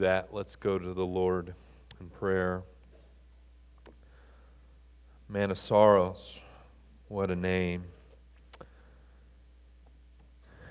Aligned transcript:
that, 0.00 0.32
let's 0.32 0.56
go 0.56 0.78
to 0.78 0.94
the 0.94 1.06
Lord 1.06 1.54
in 2.00 2.08
prayer. 2.08 2.62
Man 5.28 5.50
of 5.50 5.58
sorrows, 5.58 6.40
what 7.08 7.30
a 7.30 7.36
name. 7.36 7.84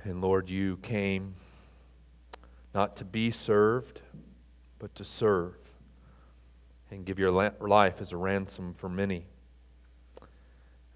And 0.03 0.21
Lord, 0.21 0.49
you 0.49 0.77
came 0.77 1.35
not 2.73 2.95
to 2.97 3.05
be 3.05 3.31
served, 3.31 4.01
but 4.79 4.93
to 4.95 5.05
serve 5.05 5.55
and 6.91 7.05
give 7.05 7.19
your 7.19 7.31
life 7.31 8.01
as 8.01 8.11
a 8.11 8.17
ransom 8.17 8.73
for 8.73 8.89
many. 8.89 9.25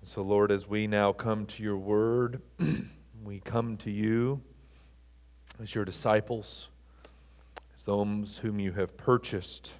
And 0.01 0.09
so, 0.09 0.21
Lord, 0.21 0.51
as 0.51 0.67
we 0.67 0.87
now 0.87 1.11
come 1.11 1.45
to 1.47 1.63
your 1.63 1.77
word, 1.77 2.41
we 3.23 3.39
come 3.39 3.77
to 3.77 3.91
you 3.91 4.41
as 5.61 5.73
your 5.73 5.85
disciples, 5.85 6.69
as 7.77 7.85
those 7.85 8.39
whom 8.39 8.59
you 8.59 8.71
have 8.71 8.97
purchased, 8.97 9.73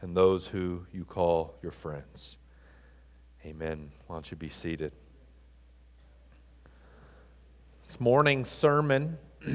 and 0.00 0.16
those 0.16 0.48
who 0.48 0.84
you 0.92 1.04
call 1.04 1.54
your 1.62 1.70
friends. 1.70 2.36
Amen. 3.44 3.92
Why 4.06 4.16
don't 4.16 4.28
you 4.30 4.36
be 4.36 4.48
seated? 4.48 4.92
This 7.86 8.00
morning's 8.00 8.48
sermon 8.48 9.18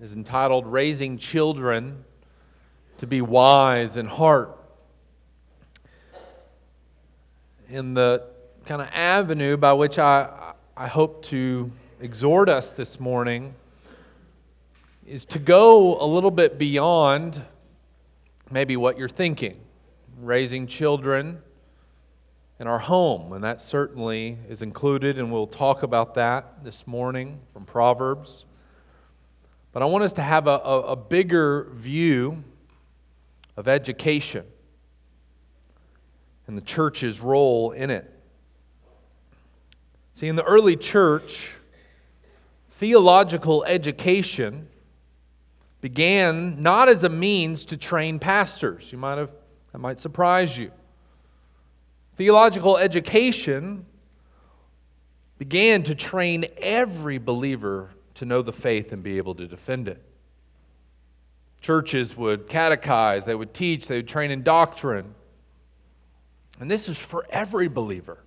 is 0.00 0.14
entitled 0.14 0.66
Raising 0.66 1.18
Children 1.18 2.04
to 2.98 3.06
Be 3.08 3.20
Wise 3.20 3.96
in 3.96 4.06
Heart. 4.06 4.56
In 7.68 7.94
the 7.94 8.28
kind 8.64 8.80
of 8.80 8.88
avenue 8.92 9.56
by 9.56 9.72
which 9.72 9.98
I, 9.98 10.52
I 10.76 10.86
hope 10.86 11.24
to 11.26 11.72
exhort 12.00 12.48
us 12.48 12.70
this 12.72 13.00
morning 13.00 13.54
is 15.06 15.24
to 15.24 15.38
go 15.38 16.00
a 16.00 16.06
little 16.06 16.32
bit 16.32 16.58
beyond 16.58 17.40
maybe 18.50 18.76
what 18.76 18.98
you're 18.98 19.08
thinking. 19.08 19.60
Raising 20.18 20.66
children 20.66 21.42
in 22.58 22.66
our 22.66 22.78
home, 22.78 23.32
and 23.32 23.44
that 23.44 23.60
certainly 23.60 24.38
is 24.48 24.62
included, 24.62 25.18
and 25.18 25.30
we'll 25.30 25.46
talk 25.46 25.82
about 25.82 26.14
that 26.14 26.64
this 26.64 26.86
morning 26.86 27.38
from 27.52 27.64
Proverbs. 27.64 28.46
But 29.72 29.82
I 29.82 29.86
want 29.86 30.04
us 30.04 30.14
to 30.14 30.22
have 30.22 30.46
a, 30.46 30.58
a, 30.58 30.80
a 30.80 30.96
bigger 30.96 31.68
view 31.74 32.42
of 33.56 33.68
education 33.68 34.44
and 36.46 36.56
the 36.56 36.62
church's 36.62 37.20
role 37.20 37.72
in 37.72 37.90
it. 37.90 38.10
See, 40.14 40.28
in 40.28 40.36
the 40.36 40.44
early 40.44 40.76
church, 40.76 41.54
theological 42.70 43.64
education 43.64 44.68
began 45.86 46.60
not 46.60 46.88
as 46.88 47.04
a 47.04 47.08
means 47.08 47.64
to 47.64 47.76
train 47.76 48.18
pastors. 48.18 48.90
You 48.90 48.98
might 48.98 49.18
have, 49.18 49.30
that 49.70 49.78
might 49.78 50.00
surprise 50.00 50.58
you. 50.58 50.72
Theological 52.16 52.76
education 52.76 53.86
began 55.38 55.84
to 55.84 55.94
train 55.94 56.44
every 56.56 57.18
believer 57.18 57.90
to 58.14 58.24
know 58.24 58.42
the 58.42 58.52
faith 58.52 58.90
and 58.90 59.00
be 59.00 59.16
able 59.16 59.36
to 59.36 59.46
defend 59.46 59.86
it. 59.86 60.02
Churches 61.60 62.16
would 62.16 62.48
catechize, 62.48 63.24
they 63.24 63.36
would 63.36 63.54
teach, 63.54 63.86
they 63.86 63.98
would 63.98 64.08
train 64.08 64.32
in 64.32 64.42
doctrine. 64.42 65.14
And 66.58 66.68
this 66.68 66.88
is 66.88 66.98
for 66.98 67.24
every 67.30 67.68
believer, 67.68 68.24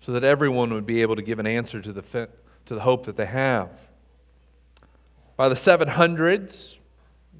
so 0.00 0.12
that 0.12 0.22
everyone 0.22 0.72
would 0.72 0.86
be 0.86 1.02
able 1.02 1.16
to 1.16 1.22
give 1.22 1.40
an 1.40 1.48
answer 1.48 1.80
to 1.80 1.92
the, 1.92 2.28
to 2.66 2.74
the 2.76 2.80
hope 2.82 3.06
that 3.06 3.16
they 3.16 3.26
have. 3.26 3.70
By 5.42 5.48
the 5.48 5.56
700s, 5.56 6.76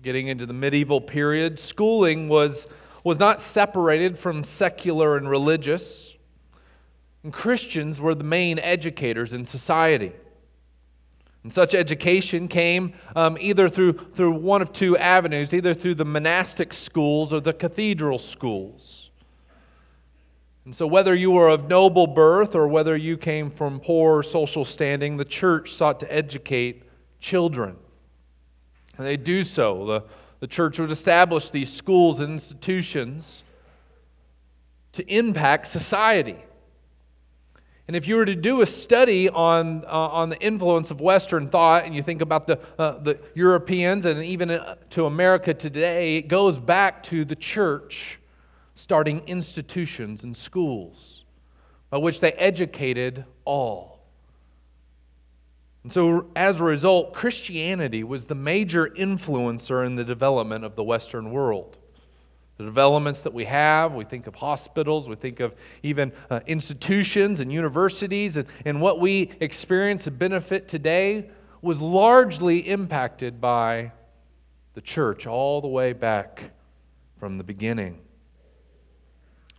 getting 0.02 0.26
into 0.26 0.44
the 0.44 0.52
medieval 0.52 1.00
period, 1.00 1.56
schooling 1.56 2.28
was, 2.28 2.66
was 3.04 3.20
not 3.20 3.40
separated 3.40 4.18
from 4.18 4.42
secular 4.42 5.16
and 5.16 5.30
religious. 5.30 6.16
And 7.22 7.32
Christians 7.32 8.00
were 8.00 8.16
the 8.16 8.24
main 8.24 8.58
educators 8.58 9.32
in 9.32 9.44
society. 9.44 10.10
And 11.44 11.52
such 11.52 11.74
education 11.74 12.48
came 12.48 12.94
um, 13.14 13.38
either 13.38 13.68
through, 13.68 13.92
through 13.92 14.32
one 14.32 14.62
of 14.62 14.72
two 14.72 14.98
avenues, 14.98 15.54
either 15.54 15.72
through 15.72 15.94
the 15.94 16.04
monastic 16.04 16.72
schools 16.72 17.32
or 17.32 17.38
the 17.38 17.52
cathedral 17.52 18.18
schools. 18.18 19.10
And 20.64 20.74
so, 20.74 20.88
whether 20.88 21.14
you 21.14 21.30
were 21.30 21.50
of 21.50 21.68
noble 21.68 22.08
birth 22.08 22.56
or 22.56 22.66
whether 22.66 22.96
you 22.96 23.16
came 23.16 23.48
from 23.48 23.78
poor 23.78 24.24
social 24.24 24.64
standing, 24.64 25.18
the 25.18 25.24
church 25.24 25.72
sought 25.72 26.00
to 26.00 26.12
educate 26.12 26.82
children. 27.20 27.76
They 29.02 29.16
do 29.16 29.44
so. 29.44 29.86
The, 29.86 30.04
the 30.40 30.46
church 30.46 30.78
would 30.78 30.90
establish 30.90 31.50
these 31.50 31.72
schools 31.72 32.20
and 32.20 32.32
institutions 32.32 33.42
to 34.92 35.04
impact 35.12 35.68
society. 35.68 36.36
And 37.88 37.96
if 37.96 38.06
you 38.06 38.16
were 38.16 38.24
to 38.24 38.34
do 38.34 38.62
a 38.62 38.66
study 38.66 39.28
on, 39.28 39.84
uh, 39.84 39.88
on 39.88 40.28
the 40.28 40.40
influence 40.40 40.90
of 40.90 41.00
Western 41.00 41.48
thought, 41.48 41.84
and 41.84 41.94
you 41.94 42.02
think 42.02 42.22
about 42.22 42.46
the, 42.46 42.60
uh, 42.78 42.98
the 42.98 43.18
Europeans 43.34 44.06
and 44.06 44.22
even 44.22 44.50
uh, 44.50 44.76
to 44.90 45.06
America 45.06 45.52
today, 45.52 46.16
it 46.16 46.28
goes 46.28 46.58
back 46.58 47.02
to 47.04 47.24
the 47.24 47.36
church 47.36 48.20
starting 48.74 49.20
institutions 49.26 50.24
and 50.24 50.36
schools 50.36 51.24
by 51.90 51.98
which 51.98 52.20
they 52.20 52.32
educated 52.32 53.24
all. 53.44 53.91
And 55.82 55.92
so, 55.92 56.30
as 56.36 56.60
a 56.60 56.64
result, 56.64 57.12
Christianity 57.12 58.04
was 58.04 58.26
the 58.26 58.36
major 58.36 58.86
influencer 58.86 59.84
in 59.84 59.96
the 59.96 60.04
development 60.04 60.64
of 60.64 60.76
the 60.76 60.84
Western 60.84 61.32
world. 61.32 61.76
The 62.58 62.64
developments 62.64 63.22
that 63.22 63.34
we 63.34 63.46
have, 63.46 63.92
we 63.92 64.04
think 64.04 64.28
of 64.28 64.36
hospitals, 64.36 65.08
we 65.08 65.16
think 65.16 65.40
of 65.40 65.54
even 65.82 66.12
uh, 66.30 66.40
institutions 66.46 67.40
and 67.40 67.52
universities, 67.52 68.36
and, 68.36 68.46
and 68.64 68.80
what 68.80 69.00
we 69.00 69.32
experience 69.40 70.06
and 70.06 70.16
benefit 70.16 70.68
today 70.68 71.30
was 71.62 71.80
largely 71.80 72.58
impacted 72.58 73.40
by 73.40 73.90
the 74.74 74.80
church 74.80 75.26
all 75.26 75.60
the 75.60 75.68
way 75.68 75.92
back 75.92 76.50
from 77.18 77.38
the 77.38 77.44
beginning. 77.44 77.98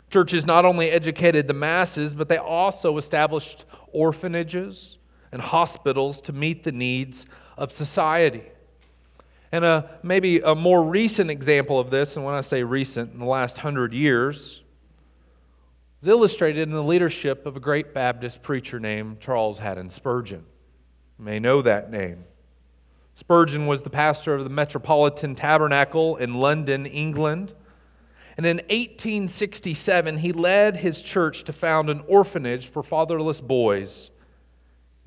Churches 0.10 0.46
not 0.46 0.64
only 0.64 0.90
educated 0.90 1.48
the 1.48 1.54
masses, 1.54 2.14
but 2.14 2.30
they 2.30 2.38
also 2.38 2.98
established 2.98 3.66
orphanages 3.92 5.00
and 5.34 5.42
hospitals 5.42 6.22
to 6.22 6.32
meet 6.32 6.64
the 6.64 6.72
needs 6.72 7.26
of 7.58 7.72
society. 7.72 8.44
And 9.52 9.66
a, 9.66 9.90
maybe 10.04 10.40
a 10.40 10.54
more 10.54 10.84
recent 10.84 11.32
example 11.32 11.80
of 11.80 11.90
this, 11.90 12.16
and 12.16 12.24
when 12.24 12.36
I 12.36 12.42
say 12.42 12.64
recent, 12.64 13.14
in 13.14 13.20
the 13.20 13.26
last 13.26 13.58
hundred 13.58 13.94
years, 13.94 14.62
is 16.02 16.08
illustrated 16.08 16.62
in 16.62 16.72
the 16.72 16.84
leadership 16.84 17.48
of 17.48 17.58
a 17.58 17.60
great 17.60 17.96
Baptist 17.96 18.44
preacher 18.44 18.80
named 18.80 19.20
Charles 19.20 19.58
Haddon 19.58 19.90
Spurgeon. 19.90 20.46
You 21.18 21.26
may 21.26 21.40
know 21.40 21.64
that 21.64 21.90
name. 21.90 22.26
Spurgeon 23.16 23.66
was 23.66 23.82
the 23.82 23.90
pastor 23.90 24.36
of 24.36 24.44
the 24.44 24.52
Metropolitan 24.52 25.34
Tabernacle 25.34 26.16
in 26.18 26.36
London, 26.36 26.86
England. 26.86 27.54
And 28.38 28.46
in 28.46 28.58
1867, 28.58 30.18
he 30.18 30.32
led 30.32 30.78
his 30.78 31.02
church 31.02 31.44
to 31.46 31.54
found 31.54 31.90
an 31.90 32.04
orphanage 32.08 32.68
for 32.68 32.84
fatherless 32.84 33.42
boys 33.42 34.12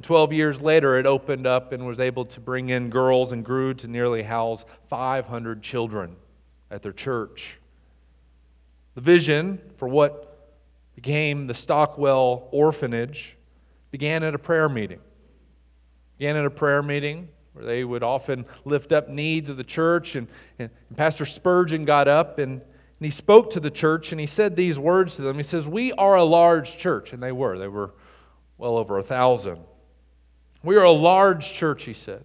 12 0.02 0.32
years 0.32 0.60
later, 0.60 0.98
it 0.98 1.06
opened 1.06 1.46
up 1.46 1.72
and 1.72 1.86
was 1.86 2.00
able 2.00 2.26
to 2.26 2.40
bring 2.40 2.68
in 2.68 2.90
girls 2.90 3.32
and 3.32 3.44
grew 3.44 3.72
to 3.74 3.88
nearly 3.88 4.22
house 4.22 4.64
500 4.88 5.62
children 5.62 6.16
at 6.70 6.82
their 6.82 6.92
church. 6.92 7.58
The 8.94 9.00
vision 9.00 9.60
for 9.76 9.88
what 9.88 10.54
became 10.94 11.46
the 11.46 11.54
Stockwell 11.54 12.48
Orphanage 12.50 13.36
began 13.90 14.22
at 14.22 14.34
a 14.34 14.38
prayer 14.38 14.68
meeting. 14.68 15.00
Began 16.18 16.36
at 16.36 16.44
a 16.44 16.50
prayer 16.50 16.82
meeting 16.82 17.28
where 17.52 17.64
they 17.64 17.84
would 17.84 18.02
often 18.02 18.44
lift 18.66 18.92
up 18.92 19.08
needs 19.08 19.48
of 19.48 19.56
the 19.56 19.64
church. 19.64 20.14
And, 20.14 20.28
and, 20.58 20.70
and 20.88 20.98
Pastor 20.98 21.24
Spurgeon 21.24 21.86
got 21.86 22.06
up 22.06 22.38
and, 22.38 22.60
and 22.60 23.04
he 23.04 23.10
spoke 23.10 23.50
to 23.50 23.60
the 23.60 23.70
church 23.70 24.12
and 24.12 24.20
he 24.20 24.26
said 24.26 24.56
these 24.56 24.78
words 24.78 25.16
to 25.16 25.22
them. 25.22 25.36
He 25.36 25.42
says, 25.42 25.66
We 25.66 25.92
are 25.92 26.16
a 26.16 26.24
large 26.24 26.76
church. 26.76 27.14
And 27.14 27.22
they 27.22 27.32
were. 27.32 27.58
They 27.58 27.68
were 27.68 27.94
well 28.58 28.76
over 28.76 28.98
a 28.98 29.02
thousand. 29.02 29.58
We 30.62 30.76
are 30.76 30.84
a 30.84 30.90
large 30.90 31.52
church, 31.52 31.84
he 31.84 31.92
said, 31.92 32.24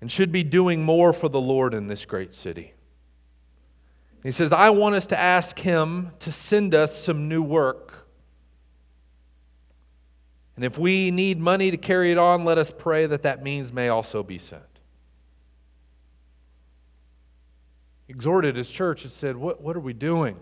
and 0.00 0.10
should 0.10 0.30
be 0.30 0.42
doing 0.42 0.84
more 0.84 1.12
for 1.12 1.28
the 1.28 1.40
Lord 1.40 1.74
in 1.74 1.88
this 1.88 2.04
great 2.04 2.32
city. 2.32 2.74
He 4.22 4.32
says, 4.32 4.52
I 4.52 4.70
want 4.70 4.94
us 4.94 5.06
to 5.08 5.18
ask 5.18 5.58
him 5.58 6.10
to 6.20 6.32
send 6.32 6.74
us 6.74 6.96
some 6.96 7.28
new 7.28 7.42
work. 7.42 8.06
And 10.56 10.64
if 10.64 10.76
we 10.76 11.12
need 11.12 11.38
money 11.38 11.70
to 11.70 11.76
carry 11.76 12.10
it 12.10 12.18
on, 12.18 12.44
let 12.44 12.58
us 12.58 12.72
pray 12.76 13.06
that 13.06 13.22
that 13.22 13.44
means 13.44 13.72
may 13.72 13.88
also 13.88 14.24
be 14.24 14.38
sent. 14.38 14.62
Exhorted 18.08 18.56
his 18.56 18.70
church 18.70 19.04
and 19.04 19.12
said, 19.12 19.36
What, 19.36 19.60
what 19.60 19.76
are 19.76 19.80
we 19.80 19.92
doing 19.92 20.36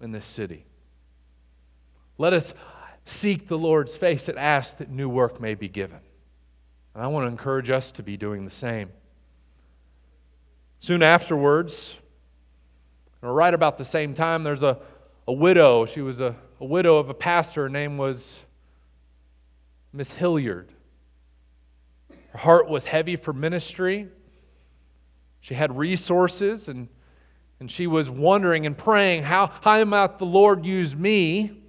in 0.00 0.10
this 0.10 0.26
city? 0.26 0.64
Let 2.18 2.32
us 2.32 2.54
seek 3.04 3.48
the 3.48 3.58
Lord's 3.58 3.96
face 3.96 4.28
and 4.28 4.38
ask 4.38 4.78
that 4.78 4.90
new 4.90 5.08
work 5.08 5.40
may 5.40 5.54
be 5.54 5.68
given. 5.68 5.98
And 6.94 7.02
I 7.02 7.06
want 7.06 7.24
to 7.24 7.28
encourage 7.28 7.70
us 7.70 7.92
to 7.92 8.02
be 8.02 8.16
doing 8.16 8.44
the 8.44 8.50
same. 8.50 8.90
Soon 10.80 11.02
afterwards, 11.02 11.96
or 13.22 13.32
right 13.32 13.54
about 13.54 13.78
the 13.78 13.84
same 13.84 14.14
time, 14.14 14.42
there's 14.42 14.62
a, 14.62 14.78
a 15.26 15.32
widow. 15.32 15.86
She 15.86 16.00
was 16.00 16.20
a, 16.20 16.36
a 16.60 16.64
widow 16.64 16.98
of 16.98 17.08
a 17.08 17.14
pastor. 17.14 17.62
Her 17.62 17.68
name 17.68 17.98
was 17.98 18.40
Miss 19.92 20.12
Hillyard. 20.12 20.68
Her 22.30 22.38
heart 22.38 22.68
was 22.68 22.84
heavy 22.84 23.16
for 23.16 23.32
ministry. 23.32 24.08
She 25.40 25.54
had 25.54 25.76
resources, 25.76 26.68
and, 26.68 26.88
and 27.60 27.70
she 27.70 27.86
was 27.86 28.08
wondering 28.10 28.66
and 28.66 28.76
praying, 28.76 29.24
how, 29.24 29.50
how 29.60 29.84
might 29.84 30.18
the 30.18 30.26
Lord 30.26 30.64
use 30.66 30.94
me 30.94 31.61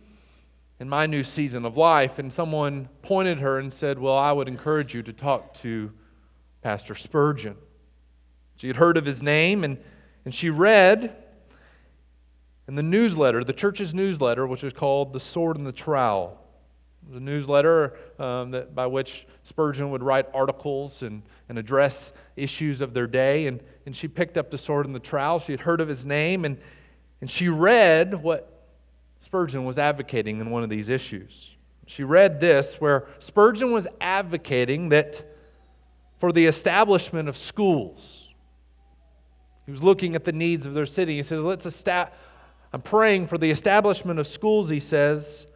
in 0.80 0.90
my 0.90 1.06
new 1.06 1.24
season 1.24 1.66
of 1.66 1.78
life? 1.78 2.20
And 2.20 2.32
someone 2.32 2.90
pointed 3.02 3.40
her 3.40 3.60
and 3.60 3.72
said, 3.72 4.00
Well, 4.00 4.18
I 4.18 4.32
would 4.32 4.48
encourage 4.48 4.94
you 4.94 5.04
to 5.04 5.14
talk 5.14 5.54
to 5.56 5.92
Pastor 6.62 6.96
Spurgeon. 6.96 7.56
She 8.56 8.68
had 8.68 8.78
heard 8.78 8.98
of 8.98 9.06
his 9.06 9.22
name, 9.22 9.64
and, 9.64 9.78
and 10.26 10.34
she 10.34 10.50
read 10.50 11.16
in 12.68 12.76
the 12.76 12.84
newsletter, 12.84 13.44
the 13.44 13.54
church's 13.54 13.94
newsletter, 13.94 14.48
which 14.48 14.64
was 14.64 14.74
called 14.74 15.12
The 15.12 15.20
Sword 15.20 15.58
and 15.58 15.66
the 15.66 15.74
Trowel 15.74 16.40
the 17.12 17.20
newsletter 17.20 17.98
um, 18.20 18.52
that, 18.52 18.74
by 18.74 18.88
which 18.88 19.26
Spurgeon 19.44 19.92
would 19.92 20.04
write 20.04 20.28
articles 20.34 21.04
and, 21.04 21.24
and 21.50 21.58
address 21.58 22.14
issues 22.36 22.82
of 22.82 22.94
their 22.94 23.08
day. 23.08 23.48
And, 23.48 23.62
and 23.86 23.96
she 23.96 24.08
picked 24.08 24.38
up 24.38 24.52
the 24.52 24.58
sword 24.58 24.86
and 24.86 24.96
the 24.96 25.00
trowel. 25.00 25.40
She 25.40 25.52
had 25.52 25.62
heard 25.62 25.82
of 25.82 25.88
his 25.88 26.06
name, 26.06 26.46
and, 26.46 26.58
and 27.22 27.30
she 27.30 27.50
read 27.50 28.24
what 28.24 28.53
Spurgeon 29.24 29.64
was 29.64 29.80
advocating 29.80 30.42
in 30.42 30.50
one 30.50 30.64
of 30.64 30.70
these 30.70 30.90
issues. 30.90 31.56
She 31.88 32.04
read 32.04 32.42
this, 32.42 32.76
where 32.82 33.08
Spurgeon 33.20 33.72
was 33.72 33.88
advocating 34.02 34.90
that 34.90 35.24
for 36.18 36.34
the 36.34 36.46
establishment 36.46 37.30
of 37.30 37.38
schools. 37.38 38.34
He 39.66 39.72
was 39.72 39.82
looking 39.82 40.16
at 40.16 40.26
the 40.26 40.34
needs 40.34 40.66
of 40.66 40.74
their 40.74 40.86
city. 40.86 41.16
He 41.16 41.24
says, 41.24 41.42
Let's 41.42 41.66
establish. 41.66 42.14
I'm 42.74 42.82
praying 42.82 43.28
for 43.28 43.38
the 43.38 43.50
establishment 43.50 44.20
of 44.20 44.28
schools, 44.28 44.70
he 44.70 44.82
says, 44.82 45.48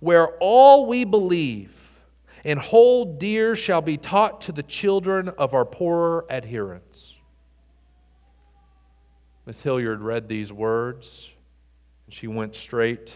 where 0.00 0.36
all 0.38 0.86
we 0.86 1.04
believe 1.04 1.94
and 2.44 2.58
hold 2.58 3.20
dear 3.20 3.54
shall 3.54 3.82
be 3.82 3.98
taught 3.98 4.40
to 4.42 4.52
the 4.52 4.64
children 4.64 5.28
of 5.28 5.54
our 5.54 5.64
poorer 5.64 6.26
adherents. 6.28 7.14
Miss 9.46 9.62
Hillyard 9.62 10.00
read 10.00 10.28
these 10.28 10.52
words, 10.52 11.30
she 12.12 12.26
went 12.26 12.54
straight 12.54 13.14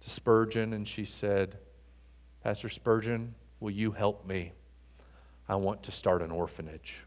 to 0.00 0.10
Spurgeon 0.10 0.72
and 0.72 0.88
she 0.88 1.04
said, 1.04 1.56
Pastor 2.42 2.68
Spurgeon, 2.68 3.34
will 3.60 3.70
you 3.70 3.92
help 3.92 4.26
me? 4.26 4.52
I 5.48 5.54
want 5.54 5.84
to 5.84 5.92
start 5.92 6.20
an 6.22 6.30
orphanage. 6.32 7.04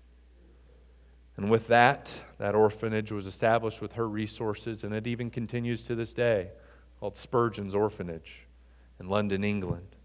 And 1.35 1.49
with 1.49 1.67
that, 1.67 2.13
that 2.37 2.55
orphanage 2.55 3.11
was 3.11 3.27
established 3.27 3.81
with 3.81 3.93
her 3.93 4.07
resources, 4.07 4.83
and 4.83 4.93
it 4.93 5.05
even 5.05 5.29
continues 5.29 5.83
to 5.83 5.95
this 5.95 6.13
day, 6.13 6.49
called 6.99 7.17
Spurgeon's 7.17 7.75
Orphanage 7.75 8.47
in 8.99 9.09
London, 9.09 9.43
England. 9.43 9.95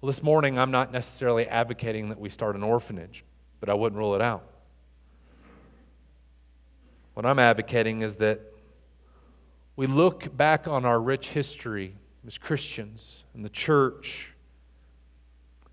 Well, 0.00 0.08
this 0.08 0.22
morning, 0.22 0.58
I'm 0.58 0.70
not 0.70 0.92
necessarily 0.92 1.46
advocating 1.46 2.08
that 2.08 2.18
we 2.18 2.28
start 2.28 2.56
an 2.56 2.62
orphanage, 2.62 3.24
but 3.60 3.68
I 3.68 3.74
wouldn't 3.74 3.98
rule 3.98 4.14
it 4.14 4.22
out. 4.22 4.44
What 7.14 7.26
I'm 7.26 7.38
advocating 7.38 8.02
is 8.02 8.16
that 8.16 8.40
we 9.76 9.86
look 9.86 10.36
back 10.36 10.68
on 10.68 10.84
our 10.84 11.00
rich 11.00 11.28
history 11.28 11.96
as 12.26 12.38
Christians 12.38 13.24
and 13.34 13.44
the 13.44 13.50
church. 13.50 14.32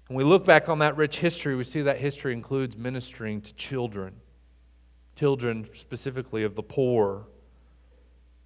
And 0.08 0.18
we 0.18 0.24
look 0.24 0.46
back 0.46 0.70
on 0.70 0.80
that 0.80 0.96
rich 0.96 1.20
history, 1.20 1.56
we 1.56 1.64
see 1.64 1.82
that 1.82 1.98
history 1.98 2.34
includes 2.34 2.78
ministering 2.78 3.42
to 3.42 3.54
children, 3.56 4.14
children 5.16 5.68
specifically 5.74 6.44
of 6.44 6.56
the 6.56 6.64
poor. 6.64 7.28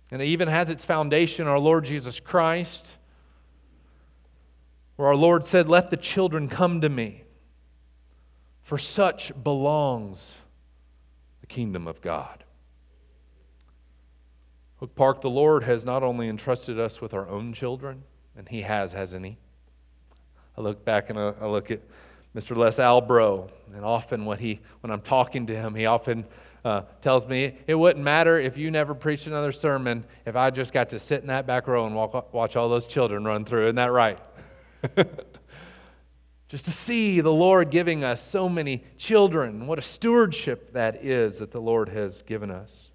And 0.10 0.22
it 0.22 0.26
even 0.26 0.48
has 0.48 0.70
its 0.70 0.84
foundation 0.84 1.48
our 1.48 1.60
Lord 1.60 1.86
Jesus 1.86 2.20
Christ 2.20 2.98
where 5.02 5.08
our 5.08 5.16
Lord 5.16 5.44
said, 5.44 5.68
Let 5.68 5.90
the 5.90 5.98
children 5.98 6.48
come 6.48 6.82
to 6.82 6.90
me, 6.90 7.24
for 8.62 8.78
such 8.78 9.32
belongs 9.44 10.36
the 11.40 11.48
kingdom 11.48 11.88
of 11.88 12.02
God. 12.02 12.44
Oak 14.82 14.96
Park, 14.96 15.22
the 15.22 15.30
Lord 15.30 15.64
has 15.64 15.86
not 15.86 16.04
only 16.04 16.28
entrusted 16.28 16.80
us 16.80 17.00
with 17.00 17.14
our 17.14 17.28
own 17.28 17.54
children, 17.54 18.04
and 18.36 18.50
He 18.50 18.62
has, 18.62 18.94
hasn't 18.94 19.26
He? 19.26 19.38
I 20.58 20.62
look 20.62 20.84
back 20.84 21.10
and 21.10 21.18
I 21.18 21.46
look 21.46 21.72
at 21.72 21.82
Mr. 22.36 22.56
Les 22.56 22.78
Albro, 22.78 23.50
and 23.74 23.84
often 23.84 24.26
when, 24.26 24.38
he, 24.38 24.60
when 24.82 24.92
I'm 24.92 25.02
talking 25.02 25.48
to 25.48 25.56
him, 25.56 25.76
he 25.76 25.86
often 25.86 26.26
uh, 26.64 26.84
tells 27.02 27.28
me 27.28 27.58
it 27.68 27.76
wouldn't 27.76 28.04
matter 28.04 28.40
if 28.40 28.58
you 28.58 28.72
never 28.72 28.94
preached 28.94 29.28
another 29.28 29.52
sermon 29.52 30.06
if 30.26 30.36
I 30.36 30.50
just 30.50 30.72
got 30.72 30.90
to 30.92 31.00
sit 31.00 31.22
in 31.22 31.28
that 31.28 31.46
back 31.46 31.68
row 31.68 31.86
and 31.86 31.96
walk, 31.96 32.34
watch 32.34 32.56
all 32.56 32.70
those 32.70 32.86
children 32.86 33.26
run 33.26 33.44
through. 33.44 33.64
Isn't 33.64 33.76
that 33.76 33.92
right? 33.92 34.20
Just 36.48 36.66
to 36.66 36.72
see 36.72 37.22
the 37.22 37.32
Lord 37.32 37.70
giving 37.70 38.04
us 38.04 38.22
so 38.22 38.50
many 38.50 38.84
children, 38.98 39.68
what 39.68 39.80
a 39.80 39.82
stewardship 39.82 40.74
that 40.74 41.04
is 41.04 41.40
that 41.40 41.52
the 41.52 41.62
Lord 41.62 41.88
has 41.90 42.22
given 42.24 42.52
us. 42.52 42.91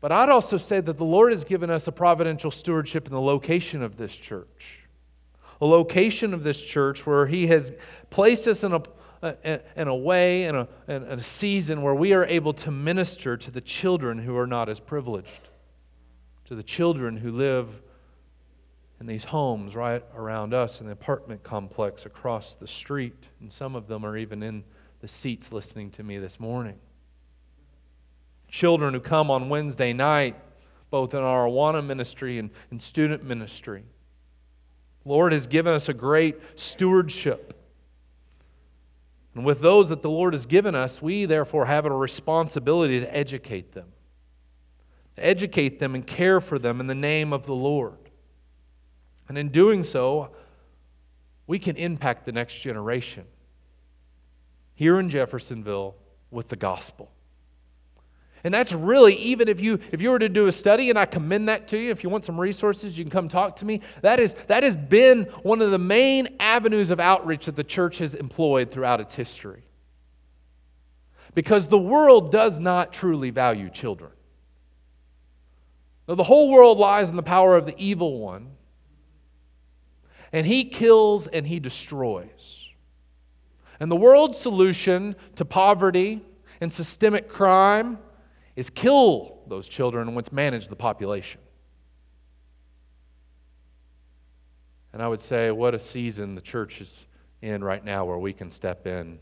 But 0.00 0.12
I'd 0.12 0.28
also 0.28 0.56
say 0.56 0.80
that 0.80 0.96
the 0.96 1.04
Lord 1.04 1.32
has 1.32 1.44
given 1.44 1.70
us 1.70 1.88
a 1.88 1.92
providential 1.92 2.50
stewardship 2.50 3.06
in 3.06 3.12
the 3.12 3.20
location 3.20 3.82
of 3.82 3.96
this 3.96 4.16
church. 4.16 4.88
A 5.60 5.66
location 5.66 6.34
of 6.34 6.44
this 6.44 6.62
church 6.62 7.04
where 7.04 7.26
He 7.26 7.48
has 7.48 7.72
placed 8.10 8.46
us 8.46 8.62
in 8.62 8.72
a, 8.74 9.60
in 9.74 9.88
a 9.88 9.96
way, 9.96 10.44
in 10.44 10.54
a, 10.54 10.68
in 10.86 11.02
a 11.02 11.20
season 11.20 11.82
where 11.82 11.94
we 11.94 12.12
are 12.12 12.24
able 12.26 12.52
to 12.54 12.70
minister 12.70 13.36
to 13.36 13.50
the 13.50 13.60
children 13.60 14.18
who 14.18 14.36
are 14.36 14.46
not 14.46 14.68
as 14.68 14.78
privileged, 14.78 15.48
to 16.44 16.54
the 16.54 16.62
children 16.62 17.16
who 17.16 17.32
live 17.32 17.68
in 19.00 19.06
these 19.06 19.24
homes 19.24 19.74
right 19.74 20.04
around 20.14 20.54
us 20.54 20.80
in 20.80 20.86
the 20.86 20.92
apartment 20.92 21.42
complex 21.42 22.06
across 22.06 22.54
the 22.54 22.68
street. 22.68 23.28
And 23.40 23.52
some 23.52 23.74
of 23.74 23.88
them 23.88 24.06
are 24.06 24.16
even 24.16 24.44
in 24.44 24.62
the 25.00 25.08
seats 25.08 25.50
listening 25.50 25.90
to 25.92 26.04
me 26.04 26.18
this 26.18 26.38
morning. 26.38 26.78
Children 28.48 28.94
who 28.94 29.00
come 29.00 29.30
on 29.30 29.48
Wednesday 29.48 29.92
night, 29.92 30.36
both 30.90 31.14
in 31.14 31.20
our 31.20 31.46
Awana 31.46 31.84
ministry 31.84 32.38
and, 32.38 32.50
and 32.70 32.80
student 32.80 33.24
ministry. 33.24 33.84
Lord 35.04 35.32
has 35.32 35.46
given 35.46 35.72
us 35.74 35.88
a 35.88 35.94
great 35.94 36.36
stewardship. 36.58 37.54
And 39.34 39.44
with 39.44 39.60
those 39.60 39.88
that 39.90 40.02
the 40.02 40.10
Lord 40.10 40.34
has 40.34 40.46
given 40.46 40.74
us, 40.74 41.00
we 41.00 41.24
therefore 41.24 41.66
have 41.66 41.86
a 41.86 41.90
responsibility 41.90 43.00
to 43.00 43.16
educate 43.16 43.72
them, 43.72 43.86
to 45.16 45.24
educate 45.24 45.78
them 45.78 45.94
and 45.94 46.06
care 46.06 46.40
for 46.40 46.58
them 46.58 46.80
in 46.80 46.86
the 46.86 46.94
name 46.94 47.32
of 47.32 47.46
the 47.46 47.54
Lord. 47.54 47.98
And 49.28 49.38
in 49.38 49.50
doing 49.50 49.82
so, 49.82 50.30
we 51.46 51.58
can 51.58 51.76
impact 51.76 52.26
the 52.26 52.32
next 52.32 52.60
generation 52.60 53.24
here 54.74 54.98
in 55.00 55.08
Jeffersonville 55.08 55.96
with 56.30 56.48
the 56.48 56.56
gospel. 56.56 57.10
And 58.44 58.54
that's 58.54 58.72
really, 58.72 59.14
even 59.14 59.48
if 59.48 59.60
you 59.60 59.80
if 59.90 60.00
you 60.00 60.10
were 60.10 60.18
to 60.18 60.28
do 60.28 60.46
a 60.46 60.52
study, 60.52 60.90
and 60.90 60.98
I 60.98 61.06
commend 61.06 61.48
that 61.48 61.68
to 61.68 61.78
you, 61.78 61.90
if 61.90 62.04
you 62.04 62.10
want 62.10 62.24
some 62.24 62.38
resources, 62.38 62.96
you 62.96 63.04
can 63.04 63.10
come 63.10 63.28
talk 63.28 63.56
to 63.56 63.64
me. 63.64 63.80
That 64.02 64.20
is 64.20 64.34
that 64.46 64.62
has 64.62 64.76
been 64.76 65.24
one 65.42 65.60
of 65.60 65.70
the 65.70 65.78
main 65.78 66.36
avenues 66.38 66.90
of 66.90 67.00
outreach 67.00 67.46
that 67.46 67.56
the 67.56 67.64
church 67.64 67.98
has 67.98 68.14
employed 68.14 68.70
throughout 68.70 69.00
its 69.00 69.14
history. 69.14 69.64
Because 71.34 71.68
the 71.68 71.78
world 71.78 72.32
does 72.32 72.58
not 72.58 72.92
truly 72.92 73.30
value 73.30 73.70
children. 73.70 74.12
Now, 76.06 76.14
the 76.14 76.24
whole 76.24 76.50
world 76.50 76.78
lies 76.78 77.10
in 77.10 77.16
the 77.16 77.22
power 77.22 77.56
of 77.56 77.66
the 77.66 77.74
evil 77.76 78.18
one 78.18 78.52
and 80.32 80.46
he 80.46 80.64
kills 80.64 81.26
and 81.26 81.46
he 81.46 81.60
destroys. 81.60 82.66
And 83.80 83.90
the 83.90 83.96
world's 83.96 84.38
solution 84.38 85.16
to 85.36 85.44
poverty 85.44 86.22
and 86.60 86.72
systemic 86.72 87.28
crime 87.28 87.98
is 88.58 88.70
kill 88.70 89.38
those 89.46 89.68
children 89.68 90.08
and 90.08 90.16
let's 90.16 90.32
manage 90.32 90.66
the 90.66 90.74
population. 90.74 91.40
And 94.92 95.00
I 95.00 95.06
would 95.06 95.20
say, 95.20 95.52
what 95.52 95.76
a 95.76 95.78
season 95.78 96.34
the 96.34 96.40
church 96.40 96.80
is 96.80 97.06
in 97.40 97.62
right 97.62 97.84
now 97.84 98.04
where 98.04 98.18
we 98.18 98.32
can 98.32 98.50
step 98.50 98.84
in 98.84 99.20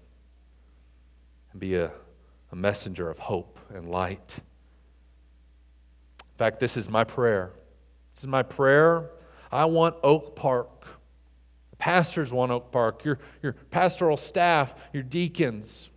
and 1.52 1.60
be 1.60 1.74
a, 1.74 1.90
a 2.50 2.56
messenger 2.56 3.10
of 3.10 3.18
hope 3.18 3.58
and 3.74 3.90
light. 3.90 4.36
In 4.38 6.38
fact, 6.38 6.58
this 6.58 6.78
is 6.78 6.88
my 6.88 7.04
prayer. 7.04 7.50
This 8.14 8.22
is 8.22 8.28
my 8.28 8.42
prayer. 8.42 9.10
I 9.52 9.66
want 9.66 9.96
Oak 10.02 10.34
Park 10.34 10.86
pastors 11.78 12.32
want 12.32 12.50
Oak 12.50 12.72
Park, 12.72 13.04
your, 13.04 13.18
your 13.42 13.52
pastoral 13.52 14.16
staff, 14.16 14.74
your 14.94 15.02
deacons. 15.02 15.90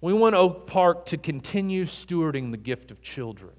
We 0.00 0.12
want 0.12 0.34
Oak 0.34 0.66
Park 0.66 1.06
to 1.06 1.16
continue 1.16 1.84
stewarding 1.84 2.50
the 2.50 2.56
gift 2.56 2.90
of 2.90 3.02
children, 3.02 3.52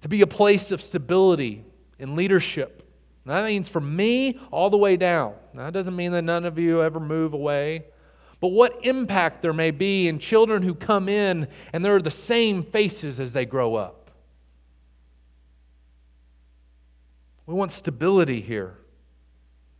to 0.00 0.08
be 0.08 0.22
a 0.22 0.26
place 0.26 0.70
of 0.70 0.80
stability 0.80 1.64
and 1.98 2.16
leadership. 2.16 2.88
And 3.24 3.34
that 3.34 3.44
means 3.44 3.68
for 3.68 3.80
me 3.80 4.38
all 4.50 4.70
the 4.70 4.78
way 4.78 4.96
down. 4.96 5.34
Now, 5.52 5.64
that 5.64 5.72
doesn't 5.72 5.94
mean 5.94 6.12
that 6.12 6.22
none 6.22 6.44
of 6.44 6.58
you 6.58 6.82
ever 6.82 7.00
move 7.00 7.34
away, 7.34 7.84
but 8.40 8.48
what 8.48 8.84
impact 8.84 9.42
there 9.42 9.52
may 9.52 9.72
be 9.72 10.08
in 10.08 10.18
children 10.18 10.62
who 10.62 10.74
come 10.74 11.08
in 11.08 11.48
and 11.72 11.84
they're 11.84 12.00
the 12.00 12.10
same 12.10 12.62
faces 12.62 13.18
as 13.18 13.32
they 13.32 13.44
grow 13.44 13.74
up. 13.74 14.10
We 17.44 17.54
want 17.54 17.72
stability 17.72 18.40
here. 18.40 18.77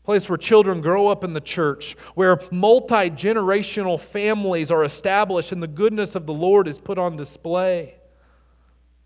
Place 0.09 0.27
where 0.27 0.39
children 0.39 0.81
grow 0.81 1.09
up 1.09 1.23
in 1.23 1.35
the 1.35 1.41
church, 1.43 1.95
where 2.15 2.41
multi 2.51 3.11
generational 3.11 4.01
families 4.01 4.71
are 4.71 4.83
established 4.83 5.53
and 5.53 5.63
the 5.63 5.69
goodness 5.69 6.15
of 6.15 6.25
the 6.25 6.33
Lord 6.33 6.67
is 6.67 6.79
put 6.79 6.97
on 6.97 7.17
display. 7.17 7.95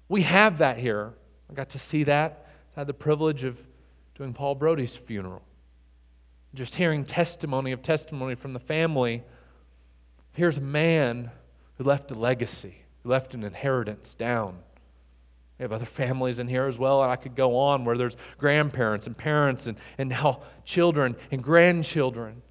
We 0.09 0.23
have 0.23 0.59
that 0.59 0.79
here. 0.79 1.13
I 1.51 1.55
got 1.55 1.71
to 1.71 1.81
see 1.81 2.05
that. 2.05 2.47
I 2.77 2.83
had 2.83 2.87
the 2.87 2.95
privilege 2.95 3.43
of 3.43 3.59
doing 4.15 4.33
Paul 4.33 4.55
Brody's 4.55 4.95
funeral. 4.95 5.43
Just 6.55 6.77
hearing 6.77 7.05
testimony 7.05 7.73
of 7.73 7.83
testimony 7.83 8.37
from 8.37 8.53
the 8.53 8.61
family. 8.61 9.25
Here's 10.35 10.59
a 10.59 10.61
man 10.61 11.33
who 11.79 11.83
left 11.83 12.13
a 12.13 12.15
legacy, 12.15 12.77
who 13.03 13.09
left 13.09 13.35
an 13.35 13.43
inheritance 13.43 14.15
down. 14.15 14.61
We 15.63 15.65
have 15.65 15.73
other 15.73 15.87
families 15.87 16.41
in 16.41 16.49
here 16.49 16.67
as 16.67 16.77
well, 16.77 17.05
and 17.05 17.13
I 17.13 17.15
could 17.15 17.37
go 17.37 17.57
on 17.57 17.85
where 17.85 17.97
there's 17.97 18.17
grandparents 18.37 19.07
and 19.07 19.17
parents 19.17 19.69
and, 19.69 19.79
and 19.97 20.09
now 20.09 20.43
children 20.65 21.15
and 21.31 21.41
grandchildren. 21.41 22.43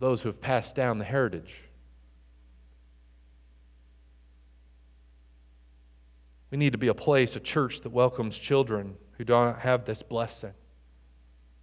Those 0.00 0.20
who 0.20 0.30
have 0.30 0.40
passed 0.40 0.74
down 0.74 0.98
the 0.98 1.04
heritage. 1.04 1.62
We 6.50 6.58
need 6.58 6.72
to 6.72 6.78
be 6.78 6.88
a 6.88 6.94
place, 6.94 7.36
a 7.36 7.40
church 7.40 7.82
that 7.82 7.90
welcomes 7.90 8.36
children 8.36 8.96
who 9.18 9.24
don't 9.24 9.56
have 9.60 9.84
this 9.84 10.02
blessing 10.02 10.54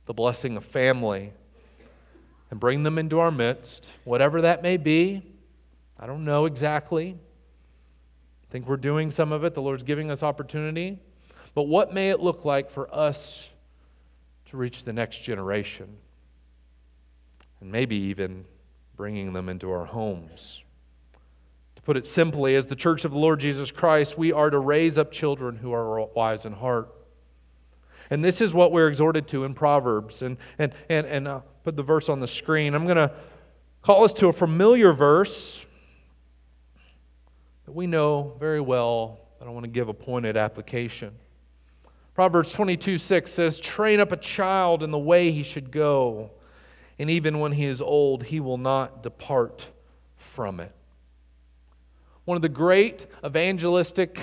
the 0.06 0.14
blessing 0.14 0.56
of 0.56 0.64
family 0.64 1.34
and 2.50 2.62
bring 2.62 2.84
them 2.84 2.98
into 2.98 3.20
our 3.20 3.30
midst, 3.30 3.92
whatever 4.06 4.40
that 4.44 4.64
may 4.64 4.78
be. 4.78 5.22
I 6.00 6.08
don't 6.08 6.24
know 6.24 6.46
exactly. 6.46 7.18
I 8.50 8.52
think 8.52 8.68
we're 8.68 8.78
doing 8.78 9.12
some 9.12 9.32
of 9.32 9.44
it. 9.44 9.54
The 9.54 9.62
Lord's 9.62 9.84
giving 9.84 10.10
us 10.10 10.24
opportunity. 10.24 10.98
But 11.54 11.64
what 11.64 11.94
may 11.94 12.10
it 12.10 12.20
look 12.20 12.46
like 12.46 12.72
for 12.72 12.92
us 12.94 13.48
to 14.46 14.58
reach 14.58 14.86
the 14.86 14.94
next 14.94 15.20
generation? 15.20 15.98
And 17.62 17.72
maybe 17.72 17.96
even 17.96 18.46
bringing 18.96 19.34
them 19.34 19.50
into 19.50 19.70
our 19.70 19.86
homes. 19.86 20.64
To 21.76 21.82
put 21.84 21.96
it 21.96 22.08
simply, 22.08 22.56
as 22.56 22.66
the 22.66 22.76
church 22.76 23.06
of 23.06 23.12
the 23.12 23.20
Lord 23.20 23.40
Jesus 23.40 23.70
Christ, 23.70 24.18
we 24.18 24.32
are 24.32 24.50
to 24.50 24.58
raise 24.58 24.98
up 24.98 25.12
children 25.12 25.56
who 25.56 25.72
are 25.72 26.08
wise 26.16 26.46
in 26.46 26.54
heart. 26.54 26.90
And 28.10 28.26
this 28.26 28.42
is 28.42 28.52
what 28.52 28.72
we're 28.72 28.88
exhorted 28.88 29.28
to 29.28 29.44
in 29.44 29.54
Proverbs. 29.54 30.24
And, 30.24 30.38
and, 30.58 30.74
and, 30.90 31.06
and 31.06 31.28
I'll 31.28 31.46
put 31.64 31.76
the 31.76 31.84
verse 31.84 32.10
on 32.10 32.20
the 32.20 32.28
screen. 32.28 32.74
I'm 32.74 32.86
going 32.86 32.98
to 32.98 33.12
call 33.84 34.04
us 34.04 34.14
to 34.16 34.28
a 34.30 34.34
familiar 34.34 34.92
verse 34.92 35.64
that 37.70 37.76
we 37.76 37.86
know 37.86 38.34
very 38.40 38.60
well, 38.60 39.20
but 39.38 39.48
I 39.48 39.52
want 39.52 39.64
to 39.64 39.70
give 39.70 39.90
a 39.90 39.94
pointed 39.94 40.36
application. 40.36 41.14
Proverbs 42.16 42.52
22 42.52 42.98
6 42.98 43.30
says, 43.30 43.60
Train 43.60 44.00
up 44.00 44.12
a 44.12 44.18
child 44.18 44.82
in 44.82 44.90
the 44.90 44.98
way 44.98 45.30
he 45.30 45.44
should 45.44 45.70
go, 45.70 46.32
and 46.98 47.12
even 47.12 47.40
when 47.40 47.52
he 47.52 47.66
is 47.66 47.80
old, 47.80 48.24
he 48.24 48.40
will 48.40 48.58
not 48.58 49.04
depart 49.04 49.68
from 50.18 50.60
it. 50.60 50.72
One 52.26 52.38
of 52.38 52.42
the 52.42 52.50
great 52.50 53.06
evangelistic 53.24 54.20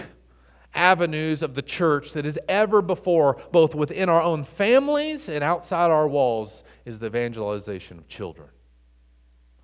avenues 0.75 1.41
of 1.41 1.55
the 1.55 1.63
church 1.63 2.15
that 2.15 2.27
is 2.27 2.41
ever 2.49 2.83
before, 2.83 3.41
both 3.53 3.77
within 3.77 4.09
our 4.09 4.23
own 4.23 4.43
families 4.43 5.29
and 5.29 5.45
outside 5.45 5.93
our 5.93 6.09
walls, 6.09 6.65
is 6.85 6.99
the 6.99 7.07
evangelization 7.07 7.97
of 7.97 8.09
children, 8.09 8.49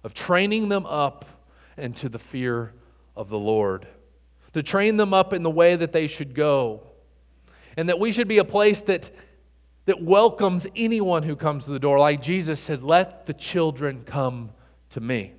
of 0.05 0.15
training 0.15 0.69
them 0.69 0.87
up 0.87 1.25
into 1.77 2.09
the 2.09 2.21
fear 2.21 2.75
of 3.17 3.29
the 3.29 3.39
Lord, 3.39 3.87
to 4.55 4.63
train 4.63 4.97
them 4.97 5.15
up 5.15 5.33
in 5.33 5.43
the 5.43 5.51
way 5.51 5.77
that 5.77 5.93
they 5.93 6.07
should 6.07 6.35
go, 6.35 6.83
and 7.77 7.89
that 7.89 7.99
we 7.99 8.13
should 8.13 8.29
be 8.29 8.39
a 8.39 8.45
place 8.45 8.83
that, 8.83 9.11
that 9.87 10.03
welcomes 10.03 10.67
anyone 10.77 11.23
who 11.23 11.37
comes 11.37 11.65
to 11.65 11.71
the 11.71 11.79
door. 11.79 11.99
Like 11.99 12.23
Jesus 12.23 12.61
said, 12.61 12.83
Let 12.83 13.27
the 13.27 13.35
children 13.35 14.03
come 14.05 14.51
to 14.91 15.01
me. 15.01 15.35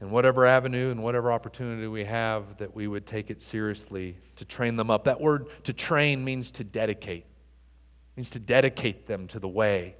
And 0.00 0.10
whatever 0.10 0.44
avenue 0.46 0.90
and 0.90 1.00
whatever 1.00 1.30
opportunity 1.30 1.86
we 1.86 2.04
have, 2.04 2.58
that 2.58 2.74
we 2.74 2.88
would 2.88 3.06
take 3.06 3.30
it 3.30 3.40
seriously 3.40 4.16
to 4.34 4.44
train 4.44 4.74
them 4.74 4.90
up. 4.90 5.04
That 5.04 5.20
word 5.20 5.46
to 5.64 5.72
train 5.72 6.24
means 6.24 6.50
to 6.52 6.64
dedicate, 6.64 7.24
it 7.24 8.16
means 8.16 8.30
to 8.30 8.40
dedicate 8.40 9.06
them 9.06 9.28
to 9.28 9.38
the 9.38 9.48
way. 9.48 9.94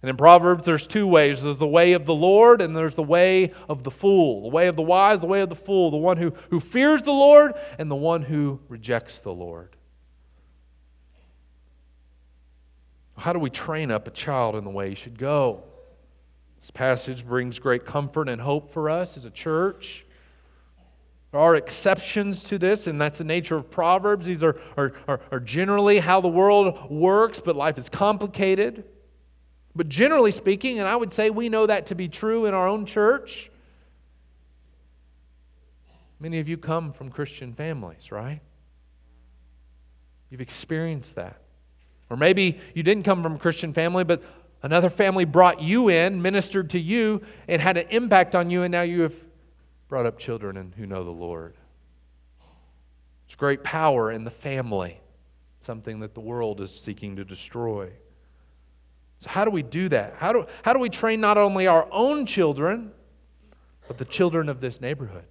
And 0.00 0.08
in 0.08 0.16
Proverbs, 0.16 0.64
there's 0.64 0.86
two 0.86 1.06
ways 1.06 1.42
there's 1.42 1.56
the 1.56 1.66
way 1.66 1.92
of 1.92 2.06
the 2.06 2.14
Lord, 2.14 2.60
and 2.60 2.76
there's 2.76 2.94
the 2.94 3.02
way 3.02 3.52
of 3.68 3.82
the 3.82 3.90
fool. 3.90 4.42
The 4.42 4.48
way 4.48 4.68
of 4.68 4.76
the 4.76 4.82
wise, 4.82 5.20
the 5.20 5.26
way 5.26 5.40
of 5.40 5.48
the 5.48 5.56
fool, 5.56 5.90
the 5.90 5.96
one 5.96 6.16
who, 6.16 6.32
who 6.50 6.60
fears 6.60 7.02
the 7.02 7.10
Lord, 7.10 7.54
and 7.78 7.90
the 7.90 7.96
one 7.96 8.22
who 8.22 8.60
rejects 8.68 9.20
the 9.20 9.32
Lord. 9.32 9.74
How 13.16 13.32
do 13.32 13.40
we 13.40 13.50
train 13.50 13.90
up 13.90 14.06
a 14.06 14.12
child 14.12 14.54
in 14.54 14.62
the 14.62 14.70
way 14.70 14.90
he 14.90 14.94
should 14.94 15.18
go? 15.18 15.64
This 16.60 16.70
passage 16.70 17.26
brings 17.26 17.58
great 17.58 17.84
comfort 17.84 18.28
and 18.28 18.40
hope 18.40 18.70
for 18.70 18.88
us 18.88 19.16
as 19.16 19.24
a 19.24 19.30
church. 19.30 20.04
There 21.32 21.40
are 21.40 21.56
exceptions 21.56 22.44
to 22.44 22.58
this, 22.58 22.86
and 22.86 23.00
that's 23.00 23.18
the 23.18 23.24
nature 23.24 23.56
of 23.56 23.68
Proverbs. 23.68 24.26
These 24.26 24.44
are, 24.44 24.56
are, 24.76 24.92
are, 25.08 25.20
are, 25.30 25.40
generally 25.40 25.98
how 25.98 26.20
the 26.20 26.28
world 26.28 26.88
works, 26.88 27.40
but 27.40 27.54
life 27.54 27.76
is 27.76 27.88
complicated. 27.88 28.84
But 29.78 29.88
generally 29.88 30.32
speaking, 30.32 30.78
and 30.78 30.86
I 30.86 30.94
would 30.94 31.10
say 31.10 31.30
we 31.30 31.48
know 31.48 31.66
that 31.66 31.86
to 31.86 31.94
be 31.94 32.08
true 32.08 32.44
in 32.44 32.52
our 32.52 32.68
own 32.68 32.84
church, 32.84 33.50
many 36.20 36.38
of 36.38 36.48
you 36.48 36.58
come 36.58 36.92
from 36.92 37.10
Christian 37.10 37.54
families, 37.54 38.12
right? 38.12 38.40
You've 40.28 40.42
experienced 40.42 41.14
that. 41.14 41.40
Or 42.10 42.18
maybe 42.18 42.60
you 42.74 42.82
didn't 42.82 43.04
come 43.04 43.22
from 43.22 43.36
a 43.36 43.38
Christian 43.38 43.72
family, 43.72 44.04
but 44.04 44.22
Another 44.62 44.90
family 44.90 45.24
brought 45.24 45.62
you 45.62 45.88
in, 45.88 46.20
ministered 46.20 46.70
to 46.70 46.80
you, 46.80 47.22
and 47.46 47.62
had 47.62 47.76
an 47.76 47.86
impact 47.90 48.34
on 48.34 48.50
you, 48.50 48.64
and 48.64 48.72
now 48.72 48.82
you 48.82 49.02
have 49.02 49.14
brought 49.88 50.04
up 50.04 50.18
children 50.18 50.56
and 50.56 50.74
who 50.74 50.84
know 50.84 51.04
the 51.04 51.10
Lord. 51.10 51.54
There's 53.26 53.36
great 53.36 53.62
power 53.62 54.10
in 54.10 54.24
the 54.24 54.30
family, 54.30 55.00
something 55.60 56.00
that 56.00 56.14
the 56.14 56.20
world 56.20 56.60
is 56.60 56.74
seeking 56.74 57.16
to 57.16 57.24
destroy. 57.24 57.90
So, 59.18 59.28
how 59.30 59.44
do 59.44 59.50
we 59.50 59.62
do 59.62 59.88
that? 59.88 60.14
How 60.16 60.32
do, 60.32 60.46
how 60.62 60.72
do 60.72 60.78
we 60.78 60.88
train 60.88 61.20
not 61.20 61.38
only 61.38 61.66
our 61.66 61.88
own 61.90 62.24
children, 62.24 62.92
but 63.86 63.98
the 63.98 64.04
children 64.04 64.48
of 64.48 64.60
this 64.60 64.80
neighborhood? 64.80 65.24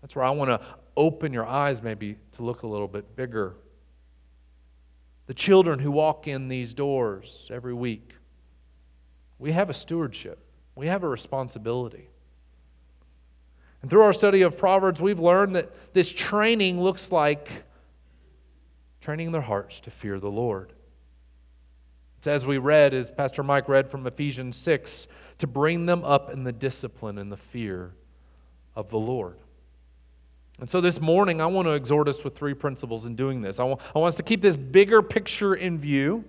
That's 0.00 0.14
where 0.14 0.24
I 0.24 0.30
want 0.30 0.50
to 0.50 0.60
open 0.96 1.32
your 1.32 1.46
eyes, 1.46 1.82
maybe, 1.82 2.16
to 2.36 2.42
look 2.42 2.62
a 2.62 2.66
little 2.66 2.86
bit 2.86 3.16
bigger. 3.16 3.54
The 5.26 5.34
children 5.34 5.80
who 5.80 5.90
walk 5.90 6.28
in 6.28 6.46
these 6.46 6.74
doors 6.74 7.48
every 7.52 7.74
week. 7.74 8.12
We 9.38 9.52
have 9.52 9.68
a 9.68 9.74
stewardship, 9.74 10.38
we 10.76 10.86
have 10.86 11.02
a 11.02 11.08
responsibility. 11.08 12.08
And 13.82 13.90
through 13.90 14.02
our 14.02 14.12
study 14.12 14.42
of 14.42 14.56
Proverbs, 14.56 15.00
we've 15.00 15.20
learned 15.20 15.56
that 15.56 15.92
this 15.92 16.10
training 16.10 16.80
looks 16.80 17.12
like 17.12 17.64
training 19.00 19.32
their 19.32 19.42
hearts 19.42 19.80
to 19.80 19.90
fear 19.90 20.18
the 20.18 20.30
Lord. 20.30 20.72
It's 22.18 22.26
as 22.26 22.46
we 22.46 22.58
read, 22.58 22.94
as 22.94 23.10
Pastor 23.10 23.42
Mike 23.42 23.68
read 23.68 23.90
from 23.90 24.06
Ephesians 24.06 24.56
6, 24.56 25.06
to 25.38 25.46
bring 25.46 25.86
them 25.86 26.04
up 26.04 26.30
in 26.30 26.44
the 26.44 26.52
discipline 26.52 27.18
and 27.18 27.30
the 27.30 27.36
fear 27.36 27.92
of 28.74 28.90
the 28.90 28.98
Lord. 28.98 29.36
And 30.58 30.68
so 30.68 30.80
this 30.80 31.00
morning, 31.00 31.40
I 31.40 31.46
want 31.46 31.68
to 31.68 31.72
exhort 31.72 32.08
us 32.08 32.24
with 32.24 32.34
three 32.34 32.54
principles 32.54 33.04
in 33.04 33.14
doing 33.14 33.42
this. 33.42 33.60
I 33.60 33.64
want, 33.64 33.80
I 33.94 33.98
want 33.98 34.10
us 34.10 34.16
to 34.16 34.22
keep 34.22 34.40
this 34.40 34.56
bigger 34.56 35.02
picture 35.02 35.54
in 35.54 35.78
view. 35.78 36.24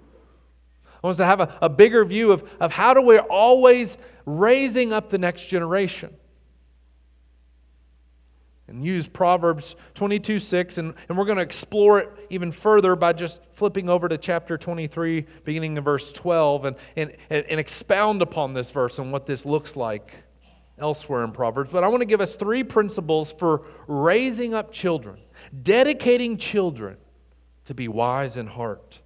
I 1.02 1.08
want 1.08 1.14
us 1.14 1.18
to 1.18 1.26
have 1.26 1.40
a, 1.40 1.58
a 1.62 1.70
bigger 1.70 2.04
view 2.04 2.32
of, 2.32 2.50
of 2.60 2.72
how 2.72 2.94
do 2.94 3.02
we 3.02 3.20
always 3.20 3.98
raising 4.26 4.92
up 4.92 5.10
the 5.10 5.18
next 5.18 5.48
generation. 5.48 6.14
And 8.68 8.84
use 8.84 9.08
Proverbs 9.08 9.76
22 9.94 10.40
6, 10.40 10.78
and, 10.78 10.94
and 11.08 11.18
we're 11.18 11.26
going 11.26 11.38
to 11.38 11.44
explore 11.44 12.00
it 12.00 12.10
even 12.30 12.52
further 12.52 12.96
by 12.98 13.14
just 13.14 13.42
flipping 13.54 13.90
over 13.90 14.10
to 14.10 14.18
chapter 14.18 14.58
23, 14.58 15.26
beginning 15.46 15.78
in 15.78 15.84
verse 15.84 16.12
12, 16.12 16.66
and, 16.66 16.76
and, 16.98 17.16
and 17.30 17.60
expound 17.60 18.22
upon 18.22 18.54
this 18.54 18.70
verse 18.72 19.00
and 19.00 19.12
what 19.12 19.26
this 19.26 19.46
looks 19.46 19.78
like 19.78 20.14
elsewhere 20.80 21.24
in 21.24 21.32
Proverbs. 21.32 21.72
But 21.72 21.86
I 21.86 21.88
want 21.88 22.02
to 22.02 22.06
give 22.06 22.20
us 22.20 22.36
three 22.36 22.64
principles 22.64 23.32
for 23.32 23.66
raising 23.88 24.54
up 24.54 24.72
children, 24.72 25.20
dedicating 25.64 26.38
children 26.38 26.98
to 27.66 27.74
be 27.74 27.88
wise 27.88 28.36
in 28.36 28.48
heart 28.48 29.00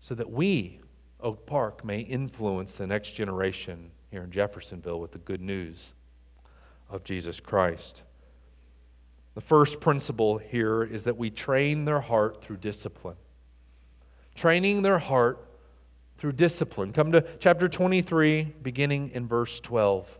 so 0.00 0.14
that 0.14 0.30
we, 0.30 0.80
Oak 1.20 1.46
Park, 1.46 1.84
may 1.84 2.00
influence 2.00 2.74
the 2.74 2.86
next 2.86 3.12
generation 3.12 3.90
here 4.10 4.22
in 4.22 4.30
Jeffersonville 4.30 5.00
with 5.00 5.12
the 5.12 5.18
good 5.18 5.40
news 5.40 5.92
of 6.90 7.04
Jesus 7.04 7.40
Christ. 7.40 8.02
The 9.34 9.40
first 9.40 9.80
principle 9.80 10.38
here 10.38 10.82
is 10.82 11.04
that 11.04 11.16
we 11.16 11.30
train 11.30 11.84
their 11.84 12.00
heart 12.00 12.42
through 12.42 12.58
discipline. 12.58 13.16
Training 14.34 14.82
their 14.82 14.98
heart 14.98 15.46
through 16.18 16.32
discipline. 16.32 16.92
Come 16.92 17.12
to 17.12 17.24
chapter 17.38 17.68
23, 17.68 18.54
beginning 18.62 19.10
in 19.14 19.26
verse 19.26 19.60
12. 19.60 20.18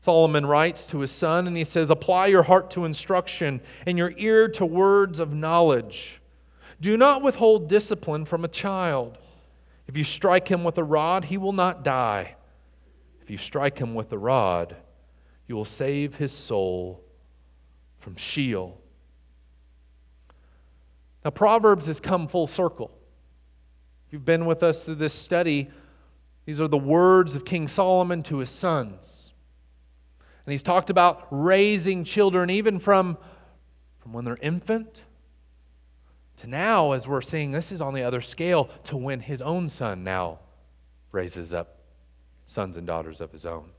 Solomon 0.00 0.46
writes 0.46 0.86
to 0.86 1.00
his 1.00 1.10
son, 1.10 1.48
and 1.48 1.56
he 1.56 1.64
says, 1.64 1.90
Apply 1.90 2.26
your 2.26 2.44
heart 2.44 2.70
to 2.72 2.84
instruction 2.84 3.60
and 3.86 3.98
your 3.98 4.12
ear 4.18 4.46
to 4.50 4.64
words 4.64 5.18
of 5.18 5.34
knowledge. 5.34 6.20
Do 6.80 6.96
not 6.96 7.22
withhold 7.22 7.68
discipline 7.68 8.24
from 8.24 8.44
a 8.44 8.48
child. 8.48 9.18
If 9.88 9.96
you 9.96 10.04
strike 10.04 10.46
him 10.46 10.62
with 10.62 10.78
a 10.78 10.84
rod, 10.84 11.24
he 11.24 11.38
will 11.38 11.52
not 11.52 11.82
die. 11.82 12.36
If 13.22 13.30
you 13.30 13.38
strike 13.38 13.78
him 13.78 13.94
with 13.94 14.12
a 14.12 14.18
rod, 14.18 14.76
you 15.46 15.54
will 15.54 15.64
save 15.64 16.16
his 16.16 16.32
soul 16.32 17.04
from 17.98 18.16
Sheol. 18.16 18.80
Now, 21.24 21.30
Proverbs 21.30 21.86
has 21.86 22.00
come 22.00 22.28
full 22.28 22.46
circle. 22.46 22.90
You've 24.10 24.24
been 24.24 24.46
with 24.46 24.62
us 24.62 24.84
through 24.84 24.96
this 24.96 25.12
study, 25.12 25.70
these 26.44 26.60
are 26.60 26.68
the 26.68 26.78
words 26.78 27.34
of 27.34 27.44
King 27.44 27.66
Solomon 27.66 28.22
to 28.24 28.38
his 28.38 28.50
sons. 28.50 29.32
And 30.44 30.52
he's 30.52 30.62
talked 30.62 30.90
about 30.90 31.26
raising 31.30 32.04
children 32.04 32.50
even 32.50 32.78
from, 32.78 33.18
from 33.98 34.12
when 34.12 34.24
they're 34.24 34.38
infant 34.40 35.02
to 36.38 36.46
now, 36.46 36.92
as 36.92 37.08
we're 37.08 37.22
seeing, 37.22 37.50
this 37.50 37.72
is 37.72 37.80
on 37.80 37.94
the 37.94 38.02
other 38.02 38.20
scale 38.20 38.68
to 38.84 38.96
when 38.96 39.20
his 39.20 39.40
own 39.40 39.68
son 39.68 40.04
now 40.04 40.38
raises 41.10 41.54
up 41.54 41.78
sons 42.46 42.76
and 42.76 42.86
daughters 42.86 43.20
of 43.20 43.32
his 43.32 43.46
own. 43.46 43.70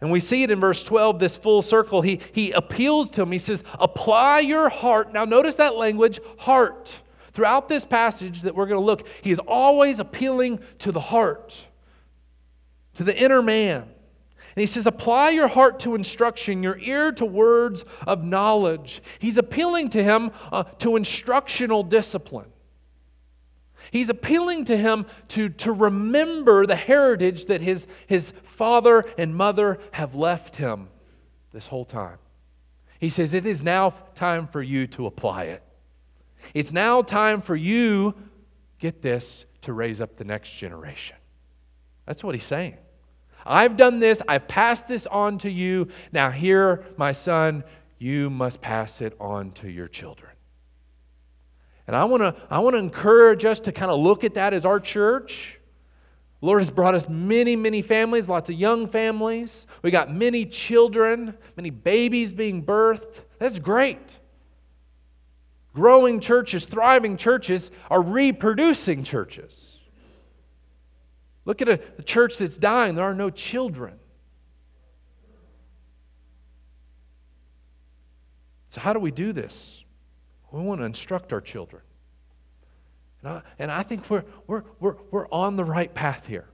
And 0.00 0.12
we 0.12 0.20
see 0.20 0.44
it 0.44 0.50
in 0.50 0.60
verse 0.60 0.84
12, 0.84 1.18
this 1.18 1.36
full 1.36 1.60
circle. 1.60 2.02
He, 2.02 2.20
he 2.32 2.52
appeals 2.52 3.10
to 3.12 3.22
him. 3.22 3.32
He 3.32 3.38
says, 3.38 3.64
Apply 3.80 4.40
your 4.40 4.68
heart. 4.68 5.12
Now, 5.12 5.24
notice 5.24 5.56
that 5.56 5.74
language, 5.74 6.20
heart. 6.38 7.00
Throughout 7.32 7.68
this 7.68 7.84
passage 7.84 8.42
that 8.42 8.54
we're 8.54 8.66
going 8.66 8.80
to 8.80 8.84
look, 8.84 9.06
he 9.22 9.30
is 9.30 9.38
always 9.40 9.98
appealing 9.98 10.60
to 10.78 10.92
the 10.92 11.00
heart, 11.00 11.64
to 12.94 13.04
the 13.04 13.16
inner 13.16 13.42
man. 13.42 13.82
And 13.82 14.60
he 14.60 14.66
says, 14.66 14.86
Apply 14.86 15.30
your 15.30 15.48
heart 15.48 15.80
to 15.80 15.94
instruction, 15.94 16.62
your 16.62 16.78
ear 16.78 17.12
to 17.12 17.24
words 17.24 17.84
of 18.06 18.24
knowledge. 18.24 19.02
He's 19.18 19.36
appealing 19.36 19.90
to 19.90 20.02
him 20.02 20.30
uh, 20.50 20.64
to 20.78 20.96
instructional 20.96 21.82
discipline. 21.82 22.50
He's 23.90 24.08
appealing 24.08 24.64
to 24.64 24.76
him 24.76 25.06
to, 25.28 25.48
to 25.48 25.72
remember 25.72 26.66
the 26.66 26.76
heritage 26.76 27.46
that 27.46 27.60
his, 27.60 27.86
his 28.06 28.32
father 28.42 29.04
and 29.16 29.34
mother 29.34 29.78
have 29.92 30.14
left 30.14 30.56
him 30.56 30.88
this 31.52 31.66
whole 31.66 31.84
time. 31.84 32.18
He 32.98 33.10
says, 33.10 33.34
It 33.34 33.46
is 33.46 33.62
now 33.62 33.94
time 34.14 34.46
for 34.46 34.62
you 34.62 34.86
to 34.88 35.06
apply 35.06 35.44
it. 35.44 35.62
It's 36.54 36.72
now 36.72 37.02
time 37.02 37.40
for 37.40 37.56
you, 37.56 38.14
get 38.78 39.02
this, 39.02 39.46
to 39.62 39.72
raise 39.72 40.00
up 40.00 40.16
the 40.16 40.24
next 40.24 40.56
generation. 40.56 41.16
That's 42.06 42.24
what 42.24 42.34
he's 42.34 42.44
saying. 42.44 42.76
I've 43.44 43.76
done 43.76 43.98
this, 43.98 44.22
I've 44.28 44.48
passed 44.48 44.88
this 44.88 45.06
on 45.06 45.38
to 45.38 45.50
you. 45.50 45.88
Now, 46.12 46.30
here, 46.30 46.84
my 46.96 47.12
son, 47.12 47.64
you 47.98 48.30
must 48.30 48.60
pass 48.60 49.00
it 49.00 49.16
on 49.20 49.52
to 49.52 49.70
your 49.70 49.88
children. 49.88 50.27
And 51.88 51.96
I 51.96 52.04
want 52.04 52.22
to 52.22 52.36
I 52.50 52.58
want 52.58 52.74
to 52.74 52.78
encourage 52.78 53.46
us 53.46 53.60
to 53.60 53.72
kind 53.72 53.90
of 53.90 53.98
look 53.98 54.22
at 54.22 54.34
that 54.34 54.52
as 54.52 54.66
our 54.66 54.78
church. 54.78 55.58
The 56.40 56.46
Lord 56.46 56.60
has 56.60 56.70
brought 56.70 56.94
us 56.94 57.08
many, 57.08 57.56
many 57.56 57.80
families, 57.80 58.28
lots 58.28 58.50
of 58.50 58.56
young 58.56 58.86
families. 58.86 59.66
We 59.82 59.90
got 59.90 60.12
many 60.12 60.44
children, 60.44 61.36
many 61.56 61.70
babies 61.70 62.34
being 62.34 62.62
birthed. 62.64 63.22
That's 63.38 63.58
great. 63.58 64.18
Growing 65.74 66.20
churches, 66.20 66.66
thriving 66.66 67.16
churches 67.16 67.70
are 67.90 68.02
reproducing 68.02 69.02
churches. 69.02 69.72
Look 71.46 71.62
at 71.62 71.70
a, 71.70 71.80
a 71.98 72.02
church 72.02 72.36
that's 72.36 72.58
dying, 72.58 72.96
there 72.96 73.06
are 73.06 73.14
no 73.14 73.30
children. 73.30 73.98
So, 78.68 78.82
how 78.82 78.92
do 78.92 78.98
we 78.98 79.10
do 79.10 79.32
this? 79.32 79.84
We 80.50 80.62
want 80.62 80.80
to 80.80 80.84
instruct 80.84 81.32
our 81.32 81.40
children. 81.40 81.82
And 83.22 83.32
I, 83.32 83.42
and 83.58 83.70
I 83.70 83.82
think 83.82 84.08
we're, 84.08 84.24
we're, 84.46 84.64
we're, 84.80 84.96
we're 85.10 85.28
on 85.28 85.56
the 85.56 85.64
right 85.64 85.92
path 85.92 86.26
here. 86.26 86.46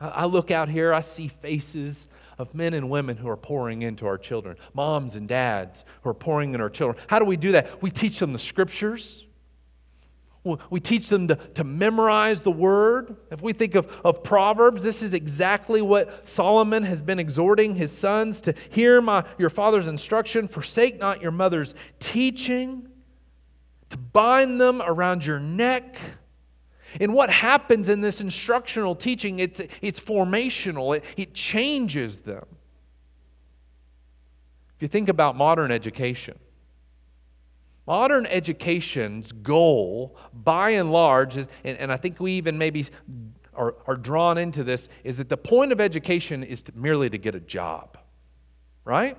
I, 0.00 0.08
I 0.08 0.24
look 0.26 0.50
out 0.50 0.68
here, 0.68 0.92
I 0.92 1.00
see 1.00 1.28
faces 1.28 2.08
of 2.38 2.54
men 2.54 2.74
and 2.74 2.90
women 2.90 3.16
who 3.16 3.28
are 3.28 3.36
pouring 3.36 3.82
into 3.82 4.06
our 4.06 4.18
children, 4.18 4.56
moms 4.74 5.14
and 5.14 5.26
dads 5.26 5.84
who 6.02 6.10
are 6.10 6.14
pouring 6.14 6.54
in 6.54 6.60
our 6.60 6.68
children. 6.68 7.02
How 7.08 7.18
do 7.18 7.24
we 7.24 7.36
do 7.36 7.52
that? 7.52 7.82
We 7.82 7.90
teach 7.90 8.18
them 8.18 8.32
the 8.32 8.38
scriptures. 8.38 9.24
We 10.70 10.78
teach 10.78 11.08
them 11.08 11.26
to, 11.26 11.34
to 11.34 11.64
memorize 11.64 12.42
the 12.42 12.52
word. 12.52 13.16
If 13.32 13.42
we 13.42 13.52
think 13.52 13.74
of, 13.74 13.90
of 14.04 14.22
Proverbs, 14.22 14.84
this 14.84 15.02
is 15.02 15.12
exactly 15.12 15.82
what 15.82 16.28
Solomon 16.28 16.84
has 16.84 17.02
been 17.02 17.18
exhorting 17.18 17.74
his 17.74 17.90
sons 17.90 18.40
to 18.42 18.54
hear 18.68 19.00
my, 19.00 19.24
your 19.38 19.50
father's 19.50 19.88
instruction, 19.88 20.46
forsake 20.46 21.00
not 21.00 21.20
your 21.20 21.32
mother's 21.32 21.74
teaching 21.98 22.88
to 23.90 23.96
bind 23.96 24.60
them 24.60 24.82
around 24.82 25.24
your 25.24 25.38
neck. 25.38 25.98
And 27.00 27.14
what 27.14 27.30
happens 27.30 27.88
in 27.88 28.00
this 28.00 28.20
instructional 28.20 28.94
teaching, 28.94 29.38
it's, 29.38 29.60
it's 29.82 30.00
formational, 30.00 30.96
it, 30.96 31.04
it 31.16 31.34
changes 31.34 32.20
them. 32.20 32.46
If 34.76 34.82
you 34.82 34.88
think 34.88 35.08
about 35.08 35.36
modern 35.36 35.70
education, 35.70 36.38
modern 37.86 38.26
education's 38.26 39.32
goal, 39.32 40.16
by 40.32 40.70
and 40.70 40.92
large, 40.92 41.36
is, 41.36 41.48
and, 41.64 41.78
and 41.78 41.92
I 41.92 41.96
think 41.96 42.20
we 42.20 42.32
even 42.32 42.58
maybe 42.58 42.86
are, 43.54 43.74
are 43.86 43.96
drawn 43.96 44.36
into 44.36 44.64
this, 44.64 44.88
is 45.02 45.16
that 45.16 45.28
the 45.28 45.36
point 45.36 45.72
of 45.72 45.80
education 45.80 46.42
is 46.42 46.62
to, 46.62 46.72
merely 46.76 47.08
to 47.08 47.18
get 47.18 47.34
a 47.34 47.40
job, 47.40 47.96
right? 48.84 49.16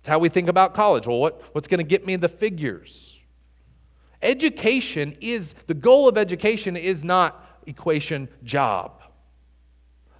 It's 0.00 0.08
how 0.08 0.18
we 0.18 0.28
think 0.28 0.48
about 0.48 0.74
college. 0.74 1.06
Well, 1.06 1.18
what, 1.18 1.42
what's 1.54 1.68
going 1.68 1.78
to 1.78 1.84
get 1.84 2.04
me 2.06 2.16
the 2.16 2.28
figures? 2.28 3.19
Education 4.22 5.16
is, 5.20 5.54
the 5.66 5.74
goal 5.74 6.08
of 6.08 6.18
education 6.18 6.76
is 6.76 7.04
not 7.04 7.62
equation 7.66 8.28
job. 8.44 9.02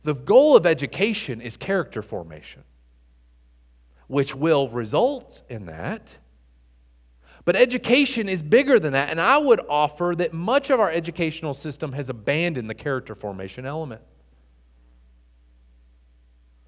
The 0.02 0.14
goal 0.14 0.56
of 0.56 0.64
education 0.66 1.40
is 1.40 1.56
character 1.56 2.02
formation, 2.02 2.64
which 4.06 4.34
will 4.34 4.68
result 4.68 5.42
in 5.50 5.66
that. 5.66 6.16
But 7.44 7.56
education 7.56 8.28
is 8.28 8.42
bigger 8.42 8.78
than 8.78 8.92
that, 8.92 9.10
and 9.10 9.20
I 9.20 9.38
would 9.38 9.60
offer 9.68 10.14
that 10.16 10.32
much 10.32 10.70
of 10.70 10.80
our 10.80 10.90
educational 10.90 11.54
system 11.54 11.92
has 11.92 12.08
abandoned 12.08 12.70
the 12.70 12.74
character 12.74 13.14
formation 13.14 13.66
element. 13.66 14.02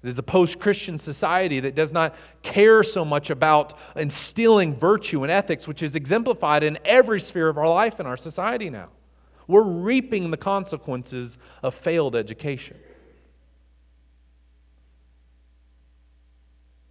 It 0.03 0.09
is 0.09 0.19
a 0.19 0.23
post 0.23 0.59
Christian 0.59 0.97
society 0.97 1.61
that 1.61 1.75
does 1.75 1.93
not 1.93 2.13
care 2.41 2.83
so 2.83 3.05
much 3.05 3.29
about 3.29 3.73
instilling 3.95 4.75
virtue 4.75 5.23
and 5.23 5.31
ethics, 5.31 5.65
which 5.65 5.81
is 5.81 5.95
exemplified 5.95 6.61
in 6.61 6.77
every 6.83 7.21
sphere 7.21 7.47
of 7.47 7.57
our 7.57 7.69
life 7.69 8.01
in 8.01 8.05
our 8.05 8.17
society 8.17 8.69
now. 8.69 8.89
We're 9.47 9.63
reaping 9.63 10.29
the 10.29 10.37
consequences 10.37 11.37
of 11.61 11.73
failed 11.73 12.17
education. 12.17 12.77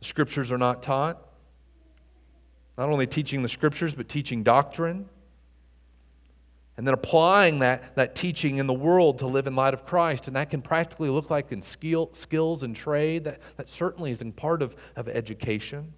The 0.00 0.06
scriptures 0.06 0.50
are 0.50 0.58
not 0.58 0.82
taught. 0.82 1.22
Not 2.78 2.88
only 2.88 3.06
teaching 3.06 3.42
the 3.42 3.48
scriptures, 3.48 3.94
but 3.94 4.08
teaching 4.08 4.42
doctrine 4.42 5.08
and 6.76 6.86
then 6.86 6.94
applying 6.94 7.58
that, 7.58 7.94
that 7.96 8.14
teaching 8.14 8.58
in 8.58 8.66
the 8.66 8.74
world 8.74 9.18
to 9.18 9.26
live 9.26 9.46
in 9.46 9.54
light 9.54 9.74
of 9.74 9.84
Christ. 9.84 10.26
And 10.26 10.36
that 10.36 10.50
can 10.50 10.62
practically 10.62 11.10
look 11.10 11.30
like 11.30 11.52
in 11.52 11.60
skill, 11.60 12.08
skills 12.12 12.62
and 12.62 12.74
trade. 12.74 13.24
That, 13.24 13.40
that 13.56 13.68
certainly 13.68 14.10
is 14.10 14.22
in 14.22 14.32
part 14.32 14.62
of, 14.62 14.74
of 14.96 15.08
education. 15.08 15.92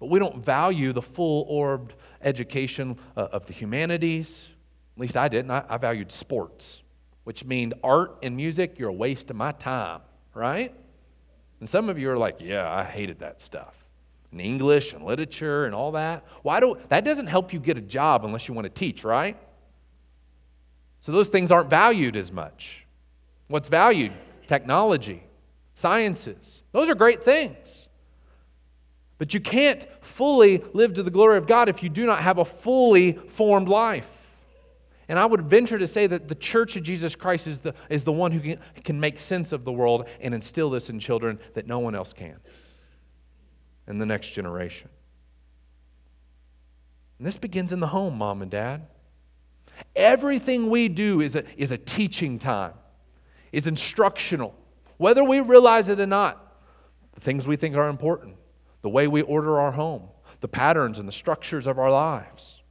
But 0.00 0.10
we 0.10 0.18
don't 0.18 0.44
value 0.44 0.92
the 0.92 1.02
full 1.02 1.46
orbed 1.48 1.94
education 2.22 2.98
uh, 3.16 3.28
of 3.32 3.46
the 3.46 3.52
humanities. 3.52 4.48
At 4.96 5.00
least 5.00 5.16
I 5.16 5.28
didn't. 5.28 5.52
I, 5.52 5.64
I 5.68 5.78
valued 5.78 6.10
sports, 6.10 6.82
which 7.24 7.44
means 7.44 7.74
art 7.84 8.18
and 8.22 8.36
music, 8.36 8.78
you're 8.78 8.88
a 8.88 8.92
waste 8.92 9.30
of 9.30 9.36
my 9.36 9.52
time, 9.52 10.00
right? 10.34 10.74
And 11.60 11.68
some 11.68 11.90
of 11.90 11.98
you 11.98 12.10
are 12.10 12.18
like, 12.18 12.38
yeah, 12.40 12.68
I 12.68 12.82
hated 12.82 13.20
that 13.20 13.40
stuff 13.40 13.79
and 14.32 14.40
English 14.40 14.92
and 14.92 15.04
literature 15.04 15.64
and 15.64 15.74
all 15.74 15.92
that. 15.92 16.24
Why 16.42 16.60
do 16.60 16.78
that 16.88 17.04
doesn't 17.04 17.26
help 17.26 17.52
you 17.52 17.60
get 17.60 17.76
a 17.76 17.80
job 17.80 18.24
unless 18.24 18.48
you 18.48 18.54
want 18.54 18.66
to 18.66 18.70
teach, 18.70 19.04
right? 19.04 19.36
So 21.00 21.12
those 21.12 21.28
things 21.28 21.50
aren't 21.50 21.70
valued 21.70 22.16
as 22.16 22.30
much. 22.30 22.86
What's 23.48 23.68
valued? 23.68 24.12
Technology, 24.46 25.22
sciences. 25.74 26.62
Those 26.72 26.88
are 26.88 26.94
great 26.94 27.24
things. 27.24 27.88
But 29.18 29.34
you 29.34 29.40
can't 29.40 29.86
fully 30.00 30.62
live 30.72 30.94
to 30.94 31.02
the 31.02 31.10
glory 31.10 31.36
of 31.36 31.46
God 31.46 31.68
if 31.68 31.82
you 31.82 31.88
do 31.88 32.06
not 32.06 32.20
have 32.20 32.38
a 32.38 32.44
fully 32.44 33.12
formed 33.12 33.68
life. 33.68 34.16
And 35.08 35.18
I 35.18 35.26
would 35.26 35.42
venture 35.42 35.78
to 35.78 35.88
say 35.88 36.06
that 36.06 36.28
the 36.28 36.34
church 36.36 36.76
of 36.76 36.84
Jesus 36.84 37.16
Christ 37.16 37.46
is 37.46 37.60
the, 37.60 37.74
is 37.88 38.04
the 38.04 38.12
one 38.12 38.30
who 38.30 38.40
can, 38.40 38.60
can 38.84 39.00
make 39.00 39.18
sense 39.18 39.52
of 39.52 39.64
the 39.64 39.72
world 39.72 40.08
and 40.20 40.32
instill 40.32 40.70
this 40.70 40.88
in 40.88 41.00
children 41.00 41.38
that 41.54 41.66
no 41.66 41.80
one 41.80 41.94
else 41.94 42.12
can 42.12 42.36
and 43.90 44.00
the 44.00 44.06
next 44.06 44.30
generation. 44.30 44.88
And 47.18 47.26
this 47.26 47.36
begins 47.36 47.72
in 47.72 47.80
the 47.80 47.88
home, 47.88 48.16
mom 48.16 48.40
and 48.40 48.50
dad. 48.50 48.86
Everything 49.96 50.70
we 50.70 50.88
do 50.88 51.20
is 51.20 51.34
a, 51.34 51.44
is 51.60 51.72
a 51.72 51.76
teaching 51.76 52.38
time, 52.38 52.74
is 53.50 53.66
instructional, 53.66 54.54
whether 54.96 55.24
we 55.24 55.40
realize 55.40 55.88
it 55.88 55.98
or 55.98 56.06
not. 56.06 56.54
The 57.14 57.20
things 57.20 57.48
we 57.48 57.56
think 57.56 57.74
are 57.76 57.88
important, 57.88 58.36
the 58.82 58.88
way 58.88 59.08
we 59.08 59.22
order 59.22 59.58
our 59.58 59.72
home, 59.72 60.08
the 60.40 60.48
patterns 60.48 61.00
and 61.00 61.08
the 61.08 61.12
structures 61.12 61.66
of 61.66 61.78
our 61.78 61.90
lives. 61.90 62.62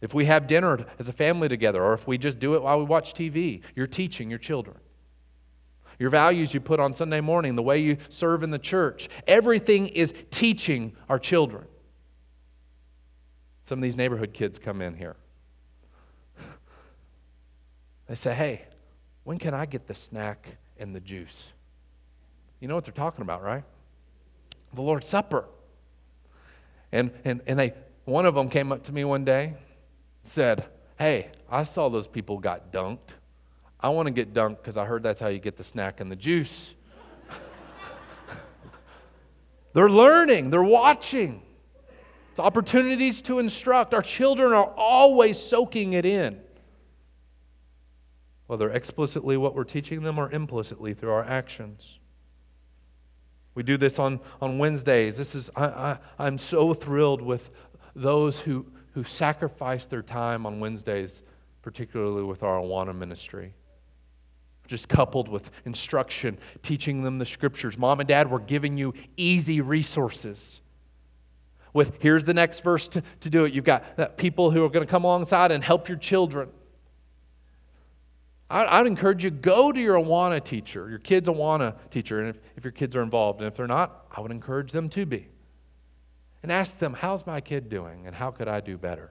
If 0.00 0.14
we 0.14 0.24
have 0.24 0.48
dinner 0.48 0.84
as 0.98 1.08
a 1.08 1.12
family 1.12 1.48
together, 1.48 1.80
or 1.80 1.94
if 1.94 2.08
we 2.08 2.18
just 2.18 2.40
do 2.40 2.54
it 2.54 2.62
while 2.62 2.78
we 2.78 2.84
watch 2.84 3.14
TV, 3.14 3.62
you're 3.76 3.86
teaching 3.86 4.28
your 4.28 4.38
children. 4.40 4.76
Your 6.00 6.08
values 6.08 6.54
you 6.54 6.60
put 6.60 6.80
on 6.80 6.94
Sunday 6.94 7.20
morning, 7.20 7.56
the 7.56 7.62
way 7.62 7.78
you 7.78 7.98
serve 8.08 8.42
in 8.42 8.50
the 8.50 8.58
church, 8.58 9.10
everything 9.26 9.86
is 9.86 10.14
teaching 10.30 10.96
our 11.10 11.18
children. 11.18 11.66
Some 13.66 13.80
of 13.80 13.82
these 13.82 13.98
neighborhood 13.98 14.32
kids 14.32 14.58
come 14.58 14.80
in 14.80 14.94
here. 14.94 15.14
They 18.08 18.14
say, 18.14 18.34
Hey, 18.34 18.64
when 19.24 19.38
can 19.38 19.52
I 19.52 19.66
get 19.66 19.86
the 19.86 19.94
snack 19.94 20.56
and 20.78 20.96
the 20.96 21.00
juice? 21.00 21.52
You 22.60 22.68
know 22.68 22.76
what 22.76 22.86
they're 22.86 22.94
talking 22.94 23.20
about, 23.20 23.42
right? 23.42 23.62
The 24.72 24.80
Lord's 24.80 25.06
Supper. 25.06 25.44
And, 26.92 27.10
and, 27.26 27.42
and 27.46 27.58
they, 27.58 27.74
one 28.06 28.24
of 28.24 28.34
them 28.34 28.48
came 28.48 28.72
up 28.72 28.84
to 28.84 28.92
me 28.92 29.04
one 29.04 29.26
day, 29.26 29.54
said, 30.22 30.64
Hey, 30.98 31.28
I 31.50 31.64
saw 31.64 31.90
those 31.90 32.06
people 32.06 32.38
got 32.38 32.72
dunked. 32.72 33.19
I 33.82 33.88
want 33.88 34.06
to 34.06 34.10
get 34.10 34.34
dunked 34.34 34.58
because 34.58 34.76
I 34.76 34.84
heard 34.84 35.02
that's 35.02 35.20
how 35.20 35.28
you 35.28 35.38
get 35.38 35.56
the 35.56 35.64
snack 35.64 36.00
and 36.00 36.10
the 36.10 36.16
juice. 36.16 36.74
they're 39.72 39.88
learning, 39.88 40.50
they're 40.50 40.62
watching. 40.62 41.42
It's 42.30 42.40
opportunities 42.40 43.22
to 43.22 43.38
instruct. 43.38 43.94
Our 43.94 44.02
children 44.02 44.52
are 44.52 44.70
always 44.76 45.38
soaking 45.38 45.94
it 45.94 46.04
in, 46.04 46.40
whether 48.46 48.70
explicitly 48.70 49.36
what 49.36 49.54
we're 49.54 49.64
teaching 49.64 50.02
them 50.02 50.18
or 50.18 50.30
implicitly 50.30 50.94
through 50.94 51.10
our 51.10 51.24
actions. 51.24 51.98
We 53.54 53.62
do 53.62 53.76
this 53.76 53.98
on, 53.98 54.20
on 54.40 54.58
Wednesdays. 54.58 55.16
This 55.16 55.34
is, 55.34 55.50
I, 55.56 55.64
I, 55.64 55.98
I'm 56.18 56.38
so 56.38 56.72
thrilled 56.72 57.20
with 57.20 57.50
those 57.96 58.38
who, 58.38 58.64
who 58.94 59.02
sacrifice 59.02 59.86
their 59.86 60.02
time 60.02 60.46
on 60.46 60.60
Wednesdays, 60.60 61.22
particularly 61.62 62.22
with 62.22 62.42
our 62.42 62.60
Awana 62.60 62.94
ministry. 62.94 63.54
Just 64.70 64.88
coupled 64.88 65.26
with 65.26 65.50
instruction, 65.64 66.38
teaching 66.62 67.02
them 67.02 67.18
the 67.18 67.26
scriptures. 67.26 67.76
Mom 67.76 67.98
and 67.98 68.08
dad, 68.08 68.30
we're 68.30 68.38
giving 68.38 68.78
you 68.78 68.94
easy 69.16 69.60
resources. 69.60 70.60
With 71.72 72.00
here's 72.00 72.24
the 72.24 72.34
next 72.34 72.60
verse 72.60 72.86
to, 72.86 73.02
to 73.18 73.30
do 73.30 73.44
it. 73.44 73.52
You've 73.52 73.64
got 73.64 74.16
people 74.16 74.52
who 74.52 74.64
are 74.64 74.68
going 74.68 74.86
to 74.86 74.90
come 74.90 75.02
alongside 75.02 75.50
and 75.50 75.64
help 75.64 75.88
your 75.88 75.98
children. 75.98 76.50
I, 78.48 78.80
would 78.80 78.86
encourage 78.86 79.24
you 79.24 79.30
go 79.30 79.72
to 79.72 79.80
your 79.80 79.96
Awana 79.96 80.42
teacher, 80.44 80.88
your 80.88 81.00
kid's 81.00 81.28
Awana 81.28 81.74
teacher, 81.90 82.20
and 82.20 82.28
if, 82.28 82.38
if 82.56 82.62
your 82.62 82.70
kids 82.70 82.94
are 82.94 83.02
involved. 83.02 83.40
And 83.40 83.48
if 83.48 83.56
they're 83.56 83.66
not, 83.66 84.06
I 84.16 84.20
would 84.20 84.30
encourage 84.30 84.70
them 84.70 84.88
to 84.90 85.04
be. 85.04 85.26
And 86.44 86.52
ask 86.52 86.78
them, 86.78 86.94
how's 86.94 87.26
my 87.26 87.40
kid 87.40 87.68
doing 87.68 88.06
and 88.06 88.14
how 88.14 88.30
could 88.30 88.46
I 88.46 88.60
do 88.60 88.78
better? 88.78 89.10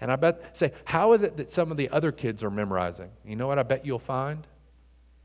And 0.00 0.12
I 0.12 0.16
bet, 0.16 0.56
say, 0.56 0.72
how 0.84 1.12
is 1.12 1.22
it 1.22 1.36
that 1.36 1.50
some 1.50 1.70
of 1.70 1.76
the 1.76 1.88
other 1.90 2.12
kids 2.12 2.42
are 2.42 2.50
memorizing? 2.50 3.10
You 3.24 3.36
know 3.36 3.46
what 3.46 3.58
I 3.58 3.62
bet 3.62 3.86
you'll 3.86 3.98
find? 3.98 4.46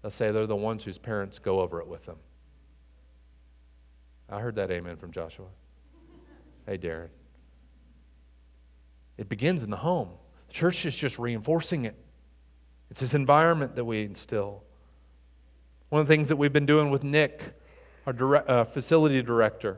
They'll 0.02 0.12
say 0.12 0.32
they're 0.32 0.48
the 0.48 0.56
ones 0.56 0.84
whose 0.84 0.98
parents 0.98 1.40
go 1.40 1.60
over 1.60 1.80
it 1.80 1.88
with 1.88 2.06
them. 2.06 2.18
I 4.30 4.40
heard 4.40 4.56
that 4.56 4.72
amen 4.72 4.98
from 4.98 5.12
Joshua. 5.12 5.48
Hey, 6.66 6.78
Darren. 6.78 7.10
It 9.18 9.30
begins 9.30 9.62
in 9.62 9.70
the 9.70 9.78
home. 9.78 10.10
The 10.48 10.54
church 10.54 10.86
is 10.86 10.96
just 10.96 11.20
reinforcing 11.20 11.86
it. 11.86 11.96
It's 12.90 13.02
this 13.02 13.14
environment 13.14 13.76
that 13.76 13.86
we 13.86 14.04
instill. 14.04 14.64
One 15.90 16.02
of 16.02 16.08
the 16.08 16.14
things 16.14 16.30
that 16.30 16.38
we've 16.38 16.54
been 16.54 16.66
doing 16.66 16.90
with 16.90 17.04
Nick, 17.04 17.54
our 18.06 18.14
direct, 18.14 18.50
uh, 18.50 18.64
facility 18.64 19.22
director, 19.22 19.78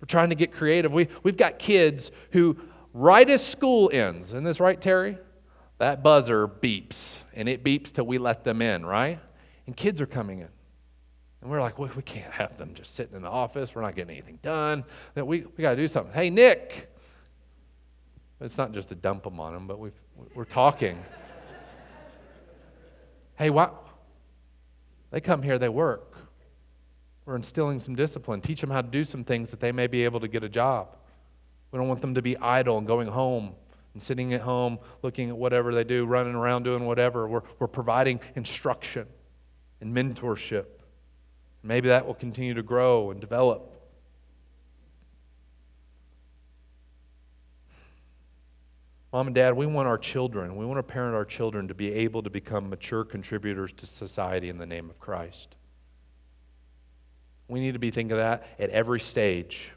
we're 0.00 0.06
trying 0.06 0.30
to 0.30 0.34
get 0.34 0.52
creative. 0.52 0.92
We, 0.92 1.08
we've 1.22 1.36
got 1.36 1.58
kids 1.58 2.10
who, 2.30 2.56
right 2.92 3.28
as 3.28 3.46
school 3.46 3.90
ends, 3.92 4.28
isn't 4.28 4.44
this 4.44 4.60
right, 4.60 4.80
Terry? 4.80 5.18
That 5.78 6.02
buzzer 6.02 6.46
beeps, 6.46 7.16
and 7.34 7.48
it 7.48 7.64
beeps 7.64 7.92
till 7.92 8.06
we 8.06 8.18
let 8.18 8.44
them 8.44 8.60
in, 8.60 8.84
right? 8.84 9.18
And 9.66 9.76
kids 9.76 10.00
are 10.00 10.06
coming 10.06 10.40
in. 10.40 10.48
And 11.40 11.50
we're 11.50 11.60
like, 11.60 11.78
well, 11.78 11.90
we 11.96 12.02
can't 12.02 12.32
have 12.32 12.58
them 12.58 12.74
just 12.74 12.94
sitting 12.94 13.16
in 13.16 13.22
the 13.22 13.30
office. 13.30 13.74
We're 13.74 13.82
not 13.82 13.96
getting 13.96 14.10
anything 14.10 14.38
done. 14.42 14.84
That 15.14 15.26
we, 15.26 15.40
we 15.56 15.62
got 15.62 15.70
to 15.70 15.76
do 15.76 15.88
something. 15.88 16.12
Hey, 16.12 16.28
Nick. 16.28 16.92
It's 18.42 18.58
not 18.58 18.72
just 18.72 18.88
to 18.88 18.94
dump 18.94 19.24
them 19.24 19.38
on 19.40 19.52
them, 19.52 19.66
but 19.66 19.78
we 19.78 19.90
we're 20.34 20.44
talking. 20.44 21.02
Hey, 23.36 23.48
what? 23.48 23.86
They 25.10 25.22
come 25.22 25.42
here, 25.42 25.58
they 25.58 25.70
work. 25.70 26.14
We're 27.24 27.36
instilling 27.36 27.80
some 27.80 27.94
discipline, 27.94 28.42
teach 28.42 28.60
them 28.60 28.68
how 28.68 28.82
to 28.82 28.88
do 28.88 29.02
some 29.02 29.24
things 29.24 29.50
that 29.50 29.60
they 29.60 29.72
may 29.72 29.86
be 29.86 30.04
able 30.04 30.20
to 30.20 30.28
get 30.28 30.44
a 30.44 30.48
job. 30.50 30.98
We 31.70 31.78
don't 31.78 31.88
want 31.88 32.00
them 32.00 32.14
to 32.14 32.22
be 32.22 32.36
idle 32.36 32.78
and 32.78 32.86
going 32.86 33.08
home 33.08 33.54
and 33.94 34.02
sitting 34.02 34.32
at 34.34 34.40
home 34.40 34.78
looking 35.02 35.30
at 35.30 35.36
whatever 35.36 35.74
they 35.74 35.84
do, 35.84 36.04
running 36.06 36.34
around 36.34 36.64
doing 36.64 36.84
whatever. 36.84 37.28
We're, 37.28 37.42
we're 37.58 37.68
providing 37.68 38.20
instruction 38.34 39.06
and 39.80 39.94
mentorship. 39.94 40.66
Maybe 41.62 41.88
that 41.88 42.06
will 42.06 42.14
continue 42.14 42.54
to 42.54 42.62
grow 42.62 43.10
and 43.10 43.20
develop. 43.20 43.76
Mom 49.12 49.26
and 49.26 49.34
dad, 49.34 49.56
we 49.56 49.66
want 49.66 49.88
our 49.88 49.98
children, 49.98 50.54
we 50.54 50.64
want 50.64 50.78
to 50.78 50.84
parent 50.84 51.16
our 51.16 51.24
children 51.24 51.66
to 51.66 51.74
be 51.74 51.92
able 51.92 52.22
to 52.22 52.30
become 52.30 52.70
mature 52.70 53.04
contributors 53.04 53.72
to 53.72 53.86
society 53.86 54.48
in 54.48 54.56
the 54.56 54.66
name 54.66 54.88
of 54.88 55.00
Christ. 55.00 55.56
We 57.48 57.58
need 57.58 57.72
to 57.72 57.80
be 57.80 57.90
thinking 57.90 58.12
of 58.12 58.18
that 58.18 58.46
at 58.60 58.70
every 58.70 59.00
stage. 59.00 59.72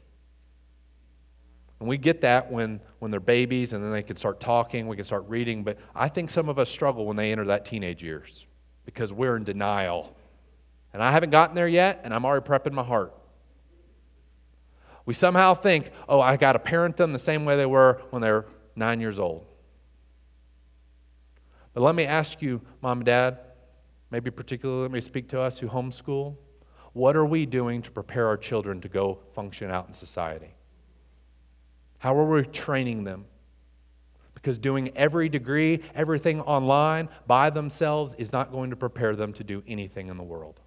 And 1.80 1.88
we 1.88 1.98
get 1.98 2.20
that 2.22 2.50
when, 2.50 2.80
when 3.00 3.10
they're 3.10 3.20
babies 3.20 3.72
and 3.72 3.84
then 3.84 3.92
they 3.92 4.02
can 4.02 4.16
start 4.16 4.40
talking, 4.40 4.86
we 4.86 4.96
can 4.96 5.04
start 5.04 5.24
reading, 5.28 5.64
but 5.64 5.78
I 5.94 6.08
think 6.08 6.30
some 6.30 6.48
of 6.48 6.58
us 6.58 6.70
struggle 6.70 7.04
when 7.04 7.16
they 7.16 7.32
enter 7.32 7.44
that 7.46 7.64
teenage 7.64 8.02
years 8.02 8.46
because 8.84 9.12
we're 9.12 9.36
in 9.36 9.44
denial. 9.44 10.16
And 10.92 11.02
I 11.02 11.10
haven't 11.10 11.30
gotten 11.30 11.56
there 11.56 11.68
yet, 11.68 12.00
and 12.04 12.14
I'm 12.14 12.24
already 12.24 12.46
prepping 12.46 12.72
my 12.72 12.84
heart. 12.84 13.12
We 15.06 15.14
somehow 15.14 15.54
think, 15.54 15.90
oh, 16.08 16.20
I 16.20 16.36
got 16.36 16.52
to 16.52 16.58
parent 16.58 16.96
them 16.96 17.12
the 17.12 17.18
same 17.18 17.44
way 17.44 17.56
they 17.56 17.66
were 17.66 18.00
when 18.10 18.22
they're 18.22 18.46
nine 18.76 19.00
years 19.00 19.18
old. 19.18 19.44
But 21.74 21.82
let 21.82 21.94
me 21.94 22.04
ask 22.04 22.40
you, 22.40 22.62
mom 22.80 22.98
and 22.98 23.06
dad, 23.06 23.38
maybe 24.10 24.30
particularly 24.30 24.82
let 24.82 24.92
me 24.92 25.00
speak 25.00 25.28
to 25.30 25.40
us 25.40 25.58
who 25.58 25.66
homeschool. 25.66 26.36
What 26.92 27.16
are 27.16 27.26
we 27.26 27.44
doing 27.44 27.82
to 27.82 27.90
prepare 27.90 28.28
our 28.28 28.36
children 28.36 28.80
to 28.80 28.88
go 28.88 29.18
function 29.34 29.70
out 29.70 29.88
in 29.88 29.92
society? 29.92 30.54
How 32.04 32.14
are 32.18 32.26
we 32.26 32.42
training 32.44 33.04
them? 33.04 33.24
Because 34.34 34.58
doing 34.58 34.94
every 34.94 35.30
degree, 35.30 35.80
everything 35.94 36.42
online 36.42 37.08
by 37.26 37.48
themselves 37.48 38.14
is 38.18 38.30
not 38.30 38.52
going 38.52 38.68
to 38.68 38.76
prepare 38.76 39.16
them 39.16 39.32
to 39.32 39.42
do 39.42 39.62
anything 39.66 40.08
in 40.08 40.18
the 40.18 40.22
world. 40.22 40.60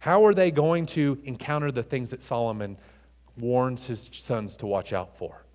How 0.00 0.26
are 0.26 0.34
they 0.34 0.50
going 0.50 0.84
to 0.84 1.18
encounter 1.24 1.72
the 1.72 1.82
things 1.82 2.10
that 2.10 2.22
Solomon 2.22 2.76
warns 3.38 3.86
his 3.86 4.10
sons 4.12 4.58
to 4.58 4.66
watch 4.66 4.92
out 4.92 5.16
for? 5.16 5.46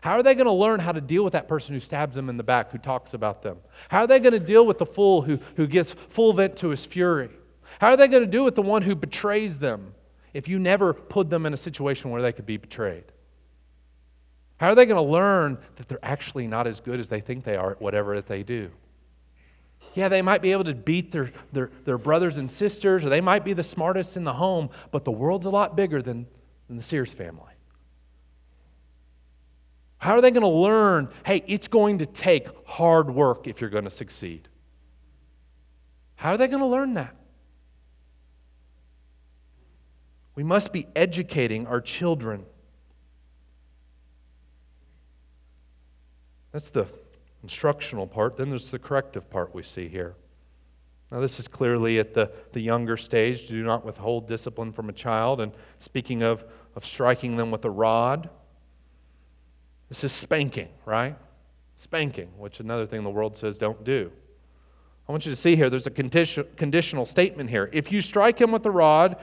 How 0.00 0.14
are 0.14 0.22
they 0.24 0.34
going 0.34 0.46
to 0.46 0.52
learn 0.52 0.80
how 0.80 0.90
to 0.90 1.00
deal 1.00 1.22
with 1.22 1.34
that 1.34 1.46
person 1.46 1.74
who 1.74 1.80
stabs 1.80 2.16
them 2.16 2.28
in 2.28 2.36
the 2.36 2.42
back, 2.42 2.72
who 2.72 2.78
talks 2.78 3.14
about 3.14 3.40
them? 3.40 3.58
How 3.88 4.00
are 4.00 4.08
they 4.08 4.18
going 4.18 4.32
to 4.32 4.40
deal 4.40 4.66
with 4.66 4.78
the 4.78 4.86
fool 4.86 5.22
who, 5.22 5.38
who 5.54 5.68
gives 5.68 5.92
full 5.92 6.32
vent 6.32 6.56
to 6.56 6.70
his 6.70 6.84
fury? 6.84 7.30
How 7.78 7.90
are 7.90 7.96
they 7.96 8.08
going 8.08 8.24
to 8.24 8.28
deal 8.28 8.44
with 8.44 8.56
the 8.56 8.62
one 8.62 8.82
who 8.82 8.96
betrays 8.96 9.60
them 9.60 9.94
if 10.34 10.48
you 10.48 10.58
never 10.58 10.92
put 10.92 11.30
them 11.30 11.46
in 11.46 11.54
a 11.54 11.56
situation 11.56 12.10
where 12.10 12.20
they 12.20 12.32
could 12.32 12.44
be 12.44 12.58
betrayed? 12.58 13.04
How 14.58 14.68
are 14.68 14.74
they 14.74 14.86
going 14.86 15.02
to 15.02 15.12
learn 15.12 15.58
that 15.76 15.88
they're 15.88 15.98
actually 16.02 16.46
not 16.46 16.66
as 16.66 16.80
good 16.80 17.00
as 17.00 17.08
they 17.08 17.20
think 17.20 17.44
they 17.44 17.56
are 17.56 17.72
at 17.72 17.80
whatever 17.80 18.16
that 18.16 18.26
they 18.26 18.42
do? 18.42 18.70
Yeah, 19.94 20.08
they 20.08 20.22
might 20.22 20.42
be 20.42 20.50
able 20.52 20.64
to 20.64 20.74
beat 20.74 21.12
their, 21.12 21.32
their, 21.52 21.70
their 21.84 21.98
brothers 21.98 22.36
and 22.36 22.50
sisters, 22.50 23.04
or 23.04 23.08
they 23.08 23.20
might 23.20 23.44
be 23.44 23.52
the 23.52 23.62
smartest 23.62 24.16
in 24.16 24.24
the 24.24 24.32
home, 24.32 24.70
but 24.90 25.04
the 25.04 25.12
world's 25.12 25.46
a 25.46 25.50
lot 25.50 25.76
bigger 25.76 26.02
than, 26.02 26.26
than 26.66 26.76
the 26.76 26.82
Sears 26.82 27.14
family. 27.14 27.52
How 29.98 30.14
are 30.14 30.20
they 30.20 30.32
going 30.32 30.42
to 30.42 30.48
learn? 30.48 31.08
Hey, 31.24 31.42
it's 31.46 31.68
going 31.68 31.98
to 31.98 32.06
take 32.06 32.48
hard 32.66 33.08
work 33.08 33.46
if 33.46 33.60
you're 33.60 33.70
going 33.70 33.84
to 33.84 33.90
succeed. 33.90 34.48
How 36.16 36.32
are 36.32 36.36
they 36.36 36.48
going 36.48 36.60
to 36.60 36.66
learn 36.66 36.94
that? 36.94 37.14
We 40.34 40.42
must 40.42 40.72
be 40.72 40.86
educating 40.96 41.66
our 41.66 41.80
children. 41.80 42.44
That's 46.52 46.68
the 46.68 46.86
instructional 47.42 48.06
part. 48.06 48.36
Then 48.36 48.50
there's 48.50 48.66
the 48.66 48.78
corrective 48.78 49.28
part 49.30 49.54
we 49.54 49.62
see 49.62 49.88
here. 49.88 50.14
Now, 51.10 51.20
this 51.20 51.38
is 51.38 51.46
clearly 51.46 51.98
at 51.98 52.14
the, 52.14 52.32
the 52.52 52.60
younger 52.60 52.96
stage. 52.96 53.46
Do 53.46 53.62
not 53.62 53.84
withhold 53.84 54.26
discipline 54.26 54.72
from 54.72 54.88
a 54.88 54.92
child. 54.92 55.40
And 55.40 55.52
speaking 55.78 56.22
of, 56.22 56.44
of 56.74 56.84
striking 56.84 57.36
them 57.36 57.50
with 57.50 57.64
a 57.64 57.70
rod, 57.70 58.30
This 59.88 60.02
is 60.02 60.12
spanking, 60.12 60.68
right? 60.84 61.16
Spanking, 61.76 62.28
which 62.36 62.60
another 62.60 62.86
thing 62.86 63.04
the 63.04 63.10
world 63.10 63.36
says 63.36 63.58
don't 63.58 63.84
do. 63.84 64.10
I 65.08 65.12
want 65.12 65.26
you 65.26 65.32
to 65.32 65.36
see 65.36 65.54
here, 65.54 65.68
there's 65.68 65.86
a 65.86 65.90
condition, 65.90 66.46
conditional 66.56 67.04
statement 67.04 67.50
here. 67.50 67.68
If 67.72 67.92
you 67.92 68.00
strike 68.00 68.40
him 68.40 68.52
with 68.52 68.64
a 68.64 68.70
rod, 68.70 69.16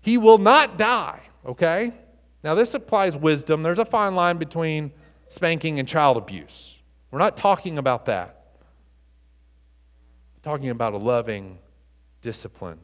he 0.00 0.18
will 0.18 0.38
not 0.38 0.78
die, 0.78 1.20
okay? 1.44 1.92
Now, 2.42 2.54
this 2.54 2.74
applies 2.74 3.16
wisdom. 3.16 3.62
There's 3.62 3.78
a 3.78 3.84
fine 3.84 4.14
line 4.14 4.38
between 4.38 4.92
spanking 5.28 5.78
and 5.78 5.86
child 5.86 6.16
abuse. 6.16 6.74
We're 7.10 7.18
not 7.18 7.36
talking 7.36 7.78
about 7.78 8.06
that. 8.06 8.44
We're 10.36 10.50
talking 10.50 10.70
about 10.70 10.94
a 10.94 10.98
loving 10.98 11.58
discipline. 12.22 12.78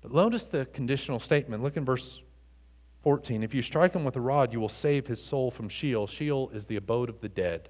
But 0.00 0.12
notice 0.12 0.48
the 0.48 0.66
conditional 0.66 1.20
statement. 1.20 1.62
Look 1.62 1.76
in 1.76 1.84
verse 1.84 2.20
14. 3.02 3.42
If 3.42 3.54
you 3.54 3.62
strike 3.62 3.94
him 3.94 4.04
with 4.04 4.16
a 4.16 4.20
rod, 4.20 4.52
you 4.52 4.60
will 4.60 4.68
save 4.68 5.06
his 5.06 5.22
soul 5.22 5.50
from 5.50 5.68
Sheol. 5.68 6.08
Sheol 6.08 6.50
is 6.50 6.66
the 6.66 6.76
abode 6.76 7.08
of 7.08 7.20
the 7.20 7.28
dead. 7.28 7.68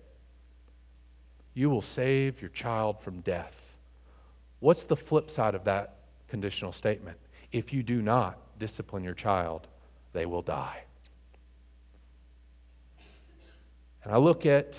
You 1.52 1.68
will 1.68 1.82
save 1.82 2.40
your 2.40 2.50
child 2.50 3.02
from 3.02 3.20
death. 3.20 3.61
What's 4.62 4.84
the 4.84 4.94
flip 4.96 5.28
side 5.28 5.56
of 5.56 5.64
that 5.64 5.96
conditional 6.28 6.70
statement? 6.70 7.18
If 7.50 7.72
you 7.72 7.82
do 7.82 8.00
not 8.00 8.38
discipline 8.60 9.02
your 9.02 9.12
child, 9.12 9.66
they 10.12 10.24
will 10.24 10.40
die. 10.40 10.84
And 14.04 14.12
I 14.12 14.18
look 14.18 14.46
at 14.46 14.78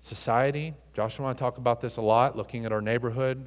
society. 0.00 0.74
Josh 0.92 1.20
and 1.20 1.28
I 1.28 1.34
talk 1.34 1.58
about 1.58 1.80
this 1.80 1.98
a 1.98 2.00
lot, 2.00 2.36
looking 2.36 2.64
at 2.64 2.72
our 2.72 2.80
neighborhood. 2.80 3.46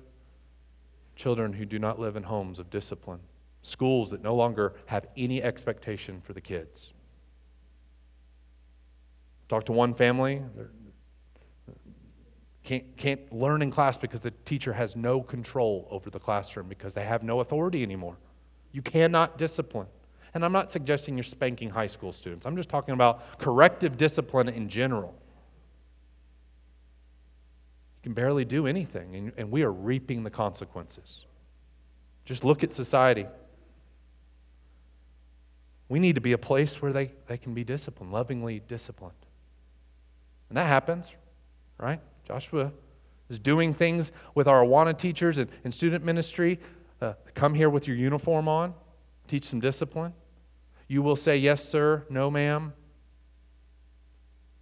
Children 1.18 1.52
who 1.52 1.66
do 1.66 1.78
not 1.78 2.00
live 2.00 2.16
in 2.16 2.24
homes 2.24 2.58
of 2.58 2.70
discipline, 2.70 3.20
schools 3.64 4.12
that 4.12 4.24
no 4.24 4.34
longer 4.34 4.76
have 4.86 5.08
any 5.18 5.44
expectation 5.44 6.22
for 6.22 6.32
the 6.32 6.42
kids. 6.42 6.94
Talk 9.50 9.66
to 9.66 9.74
one 9.74 9.94
family, 9.94 10.42
can't, 12.68 12.98
can't 12.98 13.34
learn 13.34 13.62
in 13.62 13.72
class 13.72 13.98
because 13.98 14.20
the 14.20 14.32
teacher 14.44 14.74
has 14.74 14.98
no 14.98 15.22
control 15.22 15.88
over 15.90 16.10
the 16.10 16.20
classroom 16.20 16.68
because 16.68 16.94
they 16.94 17.06
have 17.06 17.24
no 17.24 17.40
authority 17.40 17.82
anymore. 17.82 18.18
You 18.74 18.82
cannot 18.82 19.38
discipline. 19.38 19.88
And 20.34 20.44
I'm 20.44 20.52
not 20.52 20.70
suggesting 20.70 21.16
you're 21.16 21.24
spanking 21.24 21.70
high 21.70 21.88
school 21.88 22.12
students, 22.12 22.46
I'm 22.46 22.58
just 22.58 22.68
talking 22.68 22.94
about 22.94 23.40
corrective 23.40 23.96
discipline 23.98 24.50
in 24.50 24.68
general. 24.68 25.16
You 27.96 28.04
can 28.04 28.14
barely 28.14 28.44
do 28.44 28.68
anything, 28.68 29.16
and, 29.16 29.32
and 29.38 29.50
we 29.50 29.64
are 29.64 29.72
reaping 29.72 30.24
the 30.24 30.30
consequences. 30.30 31.24
Just 32.26 32.44
look 32.44 32.66
at 32.66 32.74
society. 32.74 33.28
We 35.88 36.00
need 36.00 36.16
to 36.16 36.22
be 36.22 36.34
a 36.34 36.38
place 36.38 36.82
where 36.82 36.92
they, 36.92 37.14
they 37.28 37.38
can 37.38 37.54
be 37.54 37.64
disciplined, 37.64 38.12
lovingly 38.12 38.62
disciplined. 38.68 39.14
And 40.50 40.58
that 40.58 40.68
happens, 40.68 41.14
right? 41.78 42.02
Joshua 42.28 42.74
is 43.30 43.40
doing 43.40 43.74
things 43.74 44.12
with 44.36 44.48
our 44.48 44.64
Awana 44.64 44.98
teachers 44.98 45.38
and, 45.38 45.50
and 45.64 45.74
student 45.74 46.04
ministry. 46.04 46.60
Uh, 47.02 47.14
come 47.36 47.54
here 47.54 47.70
with 47.70 47.88
your 47.88 47.96
uniform 47.96 48.50
on, 48.50 48.74
teach 49.28 49.46
some 49.46 49.62
discipline. 49.62 50.14
You 50.90 51.02
will 51.02 51.16
say, 51.16 51.38
Yes, 51.38 51.64
sir, 51.64 52.06
no, 52.10 52.30
ma'am. 52.30 52.74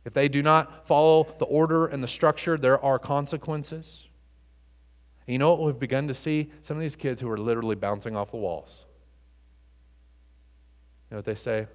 If 0.04 0.13
they 0.13 0.28
do 0.28 0.43
not 0.43 0.88
follow 0.88 1.36
the 1.39 1.45
order 1.45 1.88
and 1.88 2.04
the 2.04 2.08
structure, 2.08 2.56
there 2.58 2.80
are 2.84 2.99
consequences. 2.99 4.08
And 5.25 5.34
you 5.34 5.39
know 5.39 5.49
what 5.51 5.63
we've 5.63 5.80
begun 5.80 6.08
to 6.08 6.13
see? 6.13 6.51
Some 6.62 6.78
of 6.78 6.82
these 6.82 6.95
kids 6.95 7.19
who 7.19 7.30
are 7.32 7.38
literally 7.38 7.75
bouncing 7.75 8.15
off 8.15 8.30
the 8.30 8.38
walls. 8.38 8.86
You 11.10 11.15
know 11.15 11.17
what 11.17 11.25
they 11.25 11.34
say? 11.34 11.65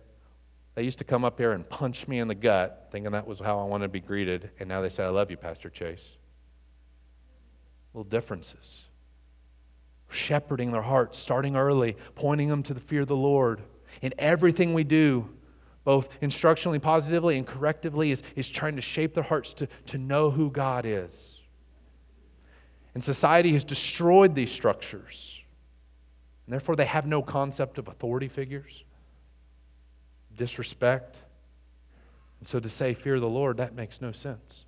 They 0.74 0.82
used 0.84 0.98
to 0.98 1.04
come 1.04 1.24
up 1.24 1.38
here 1.38 1.52
and 1.52 1.68
punch 1.68 2.06
me 2.06 2.20
in 2.20 2.28
the 2.28 2.34
gut, 2.34 2.88
thinking 2.92 3.12
that 3.12 3.26
was 3.26 3.40
how 3.40 3.58
I 3.58 3.64
wanted 3.64 3.86
to 3.86 3.92
be 3.92 4.00
greeted, 4.00 4.50
and 4.60 4.68
now 4.68 4.80
they 4.80 4.88
say, 4.88 5.04
I 5.04 5.08
love 5.08 5.30
you, 5.30 5.36
Pastor 5.36 5.68
Chase. 5.68 6.16
Little 7.92 8.08
differences. 8.08 8.82
Shepherding 10.08 10.70
their 10.70 10.82
hearts, 10.82 11.18
starting 11.18 11.56
early, 11.56 11.96
pointing 12.14 12.48
them 12.48 12.62
to 12.64 12.74
the 12.74 12.80
fear 12.80 13.02
of 13.02 13.08
the 13.08 13.16
Lord. 13.16 13.62
In 14.00 14.14
everything 14.18 14.72
we 14.72 14.84
do, 14.84 15.28
both 15.82 16.08
instructionally, 16.20 16.80
positively, 16.80 17.36
and 17.36 17.46
correctively, 17.46 18.10
is, 18.12 18.22
is 18.36 18.48
trying 18.48 18.76
to 18.76 18.82
shape 18.82 19.12
their 19.14 19.24
hearts 19.24 19.52
to, 19.54 19.68
to 19.86 19.98
know 19.98 20.30
who 20.30 20.50
God 20.50 20.84
is. 20.86 21.40
And 22.94 23.02
society 23.02 23.52
has 23.54 23.64
destroyed 23.64 24.34
these 24.34 24.52
structures. 24.52 25.38
And 26.46 26.52
therefore, 26.52 26.76
they 26.76 26.84
have 26.84 27.06
no 27.06 27.22
concept 27.22 27.78
of 27.78 27.88
authority 27.88 28.28
figures 28.28 28.84
disrespect. 30.40 31.18
And 32.38 32.48
so 32.48 32.58
to 32.60 32.68
say, 32.70 32.94
fear 32.94 33.20
the 33.20 33.28
Lord, 33.28 33.58
that 33.58 33.74
makes 33.74 34.00
no 34.00 34.10
sense. 34.10 34.64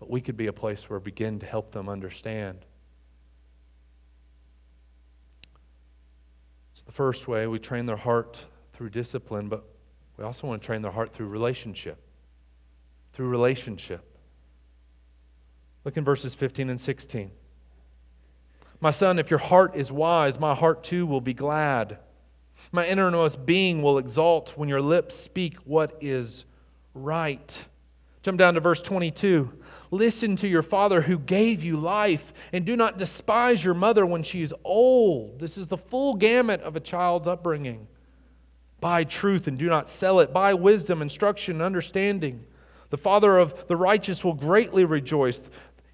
But 0.00 0.10
we 0.10 0.20
could 0.20 0.36
be 0.36 0.48
a 0.48 0.52
place 0.52 0.90
where 0.90 0.98
we 0.98 1.04
begin 1.04 1.38
to 1.38 1.46
help 1.46 1.70
them 1.70 1.88
understand. 1.88 2.66
So 6.72 6.82
the 6.84 6.92
first 6.92 7.28
way, 7.28 7.46
we 7.46 7.60
train 7.60 7.86
their 7.86 7.96
heart 7.96 8.44
through 8.72 8.90
discipline, 8.90 9.48
but 9.48 9.64
we 10.16 10.24
also 10.24 10.48
want 10.48 10.60
to 10.60 10.66
train 10.66 10.82
their 10.82 10.90
heart 10.90 11.12
through 11.12 11.28
relationship. 11.28 11.98
Through 13.12 13.28
relationship. 13.28 14.04
Look 15.84 15.96
in 15.96 16.02
verses 16.02 16.34
15 16.34 16.70
and 16.70 16.80
16. 16.80 17.30
My 18.80 18.90
son, 18.90 19.20
if 19.20 19.30
your 19.30 19.38
heart 19.38 19.76
is 19.76 19.92
wise, 19.92 20.40
my 20.40 20.56
heart 20.56 20.82
too 20.82 21.06
will 21.06 21.20
be 21.20 21.34
glad. 21.34 21.98
My 22.72 22.86
innermost 22.86 23.44
being 23.44 23.82
will 23.82 23.98
exalt 23.98 24.50
when 24.56 24.68
your 24.68 24.80
lips 24.80 25.16
speak 25.16 25.56
what 25.64 25.96
is 26.00 26.44
right. 26.94 27.64
Jump 28.22 28.38
down 28.38 28.54
to 28.54 28.60
verse 28.60 28.80
22. 28.82 29.50
Listen 29.90 30.36
to 30.36 30.46
your 30.46 30.62
father 30.62 31.00
who 31.00 31.18
gave 31.18 31.64
you 31.64 31.76
life, 31.76 32.32
and 32.52 32.64
do 32.64 32.76
not 32.76 32.98
despise 32.98 33.64
your 33.64 33.74
mother 33.74 34.06
when 34.06 34.22
she 34.22 34.42
is 34.42 34.54
old. 34.62 35.40
This 35.40 35.58
is 35.58 35.66
the 35.66 35.78
full 35.78 36.14
gamut 36.14 36.60
of 36.60 36.76
a 36.76 36.80
child's 36.80 37.26
upbringing. 37.26 37.88
Buy 38.80 39.04
truth 39.04 39.48
and 39.48 39.58
do 39.58 39.66
not 39.66 39.88
sell 39.88 40.20
it. 40.20 40.32
Buy 40.32 40.54
wisdom, 40.54 41.02
instruction, 41.02 41.56
and 41.56 41.62
understanding. 41.62 42.46
The 42.90 42.98
father 42.98 43.36
of 43.36 43.66
the 43.66 43.76
righteous 43.76 44.22
will 44.22 44.34
greatly 44.34 44.84
rejoice. 44.84 45.42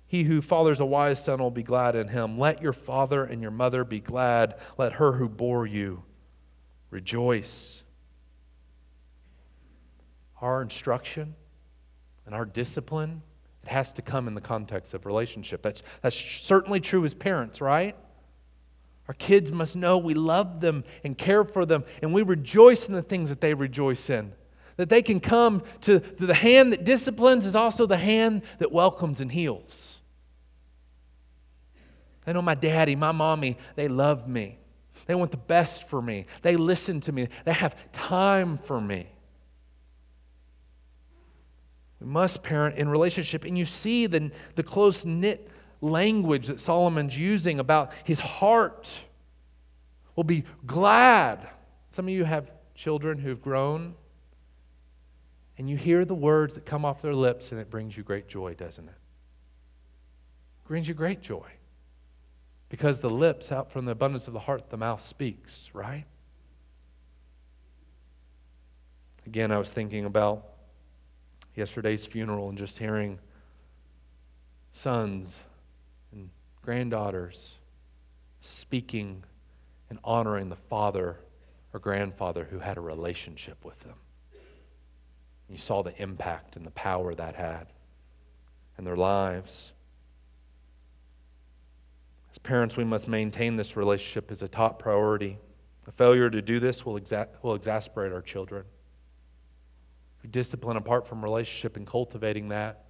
He 0.06 0.24
who 0.24 0.42
fathers 0.42 0.80
a 0.80 0.86
wise 0.86 1.24
son 1.24 1.38
will 1.40 1.50
be 1.50 1.62
glad 1.62 1.96
in 1.96 2.08
him. 2.08 2.38
Let 2.38 2.62
your 2.62 2.72
father 2.72 3.24
and 3.24 3.40
your 3.40 3.50
mother 3.50 3.82
be 3.82 4.00
glad. 4.00 4.56
Let 4.76 4.94
her 4.94 5.12
who 5.12 5.28
bore 5.28 5.66
you 5.66 6.02
rejoice. 6.90 7.82
Our 10.40 10.62
instruction 10.62 11.34
and 12.26 12.34
our 12.34 12.44
discipline, 12.44 13.22
it 13.62 13.68
has 13.68 13.92
to 13.94 14.02
come 14.02 14.28
in 14.28 14.34
the 14.34 14.40
context 14.40 14.94
of 14.94 15.06
relationship. 15.06 15.62
That's, 15.62 15.82
that's 16.02 16.16
certainly 16.16 16.80
true 16.80 17.04
as 17.04 17.14
parents, 17.14 17.60
right? 17.60 17.96
Our 19.08 19.14
kids 19.14 19.52
must 19.52 19.76
know 19.76 19.98
we 19.98 20.14
love 20.14 20.60
them 20.60 20.84
and 21.04 21.16
care 21.16 21.44
for 21.44 21.64
them, 21.64 21.84
and 22.02 22.12
we 22.12 22.22
rejoice 22.22 22.86
in 22.86 22.94
the 22.94 23.02
things 23.02 23.28
that 23.28 23.40
they 23.40 23.54
rejoice 23.54 24.10
in. 24.10 24.32
That 24.76 24.88
they 24.88 25.00
can 25.00 25.20
come 25.20 25.62
to, 25.82 26.00
to 26.00 26.26
the 26.26 26.34
hand 26.34 26.72
that 26.72 26.84
disciplines 26.84 27.44
is 27.44 27.56
also 27.56 27.86
the 27.86 27.96
hand 27.96 28.42
that 28.58 28.72
welcomes 28.72 29.20
and 29.20 29.30
heals. 29.30 30.00
I 32.26 32.32
know 32.32 32.42
my 32.42 32.56
daddy, 32.56 32.96
my 32.96 33.12
mommy, 33.12 33.56
they 33.76 33.88
love 33.88 34.28
me. 34.28 34.58
They 35.06 35.14
want 35.14 35.30
the 35.30 35.36
best 35.36 35.88
for 35.88 36.02
me. 36.02 36.26
They 36.42 36.56
listen 36.56 37.00
to 37.02 37.12
me. 37.12 37.28
They 37.44 37.52
have 37.52 37.76
time 37.92 38.58
for 38.58 38.80
me. 38.80 39.06
We 42.00 42.06
must 42.06 42.42
parent 42.42 42.76
in 42.76 42.88
relationship. 42.88 43.44
And 43.44 43.56
you 43.56 43.66
see 43.66 44.06
the, 44.06 44.30
the 44.54 44.62
close 44.62 45.04
knit 45.04 45.48
language 45.80 46.48
that 46.48 46.60
Solomon's 46.60 47.16
using 47.16 47.58
about 47.58 47.92
his 48.04 48.20
heart 48.20 49.00
will 50.16 50.24
be 50.24 50.44
glad. 50.66 51.48
Some 51.90 52.06
of 52.06 52.10
you 52.10 52.24
have 52.24 52.50
children 52.74 53.18
who've 53.18 53.40
grown, 53.40 53.94
and 55.56 55.70
you 55.70 55.76
hear 55.76 56.04
the 56.04 56.14
words 56.14 56.54
that 56.54 56.66
come 56.66 56.84
off 56.84 57.00
their 57.00 57.14
lips, 57.14 57.52
and 57.52 57.60
it 57.60 57.70
brings 57.70 57.96
you 57.96 58.02
great 58.02 58.28
joy, 58.28 58.54
doesn't 58.54 58.84
it? 58.84 58.90
it 58.90 60.68
brings 60.68 60.88
you 60.88 60.94
great 60.94 61.22
joy. 61.22 61.46
Because 62.68 63.00
the 63.00 63.10
lips, 63.10 63.52
out 63.52 63.70
from 63.70 63.84
the 63.84 63.92
abundance 63.92 64.26
of 64.26 64.32
the 64.32 64.40
heart, 64.40 64.70
the 64.70 64.76
mouth 64.76 65.00
speaks, 65.00 65.70
right? 65.72 66.04
Again, 69.26 69.52
I 69.52 69.58
was 69.58 69.70
thinking 69.70 70.04
about 70.04 70.44
yesterday's 71.54 72.06
funeral 72.06 72.48
and 72.48 72.58
just 72.58 72.78
hearing 72.78 73.18
sons 74.72 75.38
and 76.12 76.30
granddaughters 76.62 77.54
speaking 78.40 79.24
and 79.90 79.98
honoring 80.04 80.48
the 80.48 80.56
father 80.56 81.16
or 81.72 81.80
grandfather 81.80 82.44
who 82.50 82.58
had 82.58 82.76
a 82.76 82.80
relationship 82.80 83.64
with 83.64 83.78
them. 83.80 83.96
You 85.48 85.58
saw 85.58 85.82
the 85.82 86.00
impact 86.00 86.56
and 86.56 86.66
the 86.66 86.72
power 86.72 87.14
that 87.14 87.36
had 87.36 87.68
in 88.78 88.84
their 88.84 88.96
lives. 88.96 89.72
As 92.36 92.38
parents, 92.40 92.76
we 92.76 92.84
must 92.84 93.08
maintain 93.08 93.56
this 93.56 93.78
relationship 93.78 94.30
as 94.30 94.42
a 94.42 94.48
top 94.48 94.78
priority. 94.78 95.38
A 95.86 95.92
failure 95.92 96.28
to 96.28 96.42
do 96.42 96.60
this 96.60 96.84
will, 96.84 97.00
exa- 97.00 97.28
will 97.40 97.54
exasperate 97.54 98.12
our 98.12 98.20
children. 98.20 98.66
If 100.18 100.24
we 100.24 100.28
discipline 100.28 100.76
apart 100.76 101.08
from 101.08 101.24
relationship 101.24 101.78
and 101.78 101.86
cultivating 101.86 102.50
that 102.50 102.84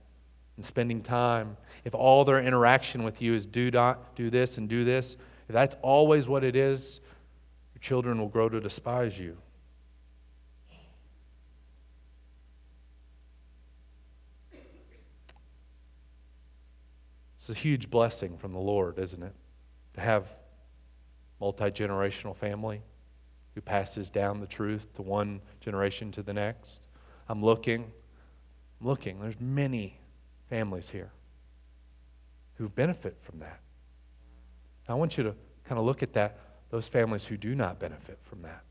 and 0.56 0.66
spending 0.66 1.00
time, 1.00 1.56
if 1.84 1.94
all 1.94 2.24
their 2.24 2.40
interaction 2.40 3.04
with 3.04 3.22
you 3.22 3.34
is 3.34 3.46
do 3.46 3.70
not 3.70 4.16
do 4.16 4.30
this 4.30 4.58
and 4.58 4.68
do 4.68 4.82
this, 4.82 5.16
if 5.48 5.52
that's 5.52 5.76
always 5.80 6.26
what 6.26 6.42
it 6.42 6.56
is, 6.56 6.98
your 7.72 7.80
children 7.80 8.18
will 8.18 8.26
grow 8.26 8.48
to 8.48 8.60
despise 8.60 9.16
you. 9.16 9.36
It's 17.48 17.56
a 17.56 17.62
huge 17.62 17.90
blessing 17.90 18.36
from 18.38 18.52
the 18.52 18.58
Lord, 18.58 18.98
isn't 18.98 19.22
it? 19.22 19.32
To 19.94 20.00
have 20.00 20.34
multi 21.40 21.66
generational 21.66 22.34
family 22.34 22.82
who 23.54 23.60
passes 23.60 24.10
down 24.10 24.40
the 24.40 24.48
truth 24.48 24.92
to 24.96 25.02
one 25.02 25.40
generation 25.60 26.10
to 26.10 26.24
the 26.24 26.32
next. 26.32 26.88
I'm 27.28 27.44
looking, 27.44 27.84
I'm 28.80 28.86
looking. 28.88 29.20
There's 29.20 29.38
many 29.38 29.96
families 30.50 30.90
here 30.90 31.12
who 32.54 32.68
benefit 32.68 33.16
from 33.22 33.38
that. 33.38 33.60
I 34.88 34.94
want 34.94 35.16
you 35.16 35.22
to 35.22 35.34
kind 35.68 35.78
of 35.78 35.84
look 35.84 36.02
at 36.02 36.14
that, 36.14 36.40
those 36.70 36.88
families 36.88 37.26
who 37.26 37.36
do 37.36 37.54
not 37.54 37.78
benefit 37.78 38.18
from 38.24 38.42
that. 38.42 38.64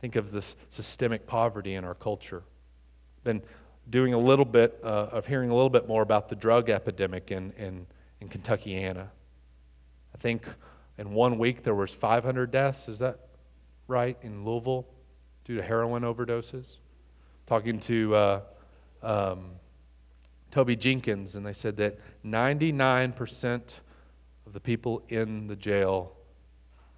Think 0.00 0.16
of 0.16 0.32
this 0.32 0.56
systemic 0.70 1.26
poverty 1.26 1.74
in 1.74 1.84
our 1.84 1.94
culture. 1.94 2.44
Been 3.24 3.42
doing 3.90 4.14
a 4.14 4.18
little 4.18 4.44
bit 4.44 4.78
uh, 4.82 5.08
of 5.12 5.26
hearing 5.26 5.50
a 5.50 5.54
little 5.54 5.70
bit 5.70 5.88
more 5.88 6.02
about 6.02 6.28
the 6.28 6.36
drug 6.36 6.70
epidemic 6.70 7.30
in, 7.30 7.52
in, 7.58 7.86
in 8.20 8.28
Kentuckiana. 8.28 9.08
I 10.14 10.18
think 10.18 10.46
in 10.98 11.12
one 11.12 11.38
week 11.38 11.62
there 11.62 11.74
was 11.74 11.92
500 11.92 12.50
deaths. 12.50 12.88
Is 12.88 12.98
that 13.00 13.18
right 13.88 14.16
in 14.22 14.44
Louisville 14.44 14.86
due 15.44 15.56
to 15.56 15.62
heroin 15.62 16.02
overdoses? 16.02 16.76
Talking 17.46 17.80
to 17.80 18.14
uh, 18.14 18.40
um, 19.02 19.50
Toby 20.52 20.76
Jenkins, 20.76 21.34
and 21.34 21.44
they 21.44 21.52
said 21.52 21.76
that 21.78 21.98
99% 22.24 23.80
of 24.46 24.52
the 24.52 24.60
people 24.60 25.02
in 25.08 25.46
the 25.46 25.56
jail 25.56 26.12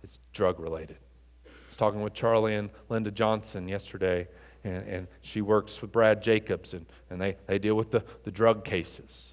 is 0.02 0.20
drug 0.32 0.60
related. 0.60 0.98
I 1.46 1.50
was 1.68 1.76
talking 1.76 2.02
with 2.02 2.14
Charlie 2.14 2.56
and 2.56 2.70
Linda 2.88 3.10
Johnson 3.10 3.68
yesterday, 3.68 4.28
and, 4.64 4.88
and 4.88 5.08
she 5.20 5.42
works 5.42 5.80
with 5.80 5.92
Brad 5.92 6.22
Jacobs, 6.22 6.72
and, 6.72 6.86
and 7.10 7.20
they, 7.20 7.36
they 7.46 7.58
deal 7.58 7.74
with 7.74 7.90
the, 7.90 8.02
the 8.24 8.30
drug 8.30 8.64
cases. 8.64 9.30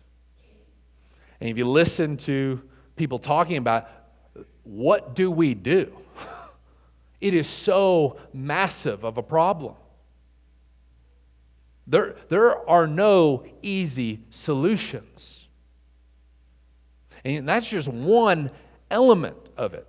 And 1.39 1.49
if 1.49 1.57
you 1.57 1.65
listen 1.65 2.17
to 2.17 2.61
people 2.95 3.17
talking 3.17 3.57
about 3.57 3.89
what 4.63 5.15
do 5.15 5.31
we 5.31 5.53
do, 5.53 5.91
it 7.21 7.33
is 7.33 7.47
so 7.47 8.19
massive 8.33 9.03
of 9.03 9.17
a 9.17 9.23
problem. 9.23 9.75
There, 11.87 12.15
there 12.29 12.69
are 12.69 12.85
no 12.85 13.45
easy 13.61 14.21
solutions. 14.29 15.47
And 17.23 17.47
that's 17.47 17.67
just 17.67 17.87
one 17.87 18.51
element 18.89 19.37
of 19.57 19.73
it. 19.73 19.87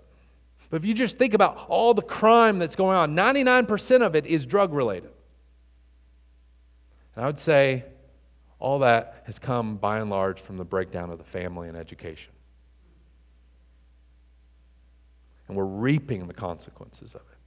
But 0.70 0.76
if 0.76 0.84
you 0.84 0.94
just 0.94 1.18
think 1.18 1.34
about 1.34 1.66
all 1.68 1.92
the 1.92 2.02
crime 2.02 2.58
that's 2.58 2.76
going 2.76 2.96
on, 2.96 3.14
99% 3.14 4.02
of 4.04 4.16
it 4.16 4.26
is 4.26 4.46
drug 4.46 4.72
related. 4.72 5.11
And 7.14 7.24
I 7.24 7.26
would 7.26 7.38
say 7.38 7.84
all 8.58 8.78
that 8.80 9.22
has 9.26 9.38
come 9.38 9.76
by 9.76 9.98
and 9.98 10.08
large 10.08 10.40
from 10.40 10.56
the 10.56 10.64
breakdown 10.64 11.10
of 11.10 11.18
the 11.18 11.24
family 11.24 11.68
and 11.68 11.76
education. 11.76 12.32
And 15.48 15.56
we're 15.56 15.64
reaping 15.64 16.28
the 16.28 16.34
consequences 16.34 17.14
of 17.14 17.20
it. 17.20 17.38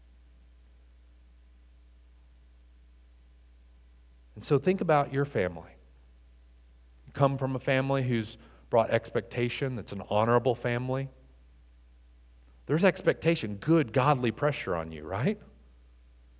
And 4.35 4.43
so 4.43 4.59
think 4.59 4.81
about 4.81 5.13
your 5.13 5.25
family. 5.25 5.71
You 7.07 7.13
come 7.13 7.37
from 7.37 7.55
a 7.55 7.59
family 7.59 8.03
who's 8.03 8.37
brought 8.69 8.89
expectation, 8.89 9.75
that's 9.75 9.93
an 9.93 10.03
honorable 10.09 10.55
family. 10.55 11.07
There's 12.65 12.83
expectation, 12.83 13.55
good, 13.55 13.93
godly 13.93 14.31
pressure 14.31 14.75
on 14.75 14.91
you, 14.91 15.03
right? 15.03 15.39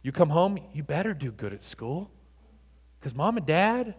You 0.01 0.11
come 0.11 0.29
home, 0.29 0.59
you 0.73 0.83
better 0.83 1.13
do 1.13 1.31
good 1.31 1.53
at 1.53 1.63
school. 1.63 2.11
Because 3.05 3.15
mom 3.15 3.37
and 3.37 3.45
dad, 3.45 3.93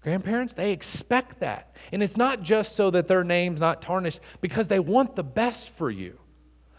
grandparents, 0.00 0.54
they 0.54 0.72
expect 0.72 1.38
that. 1.38 1.76
And 1.92 2.02
it's 2.02 2.16
not 2.16 2.42
just 2.42 2.74
so 2.74 2.90
that 2.90 3.06
their 3.06 3.22
name's 3.22 3.60
not 3.60 3.80
tarnished, 3.80 4.18
because 4.40 4.66
they 4.66 4.80
want 4.80 5.14
the 5.14 5.22
best 5.22 5.70
for 5.70 5.88
you. 5.88 6.18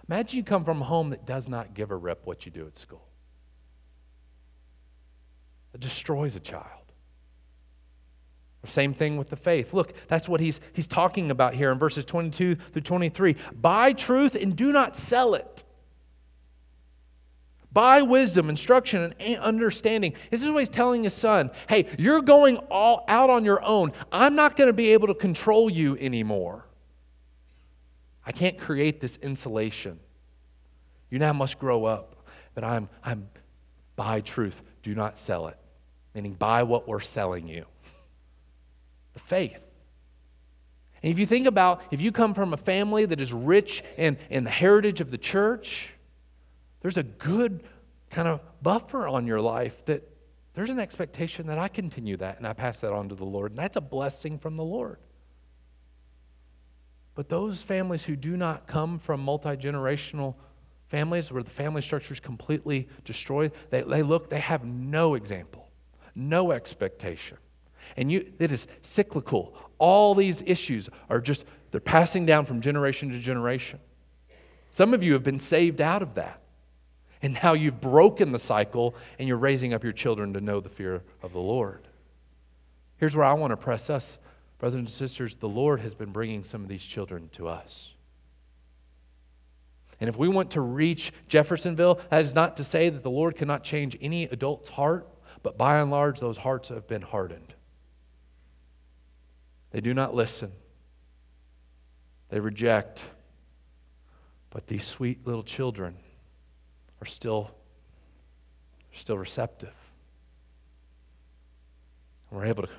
Imagine 0.10 0.40
you 0.40 0.44
come 0.44 0.66
from 0.66 0.82
a 0.82 0.84
home 0.84 1.12
that 1.12 1.26
does 1.26 1.48
not 1.48 1.74
give 1.74 1.92
a 1.92 1.96
rip 1.96 2.26
what 2.26 2.46
you 2.46 2.52
do 2.52 2.68
at 2.68 2.78
school. 2.78 3.08
It 5.74 5.80
destroys 5.80 6.36
a 6.36 6.42
child. 6.42 6.92
Same 8.66 8.94
thing 8.94 9.16
with 9.16 9.30
the 9.30 9.38
faith. 9.38 9.74
Look, 9.74 9.94
that's 10.10 10.28
what 10.28 10.42
he's, 10.42 10.60
he's 10.74 10.90
talking 10.90 11.32
about 11.32 11.54
here 11.54 11.72
in 11.72 11.80
verses 11.80 12.04
22 12.04 12.56
through 12.56 12.82
23. 12.82 13.38
Buy 13.62 13.94
truth 13.94 14.36
and 14.36 14.58
do 14.58 14.74
not 14.74 14.94
sell 14.94 15.36
it. 15.36 15.64
Buy 17.76 18.02
wisdom, 18.02 18.50
instruction, 18.50 19.14
and 19.20 19.38
understanding. 19.38 20.14
This 20.32 20.42
is 20.42 20.50
what 20.50 20.60
he's 20.60 20.70
telling 20.70 21.04
his 21.04 21.14
son. 21.14 21.52
Hey, 21.70 21.86
you're 22.00 22.22
going 22.22 22.58
all 22.72 23.06
out 23.08 23.30
on 23.30 23.46
your 23.46 23.64
own. 23.64 23.94
I'm 24.12 24.34
not 24.34 24.58
going 24.58 24.68
to 24.68 24.74
be 24.74 24.94
able 24.94 25.06
to 25.10 25.14
control 25.14 25.70
you 25.70 25.96
anymore. 25.98 26.66
I 28.26 28.32
can't 28.32 28.58
create 28.58 29.00
this 29.00 29.18
insulation. 29.18 30.00
You 31.12 31.20
now 31.20 31.34
must 31.34 31.60
grow 31.60 31.86
up. 31.86 32.26
But 32.56 32.64
I'm, 32.64 32.90
I'm 33.04 33.30
buy 33.96 34.22
truth. 34.22 34.64
Do 34.82 34.96
not 34.96 35.20
sell 35.20 35.48
it 35.48 35.58
meaning 36.16 36.34
buy 36.34 36.64
what 36.64 36.88
we're 36.88 37.02
selling 37.02 37.48
you 37.48 37.66
the 39.14 39.20
faith. 39.20 39.60
And 41.04 41.12
if 41.12 41.20
you 41.20 41.26
think 41.26 41.46
about 41.48 41.82
if 41.92 42.02
you 42.02 42.12
come 42.12 42.34
from 42.34 42.54
a 42.54 42.58
family 42.58 43.06
that 43.06 43.22
is 43.22 43.32
rich 43.32 43.84
in, 43.98 44.18
in 44.30 44.44
the 44.44 44.50
heritage 44.50 45.00
of 45.00 45.12
the 45.12 45.18
church, 45.18 45.94
there's 46.86 46.98
a 46.98 47.04
good 47.04 47.64
kind 48.12 48.28
of 48.28 48.42
buffer 48.62 49.08
on 49.08 49.26
your 49.26 49.42
life 49.42 49.84
that 49.86 50.08
there's 50.54 50.70
an 50.70 50.80
expectation 50.80 51.48
that 51.48 51.58
I 51.58 51.68
continue 51.68 52.16
that 52.18 52.38
and 52.38 52.46
I 52.46 52.54
pass 52.54 52.82
that 52.82 52.94
on 52.94 53.10
to 53.10 53.16
the 53.16 53.26
Lord. 53.26 53.54
And 53.54 53.58
that's 53.58 53.76
a 53.76 53.82
blessing 53.82 54.38
from 54.38 54.56
the 54.56 54.64
Lord. 54.64 55.00
But 57.16 57.28
those 57.28 57.64
families 57.64 58.04
who 58.04 58.16
do 58.16 58.38
not 58.38 58.68
come 58.68 59.00
from 59.00 59.20
multi 59.20 59.58
generational 59.58 60.36
families 60.90 61.32
where 61.32 61.42
the 61.42 61.50
family 61.50 61.82
structure 61.82 62.14
is 62.14 62.20
completely 62.20 62.88
destroyed, 63.04 63.54
they, 63.72 63.82
they 63.82 64.04
look, 64.04 64.30
they 64.30 64.38
have 64.38 64.64
no 64.64 65.16
example 65.16 65.72
no 66.14 66.52
expectation. 66.52 67.40
And 67.98 68.12
you, 68.12 68.32
it 68.38 68.52
is 68.52 68.68
cyclical. 68.84 69.58
All 69.80 70.14
these 70.14 70.44
issues 70.46 70.92
are 71.10 71.20
just, 71.20 71.46
they're 71.72 71.80
passing 71.82 72.28
down 72.28 72.46
from 72.46 72.62
generation 72.62 73.10
to 73.10 73.18
generation. 73.18 73.80
Some 74.70 74.94
of 74.94 75.02
you 75.02 75.14
have 75.14 75.24
been 75.24 75.40
saved 75.40 75.82
out 75.82 76.04
of 76.04 76.14
that. 76.14 76.42
And 77.26 77.40
now 77.42 77.54
you've 77.54 77.82
broken 77.82 78.32
the 78.32 78.38
cycle 78.38 78.94
and 79.18 79.28
you're 79.28 79.40
raising 79.40 79.74
up 79.74 79.84
your 79.84 79.94
children 79.94 80.34
to 80.34 80.42
know 80.42 80.60
the 80.60 80.70
fear 80.70 81.02
of 81.24 81.34
the 81.34 81.40
Lord. 81.40 81.88
Here's 82.98 83.16
where 83.16 83.26
I 83.26 83.34
want 83.34 83.50
to 83.50 83.58
press 83.58 83.90
us, 83.90 84.20
brothers 84.60 84.78
and 84.78 84.88
sisters. 84.88 85.36
The 85.36 85.50
Lord 85.50 85.82
has 85.82 85.96
been 85.96 86.12
bringing 86.12 86.44
some 86.44 86.62
of 86.62 86.68
these 86.68 86.84
children 86.84 87.30
to 87.34 87.48
us. 87.48 87.94
And 90.00 90.08
if 90.08 90.18
we 90.18 90.28
want 90.28 90.52
to 90.52 90.62
reach 90.62 91.12
Jeffersonville, 91.28 92.00
that 92.12 92.22
is 92.22 92.36
not 92.36 92.58
to 92.58 92.64
say 92.64 92.90
that 92.90 93.02
the 93.02 93.10
Lord 93.10 93.36
cannot 93.36 93.64
change 93.64 93.98
any 94.02 94.26
adult's 94.26 94.70
heart. 94.70 95.10
But 95.42 95.58
by 95.58 95.80
and 95.80 95.90
large, 95.90 96.20
those 96.20 96.38
hearts 96.38 96.70
have 96.70 96.88
been 96.88 97.02
hardened. 97.02 97.56
They 99.72 99.82
do 99.82 99.96
not 99.96 100.14
listen, 100.14 100.52
they 102.30 102.40
reject. 102.40 103.04
But 104.52 104.68
these 104.68 104.86
sweet 104.86 105.26
little 105.26 105.44
children 105.44 105.98
are 107.02 107.06
still, 107.06 107.52
still 108.94 109.18
receptive. 109.18 109.74
And 112.30 112.40
we're 112.40 112.46
able 112.46 112.64
to 112.64 112.70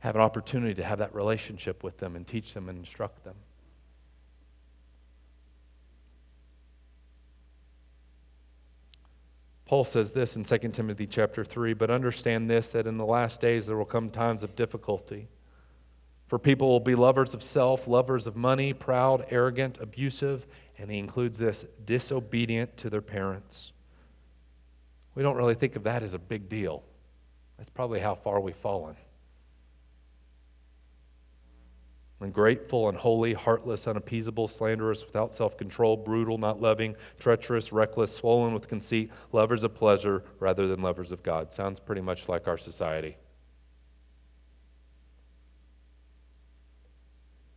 have 0.00 0.14
an 0.14 0.22
opportunity 0.22 0.74
to 0.74 0.84
have 0.84 0.98
that 0.98 1.14
relationship 1.14 1.82
with 1.82 1.98
them 1.98 2.16
and 2.16 2.26
teach 2.26 2.54
them 2.54 2.68
and 2.68 2.78
instruct 2.78 3.22
them. 3.24 3.36
Paul 9.70 9.84
says 9.84 10.10
this 10.10 10.34
in 10.34 10.42
2 10.42 10.58
Timothy 10.70 11.06
chapter 11.06 11.44
3, 11.44 11.74
but 11.74 11.92
understand 11.92 12.50
this 12.50 12.70
that 12.70 12.88
in 12.88 12.96
the 12.96 13.06
last 13.06 13.40
days 13.40 13.66
there 13.66 13.76
will 13.76 13.84
come 13.84 14.10
times 14.10 14.42
of 14.42 14.56
difficulty. 14.56 15.28
For 16.26 16.40
people 16.40 16.68
will 16.68 16.80
be 16.80 16.96
lovers 16.96 17.34
of 17.34 17.42
self, 17.42 17.86
lovers 17.86 18.26
of 18.26 18.34
money, 18.34 18.72
proud, 18.72 19.26
arrogant, 19.30 19.78
abusive, 19.80 20.46
and 20.80 20.90
he 20.90 20.98
includes 20.98 21.38
this 21.38 21.66
disobedient 21.84 22.76
to 22.78 22.88
their 22.88 23.02
parents. 23.02 23.72
We 25.14 25.22
don't 25.22 25.36
really 25.36 25.54
think 25.54 25.76
of 25.76 25.84
that 25.84 26.02
as 26.02 26.14
a 26.14 26.18
big 26.18 26.48
deal. 26.48 26.82
That's 27.58 27.68
probably 27.68 28.00
how 28.00 28.14
far 28.14 28.40
we've 28.40 28.56
fallen. 28.56 28.96
ungrateful, 32.22 32.88
unholy, 32.88 33.32
heartless, 33.32 33.86
unappeasable, 33.86 34.46
slanderous, 34.46 35.04
without 35.04 35.34
self 35.34 35.56
control, 35.56 35.96
brutal, 35.96 36.38
not 36.38 36.60
loving, 36.60 36.94
treacherous, 37.18 37.72
reckless, 37.72 38.14
swollen 38.14 38.52
with 38.52 38.68
conceit, 38.68 39.10
lovers 39.32 39.62
of 39.62 39.74
pleasure 39.74 40.22
rather 40.38 40.66
than 40.66 40.82
lovers 40.82 41.12
of 41.12 41.22
God. 41.22 41.52
Sounds 41.52 41.80
pretty 41.80 42.02
much 42.02 42.28
like 42.28 42.46
our 42.46 42.58
society. 42.58 43.16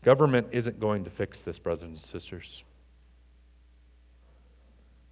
Government 0.01 0.47
isn't 0.51 0.79
going 0.79 1.03
to 1.03 1.09
fix 1.09 1.41
this, 1.41 1.59
brothers 1.59 1.89
and 1.89 1.99
sisters. 1.99 2.63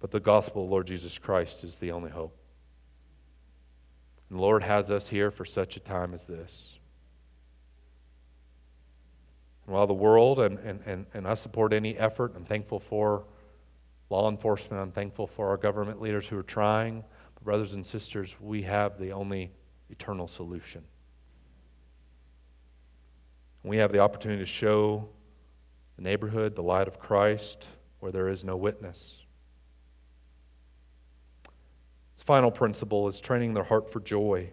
But 0.02 0.10
the 0.10 0.18
gospel 0.18 0.64
of 0.64 0.70
Lord 0.70 0.88
Jesus 0.88 1.16
Christ 1.16 1.62
is 1.62 1.76
the 1.76 1.92
only 1.92 2.10
hope. 2.10 2.36
And 4.28 4.36
the 4.36 4.42
Lord 4.42 4.64
has 4.64 4.90
us 4.90 5.06
here 5.06 5.30
for 5.30 5.44
such 5.44 5.76
a 5.76 5.80
time 5.80 6.12
as 6.12 6.24
this. 6.24 6.76
And 9.64 9.74
while 9.76 9.86
the 9.86 9.94
world 9.94 10.40
and, 10.40 10.58
and, 10.58 10.80
and, 10.86 11.06
and 11.14 11.28
I 11.28 11.34
support 11.34 11.72
any 11.72 11.96
effort, 11.96 12.32
I'm 12.34 12.44
thankful 12.44 12.80
for 12.80 13.22
law 14.10 14.28
enforcement, 14.28 14.82
I'm 14.82 14.90
thankful 14.90 15.28
for 15.28 15.50
our 15.50 15.56
government 15.56 16.02
leaders 16.02 16.26
who 16.26 16.36
are 16.36 16.42
trying. 16.42 17.04
But, 17.36 17.44
brothers 17.44 17.74
and 17.74 17.86
sisters, 17.86 18.34
we 18.40 18.62
have 18.62 18.98
the 18.98 19.12
only 19.12 19.52
eternal 19.88 20.26
solution. 20.26 20.82
We 23.62 23.76
have 23.76 23.92
the 23.92 24.00
opportunity 24.00 24.42
to 24.42 24.46
show 24.46 25.08
the 25.94 26.02
neighborhood 26.02 26.56
the 26.56 26.62
light 26.64 26.88
of 26.88 26.98
Christ 26.98 27.68
where 28.00 28.10
there 28.10 28.28
is 28.28 28.42
no 28.42 28.56
witness. 28.56 29.21
Final 32.24 32.52
principle 32.52 33.08
is 33.08 33.20
training 33.20 33.52
their 33.52 33.64
heart 33.64 33.90
for 33.90 33.98
joy. 33.98 34.48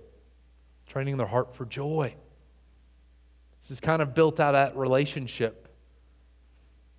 Training 0.87 1.17
their 1.17 1.27
heart 1.27 1.53
for 1.53 1.65
joy. 1.65 2.15
This 3.61 3.69
is 3.69 3.79
kind 3.79 4.01
of 4.01 4.15
built 4.15 4.39
out 4.39 4.55
of 4.55 4.73
that 4.73 4.79
relationship. 4.79 5.67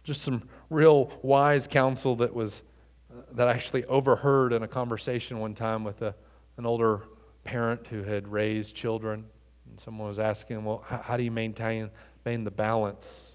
Just 0.04 0.22
some 0.22 0.48
real 0.68 1.10
wise 1.22 1.66
counsel 1.66 2.14
that 2.16 2.32
was 2.32 2.62
uh, 3.10 3.22
that 3.32 3.48
I 3.48 3.52
actually 3.52 3.84
overheard 3.86 4.52
in 4.52 4.62
a 4.62 4.68
conversation 4.68 5.40
one 5.40 5.54
time 5.54 5.82
with 5.82 6.02
a, 6.02 6.14
an 6.56 6.66
older 6.66 7.02
parent 7.42 7.88
who 7.88 8.04
had 8.04 8.28
raised 8.28 8.76
children. 8.76 9.24
And 9.68 9.80
someone 9.80 10.06
was 10.06 10.20
asking 10.20 10.64
Well, 10.64 10.84
how, 10.86 10.98
how 10.98 11.16
do 11.16 11.24
you 11.24 11.32
maintain, 11.32 11.90
maintain 12.24 12.44
the 12.44 12.52
balance? 12.52 13.34